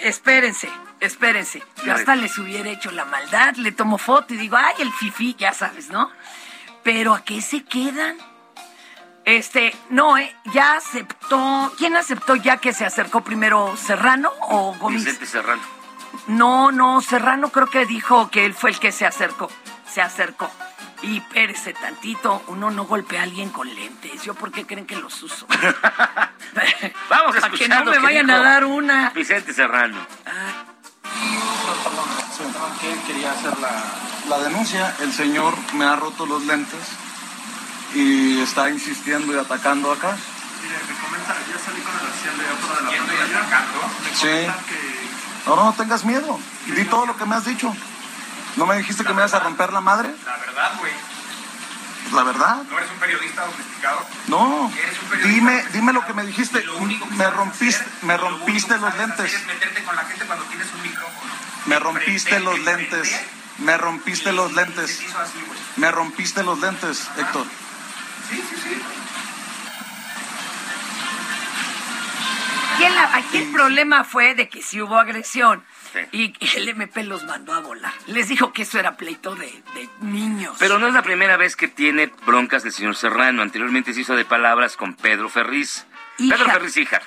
Espérense, 0.00 0.68
espérense. 1.00 1.62
Yo 1.84 1.94
hasta 1.94 2.16
les 2.16 2.36
hubiera 2.38 2.68
hecho 2.70 2.90
la 2.90 3.04
maldad, 3.04 3.54
le 3.56 3.72
tomo 3.72 3.98
foto 3.98 4.34
y 4.34 4.36
digo, 4.36 4.56
ay, 4.56 4.74
el 4.80 4.92
fifi, 4.92 5.34
ya 5.38 5.52
sabes, 5.52 5.88
¿no? 5.90 6.10
Pero 6.82 7.14
¿a 7.14 7.22
qué 7.22 7.40
se 7.42 7.64
quedan? 7.64 8.16
Este, 9.24 9.74
no, 9.90 10.16
¿eh? 10.16 10.34
Ya 10.54 10.76
aceptó. 10.76 11.72
¿Quién 11.76 11.96
aceptó 11.96 12.34
ya 12.36 12.56
que 12.56 12.72
se 12.72 12.86
acercó 12.86 13.22
primero, 13.22 13.76
Serrano 13.76 14.32
o 14.40 14.74
Gómez? 14.74 15.04
Vicente 15.04 15.26
Serrano. 15.26 15.62
No, 16.28 16.72
no, 16.72 17.00
Serrano 17.02 17.50
creo 17.50 17.66
que 17.66 17.84
dijo 17.84 18.30
que 18.30 18.46
él 18.46 18.54
fue 18.54 18.70
el 18.70 18.78
que 18.78 18.90
se 18.90 19.04
acercó. 19.04 19.50
Se 19.86 20.00
acercó. 20.00 20.50
Y 21.02 21.20
pérese 21.20 21.74
tantito, 21.74 22.42
uno 22.48 22.70
no 22.70 22.84
golpea 22.86 23.20
a 23.20 23.24
alguien 23.24 23.50
con 23.50 23.72
lentes. 23.72 24.22
¿Yo 24.22 24.34
por 24.34 24.50
qué 24.50 24.66
creen 24.66 24.86
que 24.86 24.96
los 24.96 25.22
uso? 25.22 25.46
Vamos 27.10 27.36
a 27.36 27.40
Para 27.40 27.50
que 27.50 27.64
escuchar 27.64 27.84
no 27.84 27.90
me 27.90 27.98
que 27.98 28.02
vayan 28.02 28.30
a 28.30 28.38
dar 28.38 28.64
una. 28.64 29.10
Vicente 29.10 29.52
Serrano. 29.52 29.98
Que 32.80 33.12
quería 33.12 33.32
hacer 33.32 33.58
la, 33.58 33.70
la 34.28 34.38
denuncia. 34.44 34.94
El 35.00 35.12
señor 35.12 35.54
me 35.74 35.84
ha 35.84 35.96
roto 35.96 36.26
los 36.26 36.44
lentes 36.44 36.80
y 37.94 38.40
está 38.40 38.70
insistiendo 38.70 39.34
y 39.34 39.38
atacando 39.38 39.90
acá. 39.92 40.16
Mire, 40.62 40.74
me 40.88 41.00
comenta, 41.00 41.34
ya 41.50 41.58
salí 41.58 41.80
con 41.82 41.94
el 41.94 42.38
de 42.38 42.44
la 42.44 43.40
patrulla. 43.40 43.88
Me 44.04 44.16
Sí. 44.16 44.46
que 44.68 45.48
No, 45.48 45.56
no, 45.56 45.64
no 45.64 45.72
tengas 45.72 46.04
miedo. 46.04 46.38
Di 46.66 46.84
todo 46.84 47.06
lo 47.06 47.16
que 47.16 47.24
me 47.24 47.36
has 47.36 47.44
dicho. 47.44 47.74
¿No 48.56 48.66
me 48.66 48.76
dijiste 48.76 49.04
que 49.04 49.12
me 49.12 49.20
ibas 49.22 49.34
a 49.34 49.40
romper 49.40 49.72
la 49.72 49.80
madre? 49.80 50.14
la 50.26 50.36
verdad, 50.38 50.72
güey, 50.78 50.92
la 52.12 52.22
verdad. 52.22 52.62
no 52.70 52.78
eres 52.78 52.90
un 52.90 52.98
periodista 52.98 53.46
domesticado. 53.46 54.06
No. 54.28 54.72
Eres 54.76 55.02
un 55.02 55.08
periodista. 55.08 55.34
Dime, 55.34 55.64
dime 55.72 55.92
lo 55.92 56.04
que 56.06 56.14
me 56.14 56.24
dijiste. 56.24 56.64
Me 57.10 57.30
rompiste, 57.30 57.84
me 58.02 58.16
rompiste 58.16 58.78
los 58.78 58.96
lentes. 58.96 59.34
Es 59.34 59.46
meterte 59.46 59.82
con 59.84 59.96
la 59.96 60.04
gente 60.04 60.24
cuando 60.26 60.44
tienes 60.46 60.66
un 60.74 60.82
micrófono. 60.82 61.32
Me 61.66 61.78
rompiste 61.78 62.40
los 62.40 62.58
lentes. 62.60 63.20
Me 63.58 63.76
rompiste 63.76 64.32
los 64.32 64.52
lentes. 64.52 65.02
Así. 65.16 65.38
Me 65.76 65.90
rompiste 65.90 66.42
los 66.42 66.58
lentes, 66.60 67.08
Héctor. 67.16 67.46
Sí, 68.30 68.36
sí, 68.48 68.56
sí. 68.62 68.82
Aquí, 72.74 72.84
el, 72.84 72.98
aquí 72.98 73.38
el 73.38 73.52
problema 73.52 74.04
fue 74.04 74.34
de 74.36 74.48
que 74.48 74.62
sí 74.62 74.80
hubo 74.80 74.96
agresión 74.96 75.64
y, 76.12 76.34
y 76.38 76.56
el 76.56 76.68
MP 76.68 77.04
los 77.04 77.24
mandó 77.24 77.52
a 77.54 77.60
volar. 77.60 77.92
Les 78.06 78.28
dijo 78.28 78.52
que 78.52 78.62
eso 78.62 78.78
era 78.78 78.96
pleito 78.96 79.34
de, 79.34 79.46
de 79.74 79.88
niños. 80.00 80.56
Pero 80.58 80.78
no 80.78 80.86
es 80.88 80.94
la 80.94 81.02
primera 81.02 81.36
vez 81.36 81.56
que 81.56 81.68
tiene 81.68 82.10
broncas 82.26 82.62
del 82.62 82.72
señor 82.72 82.96
Serrano. 82.96 83.42
Anteriormente 83.42 83.92
se 83.94 84.00
hizo 84.00 84.16
de 84.16 84.24
palabras 84.24 84.76
con 84.76 84.94
Pedro 84.94 85.28
Ferriz. 85.28 85.86
Hija. 86.18 86.36
Pedro 86.36 86.50
Ferriz, 86.50 86.76
hija. 86.76 87.00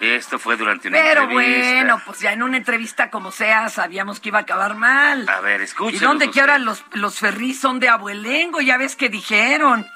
Esto 0.00 0.38
fue 0.38 0.56
durante 0.56 0.88
una 0.88 0.96
Pero 0.96 1.22
entrevista. 1.24 1.72
bueno, 1.74 2.02
pues 2.06 2.20
ya 2.20 2.32
en 2.32 2.42
una 2.42 2.56
entrevista 2.56 3.10
como 3.10 3.30
sea 3.32 3.68
sabíamos 3.68 4.18
que 4.18 4.30
iba 4.30 4.38
a 4.38 4.42
acabar 4.42 4.74
mal. 4.74 5.28
A 5.28 5.40
ver, 5.40 5.60
¿Y 5.60 5.64
escúchenos 5.64 6.00
dónde 6.00 6.30
que 6.30 6.40
ahora 6.40 6.58
los, 6.58 6.82
los 6.92 7.18
Ferriz 7.18 7.60
son 7.60 7.80
de 7.80 7.90
abuelengo? 7.90 8.62
Ya 8.62 8.78
ves 8.78 8.96
que 8.96 9.10
dijeron 9.10 9.86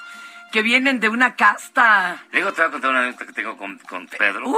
que 0.55 0.61
vienen 0.61 1.01
de 1.01 1.09
una 1.09 1.35
casta. 1.35 2.23
Luego 2.31 2.53
te 2.53 2.61
voy 2.61 2.69
a 2.69 2.71
contar 2.71 2.91
una 2.91 2.99
anécdota 3.01 3.25
que 3.25 3.33
tengo 3.33 3.57
con, 3.57 3.77
con 3.79 4.07
Pedro. 4.07 4.47
¡Uh! 4.47 4.55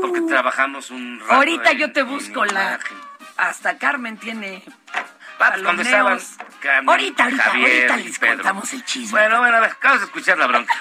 Porque 0.00 0.20
trabajamos 0.20 0.92
un 0.92 1.18
rato 1.18 1.32
Ahorita 1.32 1.72
en- 1.72 1.78
yo 1.78 1.92
te 1.92 2.04
busco 2.04 2.44
la... 2.44 2.78
Hasta 3.36 3.76
Carmen 3.76 4.18
tiene... 4.18 4.62
Ah, 5.40 5.54
cuando 5.64 5.82
estaban 5.82 6.20
jaloneos. 6.20 6.36
Carmen, 6.60 6.88
ahorita, 6.90 7.24
ahorita, 7.24 7.42
Javier 7.42 7.90
ahorita 7.90 7.96
les 8.08 8.18
Pedro. 8.20 8.34
contamos 8.36 8.72
el 8.72 8.84
chisme. 8.84 9.10
Bueno, 9.10 9.40
bueno, 9.40 9.56
a 9.56 9.60
ver, 9.60 9.76
vamos 9.82 10.02
a 10.02 10.04
escuchar 10.04 10.38
la 10.38 10.46
bronca. 10.46 10.72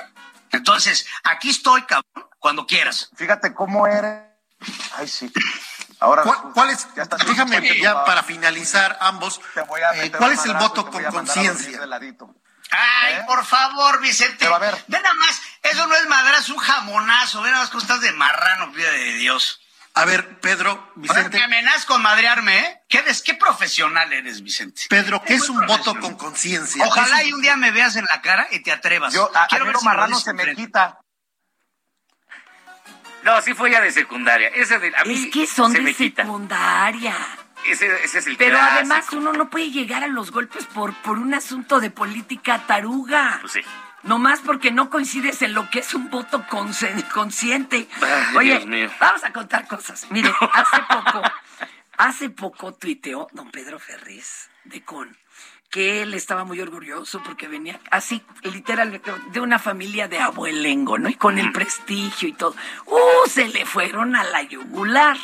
Entonces, 0.50 1.06
aquí 1.22 1.50
estoy, 1.50 1.82
cabrón, 1.82 2.30
cuando 2.40 2.66
quieras. 2.66 3.12
Fíjate 3.14 3.54
cómo 3.54 3.86
eres. 3.86 4.24
Ay, 4.96 5.06
sí. 5.06 5.32
Ahora 6.00 6.24
¿Cuál, 6.52 6.70
es, 6.70 6.88
déjame 7.28 7.78
ya 7.80 8.04
para 8.04 8.24
finalizar 8.24 8.98
ambos, 9.00 9.40
eh, 9.94 10.10
¿cuál 10.18 10.32
es 10.32 10.44
el 10.46 10.54
voto 10.54 10.90
con 10.90 11.04
conciencia? 11.04 11.78
Ay, 12.72 13.14
¿Eh? 13.14 13.24
por 13.26 13.44
favor, 13.44 14.00
Vicente. 14.00 14.46
a 14.46 14.58
ver. 14.58 14.74
Ve 14.88 14.98
nada 14.98 15.14
más, 15.14 15.40
eso 15.62 15.86
no 15.86 15.94
es 15.94 16.06
madrazo, 16.08 16.54
un 16.54 16.58
jamonazo. 16.58 17.42
Ve 17.42 17.50
nada 17.50 17.62
más 17.62 17.70
cómo 17.70 17.82
estás 17.82 18.00
de 18.00 18.12
marrano, 18.12 18.72
vida 18.72 18.90
de 18.90 19.14
Dios. 19.14 19.60
A 19.94 20.06
ver, 20.06 20.40
Pedro, 20.40 20.90
Vicente. 20.96 21.36
Me 21.36 21.44
amenazas 21.44 21.84
con 21.84 22.00
madrearme, 22.00 22.58
¿eh? 22.58 22.80
¿Qué, 22.88 23.04
qué 23.24 23.34
profesional 23.34 24.10
eres, 24.10 24.42
Vicente? 24.42 24.84
Pedro, 24.88 25.22
¿qué 25.22 25.34
es 25.34 25.50
un 25.50 25.66
voto 25.66 25.94
con 26.00 26.16
conciencia? 26.16 26.86
Ojalá 26.86 27.22
y 27.24 27.32
un 27.34 27.42
día 27.42 27.56
me 27.56 27.70
veas 27.72 27.96
en 27.96 28.06
la 28.06 28.22
cara 28.22 28.48
y 28.50 28.60
te 28.62 28.72
atrevas. 28.72 29.12
Yo, 29.12 29.30
Quiero 29.50 29.66
ver 29.66 29.76
si 29.76 29.84
marrano 29.84 30.18
se 30.18 30.32
me 30.32 30.54
quita. 30.54 30.98
No, 33.22 33.40
sí 33.42 33.52
fue 33.54 33.70
ya 33.70 33.80
de 33.82 33.92
secundaria. 33.92 34.48
Ese 34.48 34.78
de, 34.78 34.92
a 34.96 35.04
mí 35.04 35.26
es 35.26 35.32
que 35.32 35.46
son 35.46 35.72
de 35.74 35.92
secundaria. 35.92 37.14
Ese, 37.68 37.86
ese, 38.04 38.18
es 38.18 38.26
el 38.26 38.36
Pero 38.36 38.58
además 38.58 39.06
uno 39.12 39.32
no 39.32 39.48
puede 39.48 39.70
llegar 39.70 40.04
a 40.04 40.08
los 40.08 40.30
golpes 40.30 40.66
por, 40.66 40.94
por 41.02 41.18
un 41.18 41.34
asunto 41.34 41.80
de 41.80 41.90
política 41.90 42.66
taruga. 42.66 43.38
Pues 43.40 43.52
sí. 43.52 43.60
Nomás 44.02 44.40
porque 44.40 44.72
no 44.72 44.90
coincides 44.90 45.42
en 45.42 45.54
lo 45.54 45.70
que 45.70 45.78
es 45.78 45.94
un 45.94 46.10
voto 46.10 46.44
consciente. 46.48 47.88
Oye, 48.36 48.90
vamos 49.00 49.22
a 49.22 49.32
contar 49.32 49.68
cosas. 49.68 50.06
Mire, 50.10 50.32
hace 50.52 50.76
poco, 50.88 51.22
hace 51.98 52.30
poco 52.30 52.74
tuiteó 52.74 53.28
don 53.32 53.50
Pedro 53.50 53.78
Ferriz 53.78 54.50
de 54.64 54.82
Con 54.82 55.16
que 55.72 56.02
él 56.02 56.12
estaba 56.12 56.44
muy 56.44 56.60
orgulloso 56.60 57.22
porque 57.22 57.48
venía 57.48 57.80
así, 57.90 58.22
literal, 58.42 59.00
de 59.32 59.40
una 59.40 59.58
familia 59.58 60.06
de 60.06 60.18
abuelengo, 60.18 60.98
¿no? 60.98 61.08
Y 61.08 61.14
con 61.14 61.38
el 61.38 61.50
prestigio 61.50 62.28
y 62.28 62.34
todo. 62.34 62.54
¡Uh! 62.84 63.26
Se 63.26 63.48
le 63.48 63.64
fueron 63.64 64.14
a 64.14 64.22
la 64.22 64.42
yugular. 64.42 65.16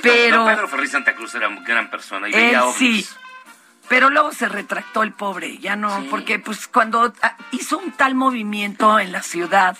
Pero. 0.00 0.46
Pedro 0.46 0.68
Ferriz 0.68 0.90
Santa 0.92 1.14
Cruz 1.14 1.34
era 1.34 1.48
una 1.48 1.60
gran 1.62 1.90
persona 1.90 2.28
y 2.28 2.32
veía 2.32 2.62
Sí. 2.76 3.06
Pero 3.88 4.10
luego 4.10 4.32
se 4.32 4.48
retractó 4.48 5.02
el 5.02 5.12
pobre, 5.12 5.58
ya 5.58 5.76
no, 5.76 6.04
porque 6.08 6.38
pues 6.38 6.66
cuando 6.66 7.12
ah, 7.20 7.36
hizo 7.50 7.76
un 7.78 7.92
tal 7.92 8.14
movimiento 8.14 8.98
en 8.98 9.12
la 9.12 9.22
ciudad, 9.22 9.76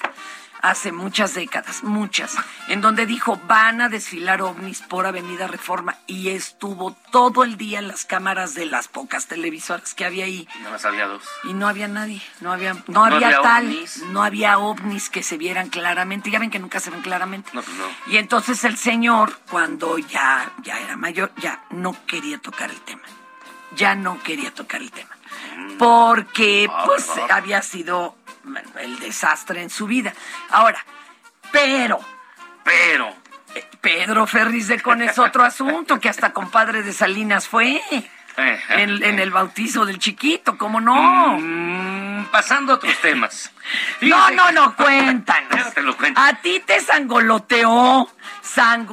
hace 0.62 0.92
muchas 0.92 1.34
décadas, 1.34 1.82
muchas, 1.82 2.36
en 2.68 2.80
donde 2.80 3.04
dijo 3.04 3.38
van 3.46 3.80
a 3.80 3.88
desfilar 3.88 4.40
ovnis 4.40 4.80
por 4.80 5.06
Avenida 5.06 5.48
Reforma 5.48 5.96
y 6.06 6.30
estuvo 6.30 6.96
todo 7.10 7.42
el 7.42 7.56
día 7.56 7.80
en 7.80 7.88
las 7.88 8.04
cámaras 8.04 8.54
de 8.54 8.66
las 8.66 8.86
pocas 8.88 9.26
televisoras 9.26 9.92
que 9.94 10.04
había 10.04 10.24
ahí. 10.24 10.48
No 10.62 10.70
más 10.70 10.84
había 10.84 11.06
dos. 11.06 11.24
Y 11.44 11.52
no 11.52 11.68
había 11.68 11.88
nadie, 11.88 12.22
no 12.40 12.52
había, 12.52 12.76
no, 12.86 13.04
había, 13.04 13.42
tal, 13.42 13.76
no 14.10 14.22
había 14.22 14.58
ovnis 14.58 15.10
que 15.10 15.22
se 15.22 15.36
vieran 15.36 15.68
claramente. 15.68 16.30
Ya 16.30 16.38
ven 16.38 16.50
que 16.50 16.60
nunca 16.60 16.78
se 16.78 16.90
ven 16.90 17.02
claramente. 17.02 17.50
No, 17.52 17.62
pues 17.62 17.76
no. 17.76 17.84
Y 18.06 18.16
entonces 18.18 18.62
el 18.64 18.78
señor, 18.78 19.40
cuando 19.50 19.98
ya, 19.98 20.52
ya 20.62 20.78
era 20.78 20.96
mayor, 20.96 21.32
ya 21.38 21.64
no 21.70 21.96
quería 22.06 22.38
tocar 22.38 22.70
el 22.70 22.80
tema. 22.82 23.02
Ya 23.74 23.94
no 23.96 24.22
quería 24.22 24.54
tocar 24.54 24.80
el 24.80 24.92
tema. 24.92 25.10
Mm. 25.56 25.78
Porque 25.78 26.68
ah, 26.70 26.82
pues 26.86 27.08
había 27.30 27.62
sido 27.62 28.16
el 28.80 28.98
desastre 28.98 29.62
en 29.62 29.70
su 29.70 29.86
vida. 29.86 30.12
Ahora, 30.50 30.84
pero, 31.50 32.00
pero, 32.64 33.08
eh, 33.54 33.68
Pedro 33.80 34.26
Ferris 34.26 34.68
de 34.68 34.80
Con 34.80 35.02
es 35.02 35.18
otro 35.18 35.44
asunto, 35.44 36.00
que 36.00 36.08
hasta 36.08 36.32
compadre 36.32 36.82
de 36.82 36.92
Salinas 36.92 37.48
fue. 37.48 37.80
En, 38.36 39.18
el 39.18 39.30
bautizo 39.30 39.84
del 39.84 39.98
chiquito, 39.98 40.56
¿cómo 40.56 40.80
no? 40.80 41.38
Mm, 41.38 42.26
pasando 42.30 42.72
a 42.72 42.76
otros 42.76 42.96
temas. 43.00 43.52
no, 44.00 44.30
no, 44.30 44.52
no, 44.52 44.76
cuéntanos. 44.76 45.72
A 46.16 46.34
ti 46.40 46.62
te 46.64 46.80
sangoloteó, 46.80 48.08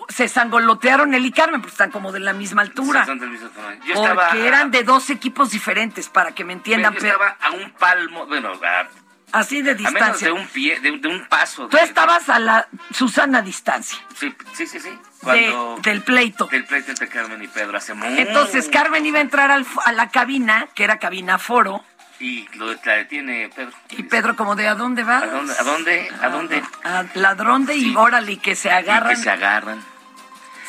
se 0.10 0.28
sangolotearon 0.28 1.14
él 1.14 1.26
y 1.26 1.32
Carmen, 1.32 1.62
porque 1.62 1.72
están 1.72 1.92
como 1.92 2.12
de 2.12 2.20
la 2.20 2.34
misma 2.34 2.62
altura. 2.62 3.06
Sí, 3.06 3.18
del 3.18 3.30
mismo 3.30 3.50
porque 3.96 4.48
eran 4.48 4.72
de 4.72 4.84
dos 4.84 5.10
equipos 5.10 5.52
diferentes, 5.52 6.10
para 6.10 6.34
que 6.34 6.44
me 6.44 6.54
entiendan. 6.54 6.94
Yo 6.94 7.08
estaba 7.08 7.38
a 7.42 7.52
un 7.52 7.72
palmo, 7.72 8.26
bueno, 8.26 8.50
a 8.50 8.88
Así 9.32 9.61
de 9.61 9.75
distancia. 9.75 10.05
A 10.05 10.09
menos 10.09 10.21
de 10.21 10.32
un 10.32 10.47
pie, 10.47 10.80
de, 10.80 10.91
un 10.91 11.25
paso. 11.27 11.67
Tú 11.67 11.77
estabas 11.77 12.30
a 12.30 12.39
la 12.39 12.67
Susana 12.91 13.41
distancia. 13.41 13.99
Sí, 14.15 14.34
sí, 14.53 14.65
sí, 14.65 14.80
sí. 14.80 14.89
del 15.84 16.01
pleito. 16.01 16.45
Del 16.47 16.65
pleito 16.65 16.91
entre 16.91 17.07
Carmen 17.07 17.41
y 17.43 17.47
Pedro 17.47 17.77
hace 17.77 17.93
Entonces 17.93 18.69
Carmen 18.69 19.05
iba 19.05 19.19
a 19.19 19.21
entrar 19.21 19.51
a 19.51 19.91
la 19.91 20.09
cabina, 20.09 20.67
que 20.73 20.84
era 20.84 20.97
cabina 20.97 21.38
foro. 21.38 21.84
Y 22.19 22.47
lo 22.55 22.73
la 22.73 22.95
detiene 22.95 23.49
Pedro. 23.55 23.71
Y 23.91 24.03
Pedro 24.03 24.36
como 24.36 24.55
de 24.55 24.67
¿a 24.67 24.75
dónde 24.75 25.03
va? 25.03 25.19
¿A 25.19 25.27
dónde? 25.27 25.53
¿A 25.57 25.63
dónde? 25.63 26.11
¿A 26.21 26.30
dónde? 26.30 26.63
A 26.84 27.05
ladrón 27.13 27.65
de 27.65 27.77
y 27.77 27.95
órale, 27.95 28.38
que 28.38 28.55
se 28.55 28.69
agarran. 28.69 29.09
que 29.09 29.15
se 29.15 29.30
agarran. 29.30 29.82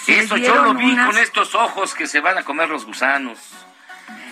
Eso 0.07 0.37
yo 0.37 0.63
lo 0.63 0.75
vi 0.75 0.97
con 0.97 1.19
estos 1.19 1.55
ojos 1.55 1.95
que 1.95 2.07
se 2.07 2.21
van 2.21 2.39
a 2.39 2.45
comer 2.45 2.69
los 2.69 2.87
gusanos. 2.87 3.39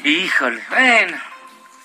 Híjole, 0.04 0.62
bueno. 0.70 1.16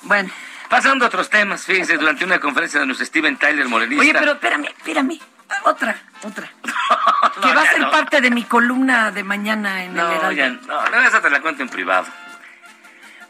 Bueno. 0.04 0.30
Pasando 0.74 1.06
a 1.06 1.08
otros 1.08 1.30
temas, 1.30 1.66
fíjense, 1.66 2.00
durante 2.00 2.26
una 2.26 2.40
conferencia 2.40 2.80
de 2.80 2.88
nuestro 2.88 3.06
Steven 3.06 3.38
Tyler, 3.38 3.68
morenista. 3.68 4.02
Oye, 4.02 4.12
pero 4.12 4.32
espérame, 4.32 4.66
espérame. 4.66 5.20
Otra, 5.66 5.96
otra. 6.24 6.50
que 7.44 7.54
va 7.54 7.62
a 7.62 7.66
ser 7.68 7.92
parte 7.92 8.22
de 8.22 8.32
mi 8.32 8.42
columna 8.42 9.12
de 9.12 9.24
mañana 9.24 9.84
en 9.84 9.92
el 9.92 10.00
Heraldo. 10.00 10.32
Ya, 10.32 10.50
no, 10.50 10.90
no, 10.90 11.02
esa 11.04 11.22
te 11.22 11.30
la 11.30 11.42
cuento 11.42 11.62
en 11.62 11.70
privado. 11.70 12.08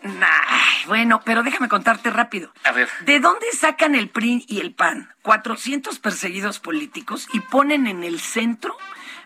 Nah, 0.03 0.85
bueno, 0.87 1.19
pero 1.25 1.43
déjame 1.43 1.67
contarte 1.67 2.11
rápido. 2.11 2.53
A 2.63 2.71
ver. 2.71 2.87
¿De 3.01 3.19
dónde 3.19 3.45
sacan 3.51 3.93
el 3.95 4.07
PRI 4.07 4.45
y 4.47 4.61
el 4.61 4.73
PAN? 4.73 5.13
400 5.21 5.99
perseguidos 5.99 6.61
políticos 6.61 7.27
y 7.33 7.41
ponen 7.41 7.87
en 7.87 8.05
el 8.05 8.21
centro 8.21 8.77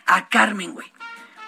a 0.08 0.28
Carmen, 0.28 0.74
güey. 0.74 0.92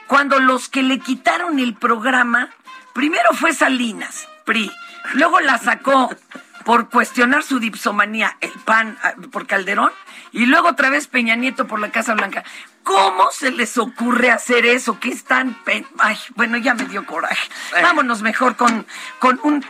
Cuando 0.06 0.38
los 0.38 0.70
que 0.70 0.84
le 0.84 1.00
quitaron 1.00 1.58
el 1.58 1.74
programa, 1.74 2.52
primero 2.94 3.34
fue 3.34 3.54
Salinas, 3.54 4.28
PRI, 4.46 4.72
luego 5.16 5.40
la 5.40 5.58
sacó 5.58 6.16
por 6.70 6.88
cuestionar 6.88 7.42
su 7.42 7.60
dipsomanía, 7.60 8.38
el 8.42 8.52
PAN 8.64 8.96
ah, 9.02 9.16
por 9.32 9.48
Calderón, 9.48 9.92
y 10.32 10.46
luego 10.46 10.68
otra 10.68 10.92
vez 10.92 11.08
Peña 11.08 11.36
Nieto 11.36 11.66
por 11.66 11.80
la 11.80 11.90
Casa 11.90 12.14
Blanca. 12.14 12.44
¿Cómo 12.84 13.32
se 13.32 13.50
les 13.50 13.76
ocurre 13.80 14.30
hacer 14.30 14.68
eso? 14.68 15.00
¿Qué 15.00 15.10
es 15.10 15.24
tan... 15.24 15.58
Ay, 15.98 16.20
bueno, 16.36 16.58
ya 16.58 16.76
me 16.76 16.84
dio 16.84 17.08
coraje. 17.08 17.50
Eh. 17.76 17.82
Vámonos 17.82 18.22
mejor 18.22 18.56
con, 18.56 18.86
con 19.18 19.40
un, 19.42 19.66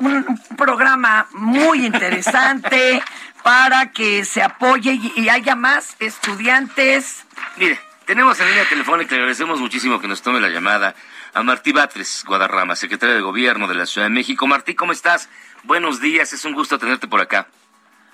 programa 0.58 1.28
muy 1.32 1.86
interesante 1.86 3.02
para 3.43 3.93
que 3.93 4.26
se 4.26 4.43
apoye 4.43 4.91
y, 4.91 5.14
y 5.16 5.30
haya 5.30 5.56
más 5.56 5.95
estudiantes. 6.00 7.24
Mire, 7.56 7.80
tenemos 8.10 8.38
en 8.41 8.47
línea 8.50 8.68
telefónica, 8.68 9.12
le 9.12 9.22
agradecemos 9.22 9.62
muchísimo 9.62 10.02
que 10.02 10.08
nos 10.10 10.22
tome 10.22 10.41
la 10.41 10.50
llamada 10.50 10.95
a 11.34 11.43
Martí 11.43 11.72
Batres 11.72 12.24
Guadarrama, 12.26 12.76
secretario 12.76 13.16
de 13.16 13.22
Gobierno 13.22 13.68
de 13.68 13.76
la 13.76 13.86
Ciudad 13.86 14.08
de 14.08 14.14
México. 14.14 14.47
Martí, 14.47 14.76
¿cómo 14.76 14.91
estás? 14.91 15.30
Buenos 15.64 16.01
días, 16.01 16.32
es 16.34 16.45
un 16.45 16.53
gusto 16.53 16.78
tenerte 16.78 17.07
por 17.07 17.22
acá. 17.22 17.47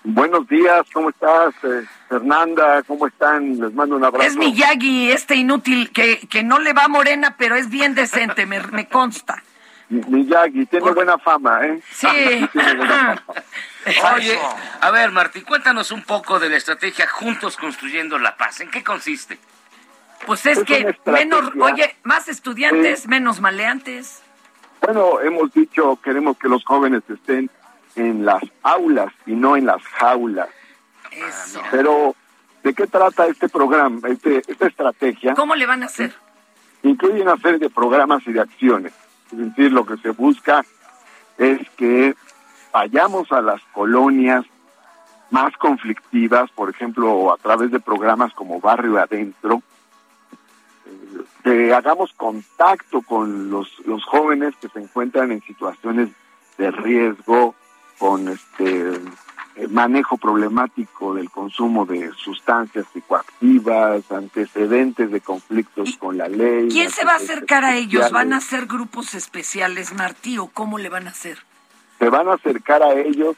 Buenos 0.03 0.47
días, 0.47 0.85
¿cómo 0.93 1.09
estás? 1.09 1.53
Eh, 1.63 1.83
Fernanda, 2.09 2.83
¿cómo 2.83 3.07
están? 3.07 3.59
Les 3.59 3.73
mando 3.73 3.95
un 3.95 4.03
abrazo. 4.03 4.27
Es 4.27 4.35
Miyagi, 4.35 5.11
este 5.11 5.35
inútil, 5.35 5.91
que, 5.91 6.19
que 6.27 6.43
no 6.43 6.59
le 6.59 6.73
va 6.73 6.83
a 6.83 6.87
morena, 6.87 7.35
pero 7.37 7.55
es 7.55 7.69
bien 7.69 7.95
decente, 7.95 8.45
me, 8.45 8.59
me 8.67 8.87
consta. 8.87 9.41
Miyagi, 9.89 10.65
tiene 10.67 10.91
buena 10.91 11.17
fama, 11.17 11.65
¿eh? 11.65 11.81
Sí. 11.91 12.07
Oye, 14.15 14.39
a 14.81 14.91
ver, 14.91 15.11
Martí, 15.11 15.41
cuéntanos 15.41 15.91
un 15.91 16.03
poco 16.03 16.39
de 16.39 16.49
la 16.49 16.57
estrategia 16.57 17.07
Juntos 17.07 17.57
Construyendo 17.57 18.17
la 18.17 18.35
Paz. 18.35 18.61
¿En 18.61 18.69
qué 18.69 18.83
consiste? 18.83 19.39
Pues 20.25 20.45
es, 20.45 20.63
que 20.63 20.95
menos, 21.05 21.51
oye, 21.59 21.95
más 22.03 22.27
estudiantes, 22.27 23.07
menos 23.07 23.41
maleantes. 23.41 24.23
Bueno, 24.86 25.19
hemos 25.19 25.51
dicho, 25.51 25.97
queremos 26.03 26.38
que 26.38 26.47
los 26.47 26.63
jóvenes 26.63 27.01
estén 27.09 27.49
en 27.95 28.23
las 28.23 28.43
aulas 28.61 29.11
y 29.25 29.31
no 29.31 29.57
en 29.57 29.65
las 29.65 29.81
jaulas. 29.81 30.49
Eso. 31.11 31.59
Pero, 31.71 32.15
¿de 32.63 32.71
qué 32.75 32.86
trata 32.86 33.25
este 33.25 33.49
programa, 33.49 34.07
este, 34.07 34.43
esta 34.47 34.67
estrategia? 34.67 35.33
¿Cómo 35.33 35.55
le 35.55 35.65
van 35.65 35.81
a 35.81 35.88
hacer? 35.88 36.13
Incluye 36.83 37.19
una 37.23 37.36
serie 37.38 37.57
de 37.57 37.71
programas 37.71 38.21
y 38.27 38.33
de 38.33 38.41
acciones. 38.41 38.93
Es 39.31 39.39
decir, 39.39 39.71
lo 39.71 39.88
que 39.88 39.97
se 39.97 40.11
busca 40.11 40.63
es 41.39 41.67
que 41.77 42.13
vayamos 42.71 43.31
a 43.31 43.41
las 43.41 43.61
colonias 43.73 44.45
más 45.31 45.51
conflictivas, 45.57 46.51
por 46.51 46.69
ejemplo, 46.69 47.33
a 47.33 47.38
través 47.38 47.71
de 47.71 47.79
programas 47.79 48.33
como 48.33 48.59
Barrio 48.59 48.99
Adentro, 48.99 49.63
que 51.43 51.73
hagamos 51.73 52.13
contacto 52.13 53.01
con 53.01 53.49
los, 53.49 53.79
los 53.86 54.03
jóvenes 54.03 54.55
que 54.61 54.69
se 54.69 54.79
encuentran 54.79 55.31
en 55.31 55.41
situaciones 55.41 56.09
de 56.57 56.71
riesgo, 56.71 57.55
con 57.97 58.27
este 58.27 58.99
manejo 59.69 60.17
problemático 60.17 61.13
del 61.13 61.29
consumo 61.29 61.86
de 61.86 62.11
sustancias 62.17 62.86
psicoactivas, 62.91 64.11
antecedentes 64.11 65.11
de 65.11 65.21
conflictos 65.21 65.95
con 65.97 66.17
la 66.17 66.27
ley. 66.27 66.67
¿Quién 66.69 66.89
se 66.89 67.05
va 67.05 67.13
a 67.13 67.17
acercar 67.17 67.63
a 67.63 67.75
ellos? 67.75 68.11
¿Van 68.11 68.33
a 68.33 68.41
ser 68.41 68.65
grupos 68.65 69.15
especiales, 69.15 69.93
Martí, 69.93 70.38
o 70.38 70.47
cómo 70.47 70.77
le 70.77 70.89
van 70.89 71.07
a 71.07 71.11
hacer? 71.11 71.39
Se 71.99 72.09
van 72.09 72.27
a 72.27 72.33
acercar 72.33 72.83
a 72.83 72.93
ellos 72.93 73.38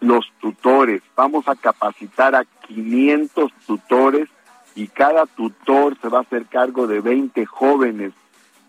los 0.00 0.24
tutores. 0.40 1.02
Vamos 1.16 1.48
a 1.48 1.56
capacitar 1.56 2.36
a 2.36 2.44
500 2.68 3.52
tutores 3.66 4.28
y 4.74 4.88
cada 4.88 5.26
tutor 5.26 5.96
se 6.00 6.08
va 6.08 6.18
a 6.18 6.22
hacer 6.22 6.46
cargo 6.46 6.86
de 6.86 7.00
20 7.00 7.46
jóvenes. 7.46 8.12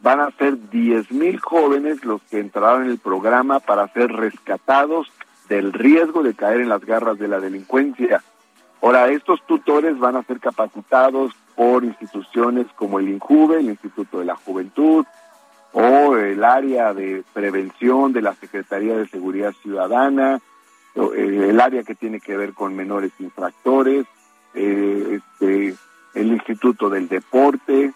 Van 0.01 0.19
a 0.19 0.31
ser 0.31 0.69
10 0.69 1.11
mil 1.11 1.39
jóvenes 1.39 2.05
los 2.05 2.21
que 2.23 2.39
entrarán 2.39 2.83
en 2.83 2.91
el 2.91 2.99
programa 2.99 3.59
para 3.59 3.87
ser 3.93 4.11
rescatados 4.11 5.11
del 5.49 5.73
riesgo 5.73 6.23
de 6.23 6.33
caer 6.33 6.61
en 6.61 6.69
las 6.69 6.85
garras 6.85 7.17
de 7.17 7.27
la 7.27 7.39
delincuencia. 7.39 8.23
Ahora, 8.81 9.07
estos 9.09 9.43
tutores 9.47 9.97
van 9.97 10.15
a 10.15 10.23
ser 10.23 10.39
capacitados 10.39 11.33
por 11.55 11.83
instituciones 11.83 12.67
como 12.75 12.99
el 12.99 13.09
INJUVE, 13.09 13.59
el 13.59 13.69
Instituto 13.69 14.19
de 14.19 14.25
la 14.25 14.35
Juventud, 14.35 15.05
o 15.71 16.15
el 16.15 16.43
área 16.43 16.93
de 16.93 17.23
prevención 17.33 18.13
de 18.13 18.21
la 18.21 18.33
Secretaría 18.35 18.95
de 18.95 19.07
Seguridad 19.07 19.53
Ciudadana, 19.61 20.39
eh, 20.95 21.47
el 21.49 21.59
área 21.59 21.83
que 21.83 21.95
tiene 21.95 22.19
que 22.19 22.37
ver 22.37 22.53
con 22.53 22.75
menores 22.75 23.11
infractores, 23.19 24.05
eh, 24.53 25.19
este, 25.19 25.75
el 26.15 26.27
Instituto 26.27 26.89
del 26.89 27.07
Deporte, 27.07 27.93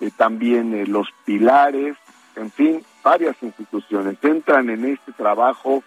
eh, 0.00 0.10
también 0.16 0.90
los 0.90 1.08
pilares, 1.24 1.96
en 2.36 2.50
fin, 2.50 2.82
varias 3.02 3.36
instituciones 3.42 4.16
entran 4.22 4.70
en 4.70 4.84
este 4.84 5.12
trabajo 5.12 5.82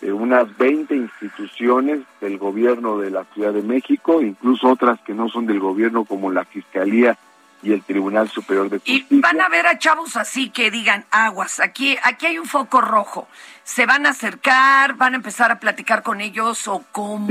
de 0.00 0.12
unas 0.12 0.56
20 0.58 0.96
instituciones 0.96 2.00
del 2.20 2.36
gobierno 2.36 2.98
de 2.98 3.10
la 3.10 3.24
Ciudad 3.32 3.52
de 3.52 3.62
México, 3.62 4.20
incluso 4.20 4.68
otras 4.68 5.00
que 5.02 5.14
no 5.14 5.28
son 5.28 5.46
del 5.46 5.60
gobierno 5.60 6.04
como 6.04 6.30
la 6.32 6.44
Fiscalía 6.44 7.16
y 7.62 7.72
el 7.72 7.84
Tribunal 7.84 8.28
Superior 8.28 8.68
de 8.68 8.78
Justicia. 8.78 9.06
Y 9.08 9.20
van 9.20 9.40
a 9.40 9.48
ver 9.48 9.64
a 9.68 9.78
chavos 9.78 10.16
así 10.16 10.50
que 10.50 10.72
digan 10.72 11.04
aguas, 11.12 11.60
aquí, 11.60 11.96
aquí 12.02 12.26
hay 12.26 12.38
un 12.38 12.46
foco 12.46 12.80
rojo. 12.80 13.28
¿Se 13.62 13.86
van 13.86 14.04
a 14.06 14.10
acercar, 14.10 14.94
van 14.94 15.12
a 15.12 15.16
empezar 15.16 15.52
a 15.52 15.60
platicar 15.60 16.02
con 16.02 16.20
ellos 16.20 16.66
o 16.66 16.84
como 16.90 17.28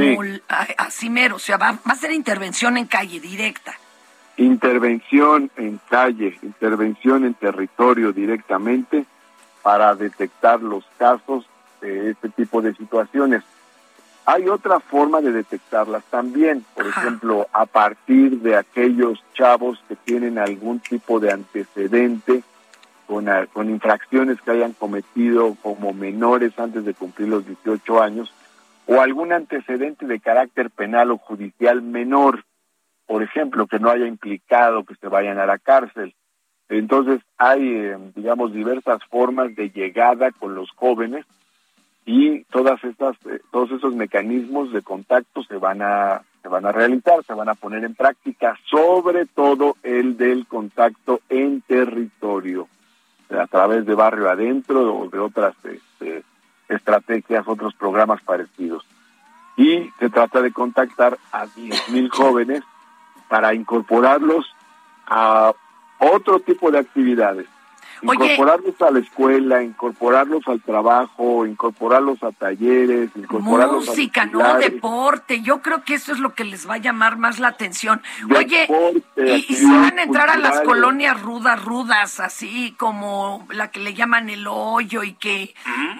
así 0.77 1.09
mero? 1.09 1.35
O 1.35 1.39
sea, 1.39 1.57
va, 1.57 1.73
va 1.73 1.91
a 1.91 1.95
ser 1.95 2.13
intervención 2.13 2.77
en 2.77 2.85
calle 2.87 3.19
directa. 3.19 3.75
Intervención 4.41 5.51
en 5.55 5.79
calle, 5.87 6.35
intervención 6.41 7.25
en 7.25 7.35
territorio 7.35 8.11
directamente 8.11 9.05
para 9.61 9.93
detectar 9.93 10.63
los 10.63 10.83
casos 10.97 11.45
de 11.79 12.09
este 12.09 12.29
tipo 12.29 12.59
de 12.59 12.73
situaciones. 12.73 13.43
Hay 14.25 14.49
otra 14.49 14.79
forma 14.79 15.21
de 15.21 15.31
detectarlas 15.31 16.03
también, 16.05 16.65
por 16.73 16.87
ejemplo, 16.87 17.49
a 17.53 17.67
partir 17.67 18.39
de 18.39 18.55
aquellos 18.55 19.23
chavos 19.35 19.79
que 19.87 19.95
tienen 19.95 20.39
algún 20.39 20.79
tipo 20.79 21.19
de 21.19 21.31
antecedente 21.31 22.41
con, 23.05 23.27
con 23.53 23.69
infracciones 23.69 24.41
que 24.41 24.49
hayan 24.49 24.73
cometido 24.73 25.55
como 25.61 25.93
menores 25.93 26.57
antes 26.57 26.83
de 26.83 26.95
cumplir 26.95 27.27
los 27.27 27.45
18 27.45 28.01
años 28.01 28.33
o 28.87 29.01
algún 29.01 29.33
antecedente 29.33 30.07
de 30.07 30.19
carácter 30.19 30.71
penal 30.71 31.11
o 31.11 31.19
judicial 31.19 31.83
menor, 31.83 32.43
por 33.11 33.23
ejemplo, 33.23 33.67
que 33.67 33.77
no 33.77 33.89
haya 33.89 34.07
implicado 34.07 34.85
que 34.85 34.95
se 34.95 35.09
vayan 35.09 35.37
a 35.37 35.45
la 35.45 35.57
cárcel. 35.57 36.15
Entonces 36.69 37.19
hay, 37.37 37.59
eh, 37.61 37.97
digamos, 38.15 38.53
diversas 38.53 39.03
formas 39.09 39.53
de 39.53 39.69
llegada 39.69 40.31
con 40.31 40.55
los 40.55 40.71
jóvenes 40.71 41.25
y 42.05 42.45
todas 42.45 42.81
estas 42.85 43.17
eh, 43.25 43.41
todos 43.51 43.69
esos 43.71 43.93
mecanismos 43.95 44.71
de 44.71 44.81
contacto 44.81 45.43
se 45.43 45.57
van 45.57 45.81
a 45.81 46.21
se 46.41 46.47
van 46.47 46.65
a 46.65 46.71
realizar, 46.71 47.21
se 47.25 47.33
van 47.33 47.49
a 47.49 47.55
poner 47.55 47.83
en 47.83 47.95
práctica, 47.95 48.57
sobre 48.69 49.25
todo 49.25 49.75
el 49.83 50.15
del 50.15 50.47
contacto 50.47 51.19
en 51.27 51.59
territorio, 51.63 52.69
a 53.29 53.45
través 53.47 53.85
de 53.85 53.93
barrio 53.93 54.29
adentro 54.29 54.95
o 54.95 55.09
de 55.09 55.19
otras 55.19 55.53
este, 55.65 56.23
estrategias, 56.69 57.45
otros 57.45 57.75
programas 57.75 58.21
parecidos. 58.21 58.85
Y 59.57 59.89
se 59.99 60.09
trata 60.09 60.41
de 60.41 60.53
contactar 60.53 61.17
a 61.33 61.45
10.000 61.45 62.09
jóvenes 62.09 62.63
para 63.31 63.53
incorporarlos 63.53 64.45
a 65.07 65.53
otro 65.99 66.41
tipo 66.41 66.69
de 66.69 66.79
actividades 66.79 67.47
Incorporarlos 68.03 68.81
a 68.81 68.89
la 68.89 68.99
escuela, 68.99 69.61
incorporarlos 69.61 70.47
al 70.47 70.59
trabajo, 70.61 71.45
incorporarlos 71.45 72.23
a 72.23 72.31
talleres, 72.31 73.11
incorporarlos 73.15 73.87
Música, 73.87 74.25
no 74.25 74.57
deporte. 74.57 75.41
Yo 75.41 75.61
creo 75.61 75.83
que 75.83 75.95
eso 75.95 76.11
es 76.11 76.19
lo 76.19 76.33
que 76.33 76.43
les 76.43 76.67
va 76.67 76.75
a 76.75 76.77
llamar 76.77 77.17
más 77.17 77.39
la 77.39 77.49
atención. 77.49 78.01
Oye, 78.35 78.67
y, 79.17 79.41
si 79.53 79.65
van 79.65 79.99
a 79.99 80.03
entrar 80.03 80.31
a 80.31 80.37
las 80.37 80.61
colonias 80.61 81.21
rudas, 81.21 81.63
rudas, 81.63 82.19
así 82.19 82.73
como 82.77 83.45
la 83.51 83.69
que 83.69 83.79
le 83.79 83.93
llaman 83.93 84.29
el 84.29 84.47
hoyo 84.47 85.03
y 85.03 85.13
que... 85.13 85.53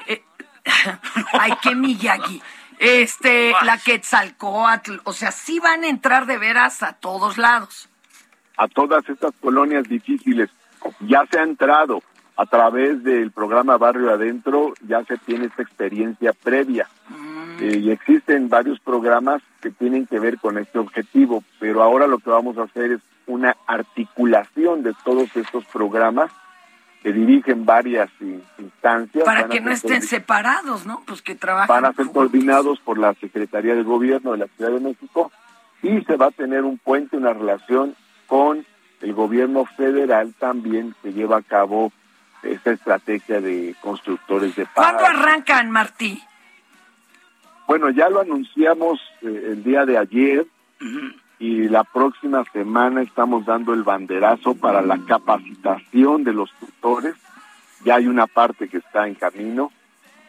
Eh, 0.08 0.24
ay, 1.34 1.54
qué 1.62 1.76
Miyagi. 1.76 2.42
Este, 2.82 3.54
la 3.64 3.78
Quetzalcoatl. 3.78 4.98
O 5.04 5.14
sea, 5.14 5.32
sí 5.32 5.60
van 5.60 5.84
a 5.84 5.88
entrar 5.88 6.26
de 6.26 6.40
veras 6.40 6.82
a 6.82 6.94
todos 6.94 7.38
lados. 7.38 7.88
A 8.58 8.68
todas 8.68 9.08
estas 9.08 9.34
colonias 9.40 9.84
difíciles 9.88 10.50
ya 11.02 11.24
se 11.32 11.40
ha 11.40 11.44
entrado 11.44 12.02
a 12.36 12.48
través 12.48 13.04
del 13.04 13.30
programa 13.30 13.78
Barrio 13.78 14.10
Adentro, 14.10 14.74
ya 14.88 15.04
se 15.04 15.18
tiene 15.18 15.46
esta 15.46 15.62
experiencia 15.62 16.34
previa. 16.34 16.88
Mm. 17.08 17.60
Eh, 17.62 17.78
y 17.78 17.92
existen 17.92 18.50
varios 18.50 18.80
programas 18.80 19.44
que 19.62 19.70
tienen 19.70 20.08
que 20.08 20.20
ver 20.20 20.40
con 20.40 20.58
este 20.58 20.80
objetivo, 20.80 21.44
pero 21.60 21.84
ahora 21.84 22.08
lo 22.08 22.18
que 22.18 22.32
vamos 22.32 22.58
a 22.58 22.64
hacer 22.64 22.94
es 22.94 23.02
una 23.28 23.56
articulación 23.68 24.82
de 24.82 24.96
todos 25.06 25.36
estos 25.36 25.66
programas 25.66 26.32
que 27.02 27.12
dirigen 27.12 27.66
varias 27.66 28.10
instancias. 28.58 29.26
Para 29.26 29.48
que 29.48 29.60
no 29.60 29.72
estén 29.72 30.02
separados, 30.02 30.86
¿no? 30.86 31.02
Pues 31.06 31.22
que 31.22 31.36
trabajen. 31.36 31.68
Van 31.68 31.86
a 31.86 31.94
ser 31.94 32.08
coordinados 32.08 32.80
por 32.80 32.98
la 32.98 33.14
Secretaría 33.16 33.76
de 33.76 33.84
Gobierno 33.84 34.34
de 34.34 34.38
la 34.40 34.48
Ciudad 34.48 34.72
de 34.72 34.80
México 34.80 35.32
y 35.82 36.02
se 36.02 36.16
va 36.16 36.28
a 36.28 36.32
tener 36.32 36.64
un 36.64 36.78
puente, 36.78 37.18
una 37.18 37.34
relación 37.34 37.96
con 38.28 38.66
el 39.02 39.14
gobierno 39.14 39.66
federal 39.66 40.34
también 40.38 40.96
se 41.02 41.12
lleva 41.12 41.38
a 41.38 41.42
cabo 41.42 41.92
esta 42.44 42.72
estrategia 42.72 43.42
de 43.42 43.76
constructores 43.82 44.56
de 44.56 44.66
paz. 44.66 44.74
¿Cuándo 44.76 45.06
arrancan, 45.06 45.72
Martí? 45.72 46.22
Bueno, 47.68 47.90
ya 47.90 48.10
lo 48.10 48.22
anunciamos 48.22 49.00
eh, 49.22 49.50
el 49.54 49.64
día 49.64 49.86
de 49.86 49.98
ayer 49.98 50.46
y 51.42 51.68
la 51.70 51.84
próxima 51.84 52.44
semana 52.54 53.02
estamos 53.02 53.48
dando 53.48 53.74
el 53.74 53.82
banderazo 53.82 54.54
para 54.54 54.84
la 54.84 55.00
capacitación 55.08 56.24
de 56.24 56.34
los 56.34 56.52
tutores. 56.60 57.16
Ya 57.84 57.96
hay 57.96 58.06
una 58.06 58.28
parte 58.28 58.68
que 58.68 58.78
está 58.78 59.08
en 59.08 59.16
camino 59.16 59.72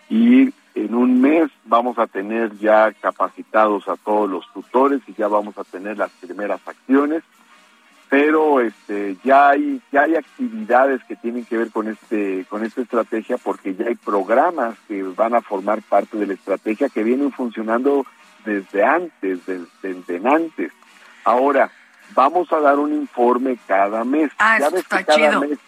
y 0.08 0.54
en 0.74 0.94
un 0.94 1.20
mes 1.20 1.50
vamos 1.66 1.98
a 1.98 2.06
tener 2.06 2.56
ya 2.56 2.90
capacitados 2.92 3.88
a 3.88 3.96
todos 3.96 4.30
los 4.30 4.50
tutores 4.54 5.02
y 5.06 5.12
ya 5.12 5.28
vamos 5.28 5.58
a 5.58 5.64
tener 5.64 5.98
las 5.98 6.10
primeras 6.12 6.66
acciones 6.66 7.22
pero 8.08 8.60
este 8.60 9.16
ya 9.22 9.50
hay 9.50 9.82
ya 9.92 10.02
hay 10.02 10.16
actividades 10.16 11.04
que 11.04 11.16
tienen 11.16 11.44
que 11.44 11.58
ver 11.58 11.70
con 11.70 11.88
este 11.88 12.46
con 12.48 12.64
esta 12.64 12.80
estrategia 12.80 13.36
porque 13.36 13.74
ya 13.74 13.86
hay 13.86 13.96
programas 13.96 14.78
que 14.88 15.02
van 15.02 15.34
a 15.34 15.42
formar 15.42 15.82
parte 15.82 16.16
de 16.16 16.26
la 16.26 16.34
estrategia 16.34 16.88
que 16.88 17.02
vienen 17.02 17.32
funcionando 17.32 18.06
desde 18.46 18.82
antes 18.82 19.40
desde, 19.46 20.28
antes 20.28 20.72
ahora 21.24 21.70
vamos 22.14 22.52
a 22.52 22.60
dar 22.60 22.78
un 22.78 22.92
informe 22.92 23.58
cada 23.66 24.04
mes. 24.04 24.30
Ah, 24.38 24.58
ya 24.58 24.70
ves 24.70 24.86
que 24.86 25.04
cada 25.04 25.40
mes 25.40 25.58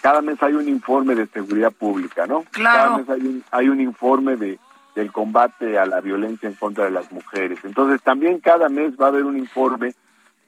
cada 0.00 0.22
mes 0.22 0.40
hay 0.42 0.54
un 0.54 0.68
informe 0.68 1.16
de 1.16 1.26
seguridad 1.26 1.72
pública 1.72 2.26
no 2.26 2.44
claro. 2.50 2.78
Cada 2.78 2.98
mes 2.98 3.08
hay 3.10 3.20
un, 3.20 3.44
hay 3.50 3.68
un 3.68 3.80
informe 3.80 4.36
de 4.36 4.58
del 4.94 5.12
combate 5.12 5.78
a 5.78 5.86
la 5.86 6.00
violencia 6.00 6.48
en 6.48 6.56
contra 6.56 6.84
de 6.84 6.90
las 6.90 7.12
mujeres. 7.12 7.60
Entonces 7.62 8.02
también 8.02 8.40
cada 8.40 8.68
mes 8.68 8.94
va 9.00 9.06
a 9.06 9.08
haber 9.10 9.24
un 9.24 9.36
informe 9.36 9.94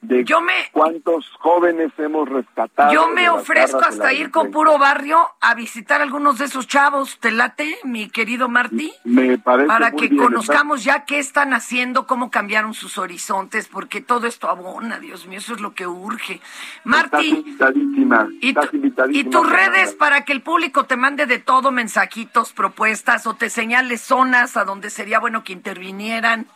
de 0.01 0.23
yo 0.25 0.41
me, 0.41 0.53
cuántos 0.71 1.29
jóvenes 1.39 1.91
hemos 1.97 2.27
rescatado. 2.27 2.91
Yo 2.91 3.09
me 3.09 3.29
ofrezco 3.29 3.79
hasta 3.79 4.11
ir 4.13 4.31
con 4.31 4.49
puro 4.51 4.77
barrio 4.79 5.19
a 5.39 5.53
visitar 5.53 6.01
algunos 6.01 6.39
de 6.39 6.45
esos 6.45 6.67
chavos. 6.67 7.19
¿Te 7.19 7.31
late, 7.31 7.77
mi 7.83 8.09
querido 8.09 8.49
Martí? 8.49 8.93
Me 9.03 9.37
parece 9.37 9.67
Para 9.67 9.91
muy 9.91 10.01
que 10.01 10.07
bien, 10.07 10.23
conozcamos 10.23 10.83
ya 10.83 11.05
qué 11.05 11.19
están 11.19 11.53
haciendo, 11.53 12.07
cómo 12.07 12.31
cambiaron 12.31 12.73
sus 12.73 12.97
horizontes, 12.97 13.67
porque 13.67 14.01
todo 14.01 14.25
esto 14.27 14.49
abona, 14.49 14.99
Dios 14.99 15.27
mío, 15.27 15.37
eso 15.37 15.53
es 15.53 15.61
lo 15.61 15.73
que 15.75 15.85
urge. 15.85 16.41
Martí, 16.83 17.29
invitadísima, 17.29 18.27
¿y, 18.41 18.49
estás 18.49 18.69
tu- 18.71 18.75
invitadísima 18.77 19.27
y 19.27 19.31
tus 19.31 19.49
redes 19.49 19.93
para 19.93 20.25
que 20.25 20.33
el 20.33 20.41
público 20.41 20.85
te 20.85 20.97
mande 20.97 21.27
de 21.27 21.37
todo, 21.39 21.71
mensajitos, 21.71 22.53
propuestas, 22.53 23.27
o 23.27 23.35
te 23.35 23.49
señales 23.51 24.01
zonas 24.01 24.57
a 24.57 24.65
donde 24.65 24.89
sería 24.89 25.19
bueno 25.19 25.43
que 25.43 25.53
intervinieran. 25.53 26.47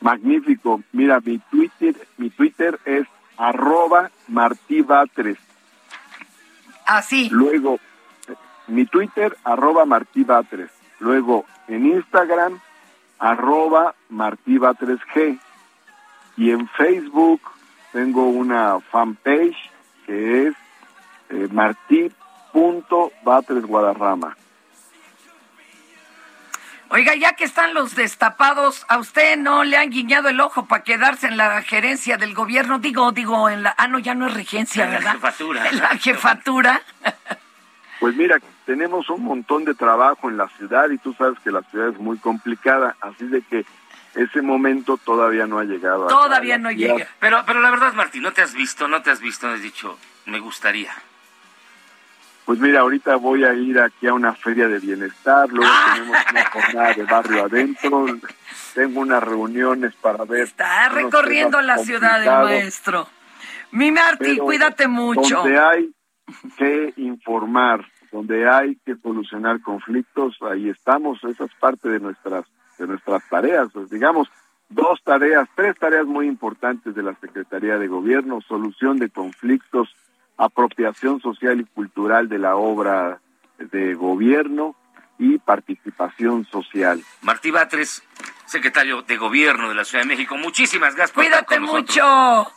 Magnífico. 0.00 0.82
Mira, 0.92 1.20
mi 1.20 1.38
Twitter, 1.38 1.94
mi 2.16 2.30
Twitter 2.30 2.78
es 2.84 3.06
arroba 3.36 4.10
martibatres. 4.28 5.38
Así. 6.86 7.28
Luego, 7.30 7.78
mi 8.66 8.86
Twitter, 8.86 9.36
arroba 9.44 9.84
martibatres. 9.84 10.70
Luego, 11.00 11.44
en 11.68 11.86
Instagram, 11.86 12.60
arroba 13.18 13.94
martibatres.g. 14.08 15.38
Y 16.36 16.50
en 16.50 16.68
Facebook 16.68 17.40
tengo 17.92 18.28
una 18.28 18.80
fanpage 18.80 19.56
que 20.06 20.48
es 20.48 20.54
eh, 21.30 21.48
martí.batres 21.50 22.14
Guadarrama. 23.66 24.36
Oiga, 26.90 27.14
ya 27.14 27.34
que 27.34 27.44
están 27.44 27.74
los 27.74 27.94
destapados, 27.94 28.86
¿a 28.88 28.98
usted 28.98 29.36
no 29.36 29.62
le 29.62 29.76
han 29.76 29.90
guiñado 29.90 30.28
el 30.30 30.40
ojo 30.40 30.66
para 30.66 30.82
quedarse 30.82 31.26
en 31.26 31.36
la 31.36 31.60
gerencia 31.62 32.16
del 32.16 32.34
gobierno? 32.34 32.78
Digo, 32.78 33.12
digo, 33.12 33.48
en 33.50 33.62
la... 33.62 33.74
Ah, 33.76 33.88
no, 33.88 33.98
ya 33.98 34.14
no 34.14 34.26
es 34.26 34.34
regencia, 34.34 34.84
En 34.84 34.92
la 34.92 34.98
¿verdad? 34.98 35.12
jefatura. 35.14 35.68
En 35.68 35.78
la 35.78 35.88
jefatura. 35.88 36.82
Pues 38.00 38.14
mira, 38.14 38.36
tenemos 38.64 39.10
un 39.10 39.24
montón 39.24 39.64
de 39.64 39.74
trabajo 39.74 40.30
en 40.30 40.36
la 40.36 40.46
ciudad 40.50 40.88
y 40.88 40.98
tú 40.98 41.14
sabes 41.14 41.36
que 41.40 41.50
la 41.50 41.62
ciudad 41.62 41.88
es 41.88 41.98
muy 41.98 42.16
complicada, 42.18 42.94
así 43.00 43.26
de 43.26 43.42
que 43.42 43.66
ese 44.14 44.40
momento 44.40 44.96
todavía 44.98 45.48
no 45.48 45.58
ha 45.58 45.64
llegado. 45.64 46.06
Todavía 46.06 46.58
no 46.58 46.70
llega. 46.70 47.08
Pero, 47.18 47.42
pero 47.44 47.60
la 47.60 47.72
verdad, 47.72 47.94
Martín, 47.94 48.22
no 48.22 48.32
te 48.32 48.40
has 48.42 48.54
visto, 48.54 48.86
no 48.86 49.02
te 49.02 49.10
has 49.10 49.18
visto, 49.18 49.48
no 49.48 49.54
has 49.54 49.62
dicho, 49.62 49.98
me 50.26 50.38
gustaría. 50.38 50.92
Pues 52.48 52.60
mira, 52.60 52.80
ahorita 52.80 53.16
voy 53.16 53.44
a 53.44 53.52
ir 53.52 53.78
aquí 53.78 54.06
a 54.06 54.14
una 54.14 54.32
feria 54.32 54.68
de 54.68 54.78
bienestar, 54.78 55.50
luego 55.50 55.70
Ah. 55.70 55.92
tenemos 55.96 56.16
una 56.30 56.44
jornada 56.46 56.94
de 56.94 57.04
barrio 57.04 57.44
adentro, 57.44 58.06
tengo 58.74 59.00
unas 59.00 59.22
reuniones 59.22 59.94
para 59.96 60.24
ver. 60.24 60.44
Está 60.44 60.88
recorriendo 60.88 61.60
la 61.60 61.76
ciudad 61.76 62.22
el 62.22 62.46
maestro. 62.48 63.06
Mi 63.70 63.92
pero 64.18 64.44
cuídate 64.46 64.88
mucho. 64.88 65.42
Donde 65.42 65.58
hay 65.58 65.92
que 66.56 66.94
informar, 66.96 67.84
donde 68.10 68.48
hay 68.48 68.76
que 68.76 68.96
solucionar 68.96 69.60
conflictos, 69.60 70.38
ahí 70.40 70.70
estamos, 70.70 71.22
esa 71.24 71.44
es 71.44 71.52
parte 71.60 71.90
de 71.90 72.00
nuestras 72.00 72.46
de 72.78 72.86
nuestras 72.86 73.28
tareas, 73.28 73.68
pues, 73.74 73.90
digamos, 73.90 74.26
dos 74.70 75.02
tareas, 75.04 75.46
tres 75.54 75.78
tareas 75.78 76.06
muy 76.06 76.26
importantes 76.26 76.94
de 76.94 77.02
la 77.02 77.14
Secretaría 77.20 77.76
de 77.76 77.88
Gobierno, 77.88 78.40
solución 78.40 78.98
de 78.98 79.10
conflictos, 79.10 79.94
apropiación 80.38 81.20
social 81.20 81.60
y 81.60 81.64
cultural 81.64 82.28
de 82.28 82.38
la 82.38 82.56
obra 82.56 83.20
de 83.58 83.94
gobierno 83.94 84.76
y 85.18 85.38
participación 85.38 86.46
social. 86.46 87.02
Martí 87.22 87.50
Batres, 87.50 88.02
secretario 88.46 89.02
de 89.02 89.16
Gobierno 89.16 89.68
de 89.68 89.74
la 89.74 89.84
Ciudad 89.84 90.04
de 90.04 90.08
México, 90.08 90.36
muchísimas 90.36 90.94
gracias 90.94 91.12
por 91.12 91.24
Cuídate 91.24 91.54
estar 91.54 91.58
con 91.58 91.76
mucho. 91.76 92.52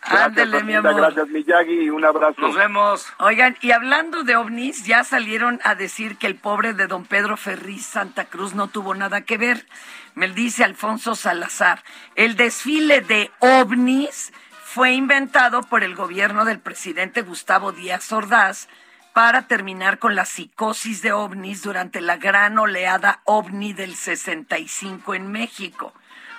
Gracias, 0.00 0.26
Ándele, 0.26 0.62
mi 0.62 0.74
amor. 0.74 0.94
Gracias, 0.94 1.28
Miyagi, 1.28 1.90
un 1.90 2.04
abrazo. 2.04 2.40
Nos 2.40 2.54
vemos. 2.54 3.12
Oigan, 3.18 3.56
y 3.60 3.72
hablando 3.72 4.22
de 4.22 4.36
ovnis, 4.36 4.86
ya 4.86 5.04
salieron 5.04 5.60
a 5.64 5.74
decir 5.74 6.16
que 6.16 6.28
el 6.28 6.36
pobre 6.36 6.72
de 6.72 6.86
don 6.86 7.04
Pedro 7.04 7.36
Ferriz 7.36 7.84
Santa 7.84 8.26
Cruz 8.26 8.54
no 8.54 8.68
tuvo 8.68 8.94
nada 8.94 9.22
que 9.22 9.36
ver. 9.36 9.66
Me 10.14 10.28
dice 10.28 10.64
Alfonso 10.64 11.14
Salazar. 11.14 11.82
El 12.14 12.36
desfile 12.36 13.00
de 13.00 13.30
ovnis 13.40 14.32
fue 14.70 14.92
inventado 14.92 15.62
por 15.62 15.82
el 15.82 15.94
gobierno 15.94 16.44
del 16.44 16.60
presidente 16.60 17.22
Gustavo 17.22 17.72
Díaz 17.72 18.12
Ordaz 18.12 18.68
para 19.14 19.46
terminar 19.46 19.98
con 19.98 20.14
la 20.14 20.26
psicosis 20.26 21.00
de 21.00 21.10
ovnis 21.10 21.62
durante 21.62 22.02
la 22.02 22.18
gran 22.18 22.58
oleada 22.58 23.22
ovni 23.24 23.72
del 23.72 23.96
65 23.96 25.14
en 25.14 25.32
México. 25.32 25.94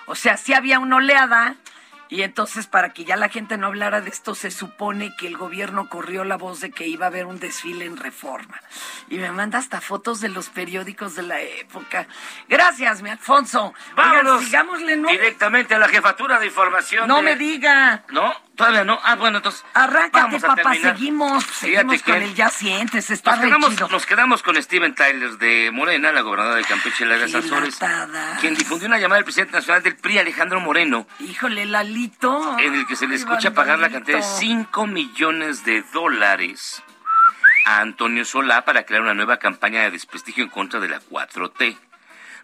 O 0.06 0.14
sea, 0.14 0.36
sí 0.36 0.54
había 0.54 0.78
una 0.78 0.98
oleada, 0.98 1.56
y 2.10 2.22
entonces, 2.22 2.66
para 2.66 2.90
que 2.92 3.04
ya 3.04 3.16
la 3.16 3.28
gente 3.28 3.56
no 3.56 3.68
hablara 3.68 4.00
de 4.00 4.10
esto, 4.10 4.34
se 4.34 4.50
supone 4.50 5.14
que 5.16 5.26
el 5.28 5.36
gobierno 5.36 5.88
corrió 5.88 6.24
la 6.24 6.36
voz 6.36 6.60
de 6.60 6.70
que 6.72 6.86
iba 6.86 7.06
a 7.06 7.08
haber 7.08 7.26
un 7.26 7.38
desfile 7.38 7.84
en 7.84 7.96
reforma. 7.96 8.60
Y 9.08 9.18
me 9.18 9.30
manda 9.30 9.58
hasta 9.58 9.80
fotos 9.80 10.20
de 10.20 10.28
los 10.28 10.48
periódicos 10.48 11.14
de 11.14 11.22
la 11.22 11.40
época. 11.40 12.06
Gracias, 12.48 13.02
mi 13.02 13.10
Alfonso. 13.10 13.72
Oigan, 13.96 14.12
Vámonos 14.24 14.44
sigámosle, 14.44 14.96
¿no? 14.96 15.08
directamente 15.08 15.74
a 15.74 15.78
la 15.78 15.88
jefatura 15.88 16.38
de 16.40 16.46
información. 16.46 17.06
No 17.08 17.16
de- 17.16 17.22
me 17.22 17.36
diga. 17.36 18.04
No, 18.10 18.32
todavía 18.60 18.84
no. 18.84 19.00
Ah, 19.04 19.16
bueno, 19.16 19.38
entonces. 19.38 19.64
Arráncate, 19.74 20.20
vamos 20.20 20.44
a 20.44 20.46
papá, 20.48 20.62
terminar. 20.70 20.96
seguimos. 20.96 21.44
Fíjate 21.44 21.58
Seguimos 21.76 22.02
que 22.02 22.12
con 22.12 22.22
el 22.22 22.34
ya 22.34 22.48
sientes, 22.48 23.10
está 23.10 23.32
Nos 23.32 23.40
re 23.40 23.46
quedamos, 23.48 23.70
chido. 23.70 23.88
nos 23.88 24.06
quedamos 24.06 24.42
con 24.42 24.62
Steven 24.62 24.94
Tyler 24.94 25.38
de 25.38 25.70
Morena, 25.72 26.12
la 26.12 26.20
gobernadora 26.20 26.56
de 26.56 26.64
Campeche, 26.64 27.04
Qué 27.06 27.28
Sansores, 27.28 27.80
latadas. 27.80 28.40
quien 28.40 28.54
difundió 28.54 28.86
una 28.88 28.98
llamada 28.98 29.16
del 29.16 29.24
presidente 29.24 29.52
nacional 29.54 29.82
del 29.82 29.96
PRI, 29.96 30.18
Alejandro 30.18 30.60
Moreno, 30.60 31.06
Híjole, 31.20 31.64
Lalito. 31.66 32.58
en 32.58 32.74
el 32.74 32.86
que 32.86 32.96
se 32.96 33.06
le 33.06 33.14
Ay, 33.14 33.20
escucha 33.20 33.52
pagar 33.52 33.78
la 33.78 33.90
cantidad 33.90 34.18
de 34.18 34.22
Lalito. 34.24 34.38
5 34.38 34.86
millones 34.86 35.64
de 35.64 35.82
dólares 35.92 36.82
a 37.66 37.80
Antonio 37.80 38.24
Solá 38.24 38.64
para 38.64 38.84
crear 38.84 39.02
una 39.02 39.14
nueva 39.14 39.38
campaña 39.38 39.82
de 39.82 39.90
desprestigio 39.90 40.44
en 40.44 40.50
contra 40.50 40.80
de 40.80 40.88
la 40.88 41.00
4T. 41.00 41.76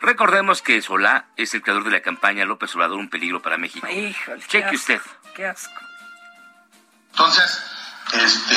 Recordemos 0.00 0.60
que 0.60 0.80
Solá 0.82 1.26
es 1.36 1.54
el 1.54 1.62
creador 1.62 1.84
de 1.84 1.90
la 1.90 2.00
campaña 2.00 2.44
López 2.44 2.74
Obrador, 2.74 2.98
un 2.98 3.08
peligro 3.08 3.40
para 3.40 3.56
México. 3.56 3.86
Híjole, 3.88 4.40
qué 4.42 4.46
Cheque 4.48 4.64
asco, 4.66 4.76
usted. 4.76 5.00
Qué 5.34 5.46
asco. 5.46 5.72
Entonces, 7.18 7.62
este, 8.12 8.54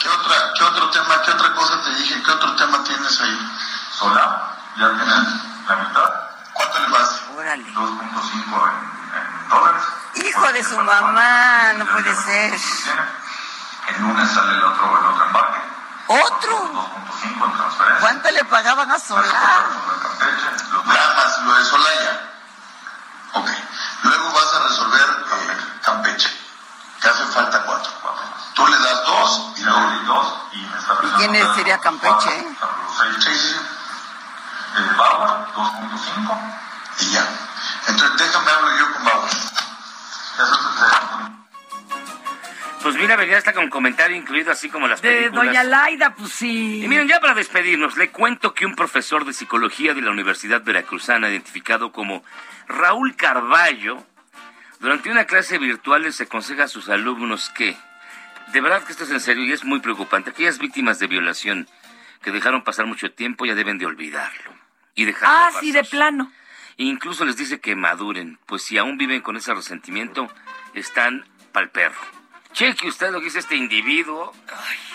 ¿qué, 0.00 0.08
otra, 0.08 0.52
¿qué 0.58 0.64
otro 0.64 0.90
tema, 0.90 1.22
qué 1.22 1.30
otra 1.30 1.54
cosa 1.54 1.80
te 1.84 1.94
dije? 1.94 2.20
¿Qué 2.24 2.30
otro 2.32 2.56
tema 2.56 2.82
tienes 2.82 3.20
ahí? 3.20 3.52
Sola, 3.96 4.56
ya 4.78 4.88
tienes 4.96 5.28
la 5.68 5.76
mitad. 5.76 6.10
¿Cuánto 6.54 6.80
le 6.80 6.88
vas? 6.88 7.22
Órale. 7.36 7.62
2.5 7.72 8.68
en, 8.68 9.14
en 9.16 9.48
dólares. 9.48 9.82
Hijo 10.16 10.52
de 10.54 10.64
su 10.64 10.76
mamá, 10.78 11.74
no 11.74 11.86
puede 11.86 12.12
ser. 12.16 12.52
El 13.86 14.02
lunes 14.02 14.28
sale 14.32 14.54
el 14.54 14.64
otro, 14.64 14.98
el 14.98 15.06
otro 15.06 15.24
embarque. 15.24 15.60
¿Otro? 16.08 16.72
2.5 17.22 17.44
en 17.44 17.56
transferencia. 17.56 18.00
¿Cuánto 18.00 18.30
le 18.32 18.44
pagaban 18.44 18.90
a 18.90 18.98
Solar? 18.98 19.24
Nada 20.84 21.14
más 21.14 21.42
lo 21.44 21.54
de 21.54 21.64
Solaya. 21.64 22.20
Ok. 23.34 23.48
Luego 24.02 24.32
vas 24.32 24.54
a 24.54 24.68
resolver 24.68 25.26
eh, 25.32 25.58
Campeche. 25.82 26.30
Te 27.00 27.08
hace 27.08 27.24
falta 27.26 27.62
cuatro. 27.64 27.92
Tú 28.54 28.66
le 28.66 28.78
das 28.78 29.04
dos 29.06 29.52
y 29.56 29.62
luego 29.62 29.90
dos 30.06 30.34
y 30.52 30.60
me 30.62 30.78
está 30.78 30.98
¿Y 31.02 31.07
quién 31.18 31.54
sería 31.54 31.78
Campeche? 31.78 32.30
Sí. 33.20 33.56
El 34.76 34.96
Bauer, 34.96 35.30
2.5 35.54 36.38
y 37.00 37.10
ya. 37.12 37.26
Entonces 37.88 38.18
déjame 38.18 38.50
hablar 38.50 38.78
yo 38.78 38.92
con 38.92 39.04
Bauer. 39.04 39.28
Eso 39.28 40.54
es 40.54 40.60
Pues 42.82 42.94
mira, 42.96 43.16
venía 43.16 43.38
hasta 43.38 43.52
con 43.52 43.70
comentario 43.70 44.16
incluido, 44.16 44.52
así 44.52 44.68
como 44.68 44.86
las 44.86 45.02
De 45.02 45.08
películas. 45.08 45.46
Doña 45.46 45.64
Laida, 45.64 46.14
pues 46.14 46.32
sí. 46.32 46.84
Y 46.84 46.88
miren, 46.88 47.08
ya 47.08 47.18
para 47.20 47.34
despedirnos, 47.34 47.96
le 47.96 48.10
cuento 48.10 48.54
que 48.54 48.66
un 48.66 48.76
profesor 48.76 49.24
de 49.24 49.32
psicología 49.32 49.94
de 49.94 50.02
la 50.02 50.10
Universidad 50.10 50.62
Veracruzana, 50.62 51.28
identificado 51.28 51.90
como 51.92 52.22
Raúl 52.68 53.16
Carballo, 53.16 54.04
durante 54.80 55.10
una 55.10 55.24
clase 55.24 55.58
virtual 55.58 56.02
les 56.02 56.20
aconseja 56.20 56.64
a 56.64 56.68
sus 56.68 56.88
alumnos 56.88 57.50
que, 57.50 57.76
de 58.52 58.60
verdad 58.60 58.82
que 58.84 58.92
esto 58.92 59.04
es 59.04 59.10
en 59.10 59.20
serio 59.20 59.44
y 59.44 59.52
es 59.52 59.64
muy 59.64 59.80
preocupante, 59.80 60.30
aquellas 60.30 60.58
víctimas 60.58 60.98
de 60.98 61.06
violación 61.06 61.68
que 62.22 62.30
dejaron 62.30 62.64
pasar 62.64 62.86
mucho 62.86 63.10
tiempo 63.12 63.46
ya 63.46 63.54
deben 63.54 63.78
de 63.78 63.86
olvidarlo 63.86 64.52
y 64.94 65.04
dejarlo 65.04 65.34
Ah, 65.34 65.46
pasar. 65.48 65.60
sí, 65.60 65.72
de 65.72 65.84
plano. 65.84 66.32
E 66.76 66.84
incluso 66.84 67.24
les 67.24 67.36
dice 67.36 67.60
que 67.60 67.74
maduren, 67.76 68.38
pues 68.46 68.62
si 68.62 68.78
aún 68.78 68.98
viven 68.98 69.20
con 69.20 69.36
ese 69.36 69.52
resentimiento, 69.54 70.28
están 70.74 71.24
pa'l 71.52 71.70
perro. 71.70 72.00
Cheque 72.52 72.88
usted 72.88 73.10
lo 73.10 73.18
que 73.18 73.26
dice 73.26 73.40
este 73.40 73.56
individuo, 73.56 74.32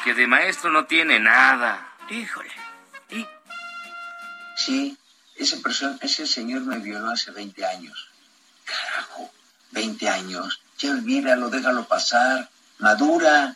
que 0.04 0.14
de 0.14 0.28
maestro 0.28 0.72
no 0.72 0.86
tiene 0.86 1.20
nada. 1.20 1.88
Híjole. 2.10 2.51
Sí, 4.56 4.97
ese, 5.36 5.58
persona, 5.58 5.97
ese 6.01 6.26
señor 6.28 6.62
me 6.62 6.78
violó 6.80 7.12
hace 7.12 7.32
20 7.32 7.66
años. 7.66 8.08
Carajo, 8.66 9.32
20 9.72 10.10
años. 10.10 10.62
Ya 10.78 10.91
olvídalo, 10.91 11.49
déjalo 11.49 11.86
pasar. 11.88 12.49
Madura. 12.80 13.55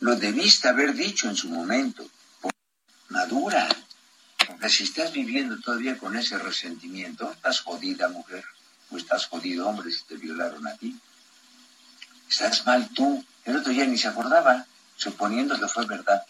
Lo 0.00 0.16
debiste 0.16 0.68
haber 0.68 0.94
dicho 0.94 1.28
en 1.28 1.36
su 1.36 1.48
momento. 1.48 2.06
Madura. 3.08 3.68
Porque 4.46 4.68
si 4.68 4.84
estás 4.84 5.12
viviendo 5.12 5.58
todavía 5.60 5.96
con 5.96 6.16
ese 6.16 6.38
resentimiento, 6.38 7.30
estás 7.30 7.60
jodida, 7.60 8.08
mujer. 8.08 8.44
O 8.90 8.96
estás 8.96 9.26
jodido, 9.26 9.66
hombre, 9.68 9.90
si 9.90 10.04
te 10.04 10.16
violaron 10.16 10.66
a 10.66 10.76
ti. 10.76 10.98
Estás 12.28 12.66
mal 12.66 12.88
tú. 12.90 13.24
El 13.44 13.56
otro 13.56 13.72
día 13.72 13.86
ni 13.86 13.98
se 13.98 14.08
acordaba, 14.08 14.66
suponiendo 14.96 15.58
que 15.58 15.68
fue 15.68 15.86
verdad. 15.86 16.24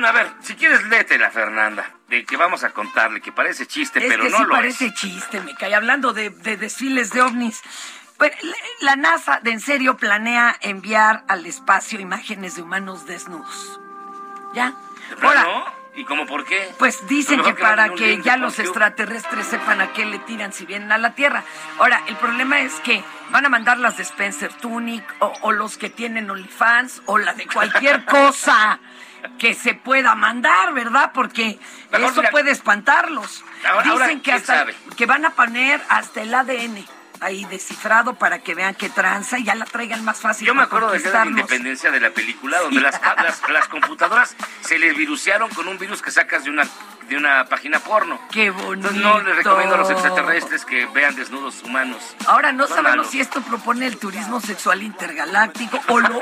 Bueno, 0.00 0.08
a 0.08 0.12
ver, 0.22 0.32
si 0.42 0.54
quieres 0.54 0.82
léetela, 0.84 1.30
Fernanda, 1.30 1.84
de 2.08 2.24
que 2.24 2.36
vamos 2.36 2.64
a 2.64 2.70
contarle, 2.70 3.20
que 3.20 3.32
parece 3.32 3.66
chiste, 3.66 3.98
Es 4.00 4.06
pero 4.10 4.24
que 4.24 4.30
no 4.30 4.36
sí 4.38 4.42
lo 4.44 4.50
parece 4.50 4.86
es. 4.86 4.94
chiste, 4.94 5.40
me 5.40 5.54
cae. 5.54 5.74
Hablando 5.74 6.12
de, 6.12 6.30
de 6.30 6.56
desfiles 6.56 7.10
de 7.12 7.22
ovnis. 7.22 7.60
Pues, 8.16 8.32
la- 8.80 8.96
NASA, 8.96 9.40
de 9.42 9.50
en 9.52 9.60
serio, 9.60 9.96
planea 9.96 10.56
enviar 10.60 11.24
al 11.28 11.46
espacio 11.46 12.00
imágenes 12.00 12.56
de 12.56 12.62
humanos 12.62 13.06
desnudos. 13.06 13.80
¿Ya? 14.54 14.74
¿De 15.20 15.26
Ahora? 15.26 15.74
¿Y 15.94 16.04
cómo 16.04 16.24
por 16.24 16.44
qué? 16.44 16.72
Pues 16.78 17.06
dicen 17.08 17.42
que 17.42 17.52
para 17.54 17.88
que 17.90 18.08
link 18.08 18.22
ya 18.24 18.36
los 18.36 18.58
extraterrestres 18.58 19.46
sepan 19.46 19.80
a 19.80 19.92
qué 19.92 20.06
le 20.06 20.18
tiran 20.20 20.52
si 20.52 20.64
vienen 20.64 20.92
a 20.92 20.98
la 20.98 21.14
Tierra. 21.14 21.42
Ahora, 21.78 22.02
el 22.06 22.16
problema 22.16 22.60
es 22.60 22.74
que 22.80 23.02
van 23.30 23.44
a 23.44 23.48
mandar 23.48 23.78
las 23.78 23.96
de 23.96 24.04
Spencer 24.04 24.52
Tunic 24.54 25.04
o, 25.18 25.32
o 25.42 25.52
los 25.52 25.76
que 25.78 25.90
tienen 25.90 26.30
OnlyFans 26.30 27.02
o 27.06 27.18
la 27.18 27.32
de 27.34 27.46
cualquier 27.46 28.04
cosa 28.06 28.78
que 29.38 29.54
se 29.54 29.74
pueda 29.74 30.14
mandar, 30.14 30.72
¿verdad? 30.74 31.10
Porque 31.14 31.58
Mejor 31.90 32.10
eso 32.10 32.20
mira. 32.20 32.30
puede 32.30 32.50
espantarlos. 32.50 33.44
Ahora- 33.66 33.82
Dicen 33.82 33.90
ahora, 33.92 34.08
que 34.08 34.20
¿quién 34.22 34.36
hasta 34.36 34.54
sabe? 34.58 34.74
que 34.96 35.06
van 35.06 35.24
a 35.24 35.30
poner 35.30 35.80
hasta 35.88 36.22
el 36.22 36.32
ADN 36.34 36.84
ahí 37.20 37.44
descifrado 37.44 38.14
para 38.14 38.38
que 38.38 38.54
vean 38.54 38.74
qué 38.74 38.88
tranza 38.88 39.38
y 39.38 39.44
ya 39.44 39.54
la 39.54 39.66
traigan 39.66 40.02
más 40.04 40.20
fácil. 40.20 40.46
Yo 40.46 40.54
me 40.54 40.62
acuerdo 40.62 40.90
de 40.90 41.00
la 41.00 41.26
independencia 41.26 41.90
de 41.90 42.00
la 42.00 42.10
película, 42.10 42.58
donde 42.60 42.80
las, 42.80 42.98
las, 43.22 43.42
las 43.50 43.68
computadoras 43.68 44.34
se 44.62 44.78
les 44.78 44.96
virusearon 44.96 45.50
con 45.50 45.68
un 45.68 45.78
virus 45.78 46.00
que 46.00 46.10
sacas 46.10 46.44
de 46.44 46.50
una, 46.50 46.62
de 47.10 47.16
una 47.16 47.44
página 47.46 47.80
porno. 47.80 48.20
Qué 48.30 48.50
bonito. 48.50 48.88
Entonces 48.88 49.02
no 49.02 49.20
les 49.20 49.36
recomiendo 49.36 49.74
a 49.74 49.78
los 49.78 49.90
extraterrestres 49.90 50.64
que 50.64 50.86
vean 50.86 51.16
desnudos 51.16 51.60
humanos. 51.64 52.14
Ahora 52.26 52.52
no 52.52 52.68
sabemos 52.68 53.08
si 53.08 53.20
esto 53.20 53.42
propone 53.42 53.86
el 53.86 53.98
turismo 53.98 54.40
sexual 54.40 54.80
intergaláctico 54.84 55.80
o 55.88 55.98
lo, 55.98 56.20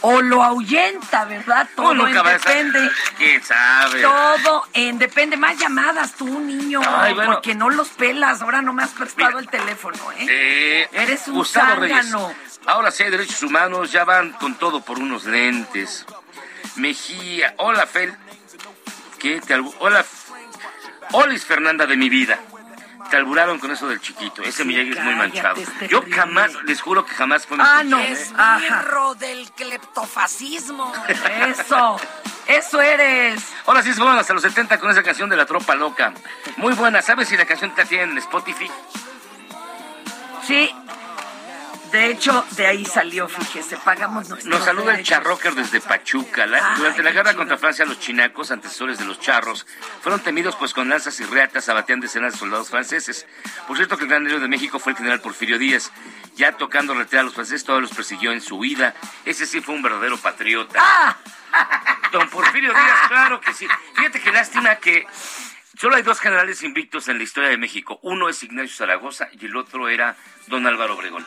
o 0.00 0.22
lo 0.22 0.42
ahuyenta, 0.42 1.24
¿verdad? 1.26 1.68
Todo 1.76 2.08
en 2.08 2.14
depende. 2.24 2.90
¿Quién 3.16 3.44
sabe? 3.44 4.02
Todo 4.02 4.64
en 4.72 4.98
depende. 4.98 5.36
Más 5.36 5.56
llamadas 5.56 6.14
tú, 6.14 6.26
niño, 6.40 6.80
Ay, 6.84 7.14
bueno. 7.14 7.34
porque 7.34 7.54
no 7.54 7.70
los 7.70 7.90
pelas. 7.90 8.42
Ahora 8.42 8.60
no 8.60 8.72
me 8.72 8.82
has 8.82 8.90
prestado 8.90 9.38
el 9.38 9.48
teléfono, 9.48 9.98
¿eh? 10.18 10.26
Eh, 10.28 10.88
Eres 10.94 11.28
un 11.28 11.46
zángano. 11.46 12.34
Ahora 12.66 12.90
sí 12.90 13.04
hay 13.04 13.10
derechos 13.10 13.40
humanos, 13.44 13.92
ya 13.92 14.04
van 14.04 14.32
con 14.32 14.56
todo 14.56 14.80
por 14.80 14.98
unos 14.98 15.26
lentes. 15.26 16.04
Mejía, 16.74 17.54
hola 17.58 17.86
Fel. 17.86 18.16
¿Qué? 19.20 19.40
Te 19.40 19.54
hola. 19.78 20.04
Olis 21.12 21.44
Fernanda 21.44 21.86
de 21.86 21.96
mi 21.96 22.08
vida. 22.08 22.38
Te 23.10 23.16
alburaron 23.18 23.58
con 23.58 23.70
eso 23.70 23.86
del 23.86 24.00
chiquito. 24.00 24.42
Ese 24.42 24.64
Miyagi 24.64 24.92
es 24.92 25.04
muy 25.04 25.14
manchado. 25.14 25.60
es 25.60 25.90
Yo 25.90 26.02
jamás, 26.10 26.52
les 26.64 26.80
juro 26.80 27.04
que 27.04 27.12
jamás 27.14 27.46
fue 27.46 27.58
mi 27.58 27.62
Ah, 27.66 27.82
no. 27.84 27.98
Ajá. 28.36 28.60
Perro 28.60 29.14
del 29.14 29.50
cleptofascismo. 29.52 30.92
Eso. 31.46 32.00
Eso 32.46 32.80
eres. 32.80 33.42
Ahora 33.66 33.82
sí 33.82 33.92
fueron 33.92 34.18
hasta 34.18 34.32
los 34.34 34.42
70 34.42 34.78
con 34.78 34.90
esa 34.90 35.02
canción 35.02 35.28
de 35.28 35.36
la 35.36 35.46
tropa 35.46 35.74
loca. 35.74 36.12
Muy 36.56 36.74
buena. 36.74 37.02
¿Sabes 37.02 37.28
si 37.28 37.36
la 37.36 37.46
canción 37.46 37.74
te 37.74 37.84
tiene 37.84 38.04
en 38.04 38.18
Spotify? 38.18 38.70
Sí. 40.46 40.70
De 41.94 42.10
hecho, 42.10 42.44
de 42.56 42.66
ahí 42.66 42.84
salió, 42.84 43.28
fíjese, 43.28 43.76
pagamos 43.76 44.28
nuestros 44.28 44.52
Nos 44.52 44.64
saluda 44.64 44.98
el. 44.98 45.04
Charrocker 45.04 45.54
desde 45.54 45.80
Pachuca. 45.80 46.44
La- 46.44 46.72
Ay, 46.72 46.78
durante 46.78 47.04
la 47.04 47.12
guerra 47.12 47.30
chido. 47.30 47.38
contra 47.38 47.56
Francia, 47.56 47.84
los 47.84 48.00
chinacos, 48.00 48.50
antecesores 48.50 48.98
de 48.98 49.04
los 49.04 49.20
charros, 49.20 49.64
fueron 50.02 50.18
temidos 50.20 50.56
pues 50.56 50.74
con 50.74 50.88
lanzas 50.88 51.20
y 51.20 51.24
reatas 51.24 51.68
abatían 51.68 52.00
decenas 52.00 52.32
de 52.32 52.38
soldados 52.40 52.68
franceses. 52.68 53.28
Por 53.68 53.76
cierto 53.76 53.96
que 53.96 54.02
el 54.02 54.10
gran 54.10 54.26
héroe 54.26 54.40
de 54.40 54.48
México 54.48 54.80
fue 54.80 54.90
el 54.90 54.98
general 54.98 55.20
Porfirio 55.20 55.56
Díaz. 55.56 55.92
Ya 56.34 56.50
tocando 56.56 56.94
retirar 56.94 57.20
a 57.20 57.24
los 57.26 57.34
franceses, 57.34 57.62
todos 57.62 57.80
los 57.80 57.92
persiguió 57.92 58.32
en 58.32 58.40
su 58.40 58.56
huida. 58.56 58.92
Ese 59.24 59.46
sí 59.46 59.60
fue 59.60 59.76
un 59.76 59.82
verdadero 59.82 60.18
patriota. 60.18 60.80
¡Ah! 60.82 61.16
Don 62.10 62.28
Porfirio 62.28 62.70
Díaz, 62.70 62.98
claro 63.08 63.40
que 63.40 63.52
sí. 63.54 63.68
Fíjate 63.94 64.20
qué 64.20 64.32
lástima 64.32 64.74
que 64.76 65.06
solo 65.78 65.94
hay 65.94 66.02
dos 66.02 66.18
generales 66.18 66.64
invictos 66.64 67.06
en 67.06 67.18
la 67.18 67.22
historia 67.22 67.50
de 67.50 67.56
México. 67.56 68.00
Uno 68.02 68.28
es 68.28 68.42
Ignacio 68.42 68.74
Zaragoza 68.76 69.28
y 69.30 69.46
el 69.46 69.56
otro 69.56 69.88
era 69.88 70.16
don 70.48 70.66
Álvaro 70.66 70.94
Obregón. 70.96 71.24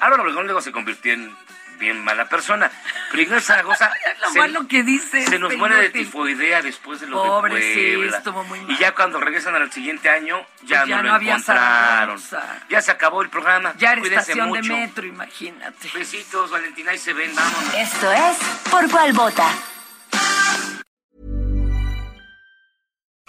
Álvaro 0.00 0.22
Obregón 0.22 0.44
luego 0.46 0.60
se 0.60 0.72
convirtió 0.72 1.12
en 1.12 1.34
bien 1.78 2.02
mala 2.04 2.28
persona. 2.28 2.70
Pero 3.10 3.22
Ignacio 3.24 3.46
Zaragoza 3.48 3.90
Lo 4.22 4.30
se, 4.30 4.38
malo 4.38 4.68
que 4.68 4.82
dice. 4.84 5.26
se 5.26 5.38
nos 5.40 5.50
este 5.50 5.58
muere 5.58 5.76
de 5.76 5.90
tifoidea 5.90 6.62
después 6.62 7.00
de 7.00 7.08
lo 7.08 7.22
Pobre, 7.22 7.54
de 7.56 7.74
sí, 7.74 7.96
Puebla. 7.96 8.16
estuvo 8.18 8.44
muy 8.44 8.60
mal. 8.60 8.70
Y 8.70 8.76
ya 8.78 8.94
cuando 8.94 9.20
regresan 9.20 9.54
al 9.56 9.70
siguiente 9.72 10.08
año, 10.08 10.38
ya, 10.62 10.78
Pues 10.78 10.88
ya 10.88 10.96
no, 10.96 11.02
no 11.02 11.08
lo 11.08 11.14
había 11.14 11.32
encontraron. 11.34 12.18
Zaragoza. 12.20 12.64
Ya 12.68 12.80
se 12.80 12.90
acabó 12.92 13.22
el 13.22 13.28
programa. 13.28 13.74
Ya 13.76 13.92
era 13.92 14.00
Cuídense 14.00 14.32
estación 14.32 14.52
de 14.52 14.60
mucho. 14.62 14.72
metro, 14.76 15.04
imagínate. 15.06 15.88
Besitos, 15.92 16.50
Valentina, 16.50 16.94
y 16.94 16.98
se 16.98 17.12
ven, 17.12 17.34
vámonos. 17.34 17.74
Esto 17.74 18.12
es 18.12 18.36
Por 18.70 18.88
Cuál 18.90 19.12
Vota. 19.12 19.48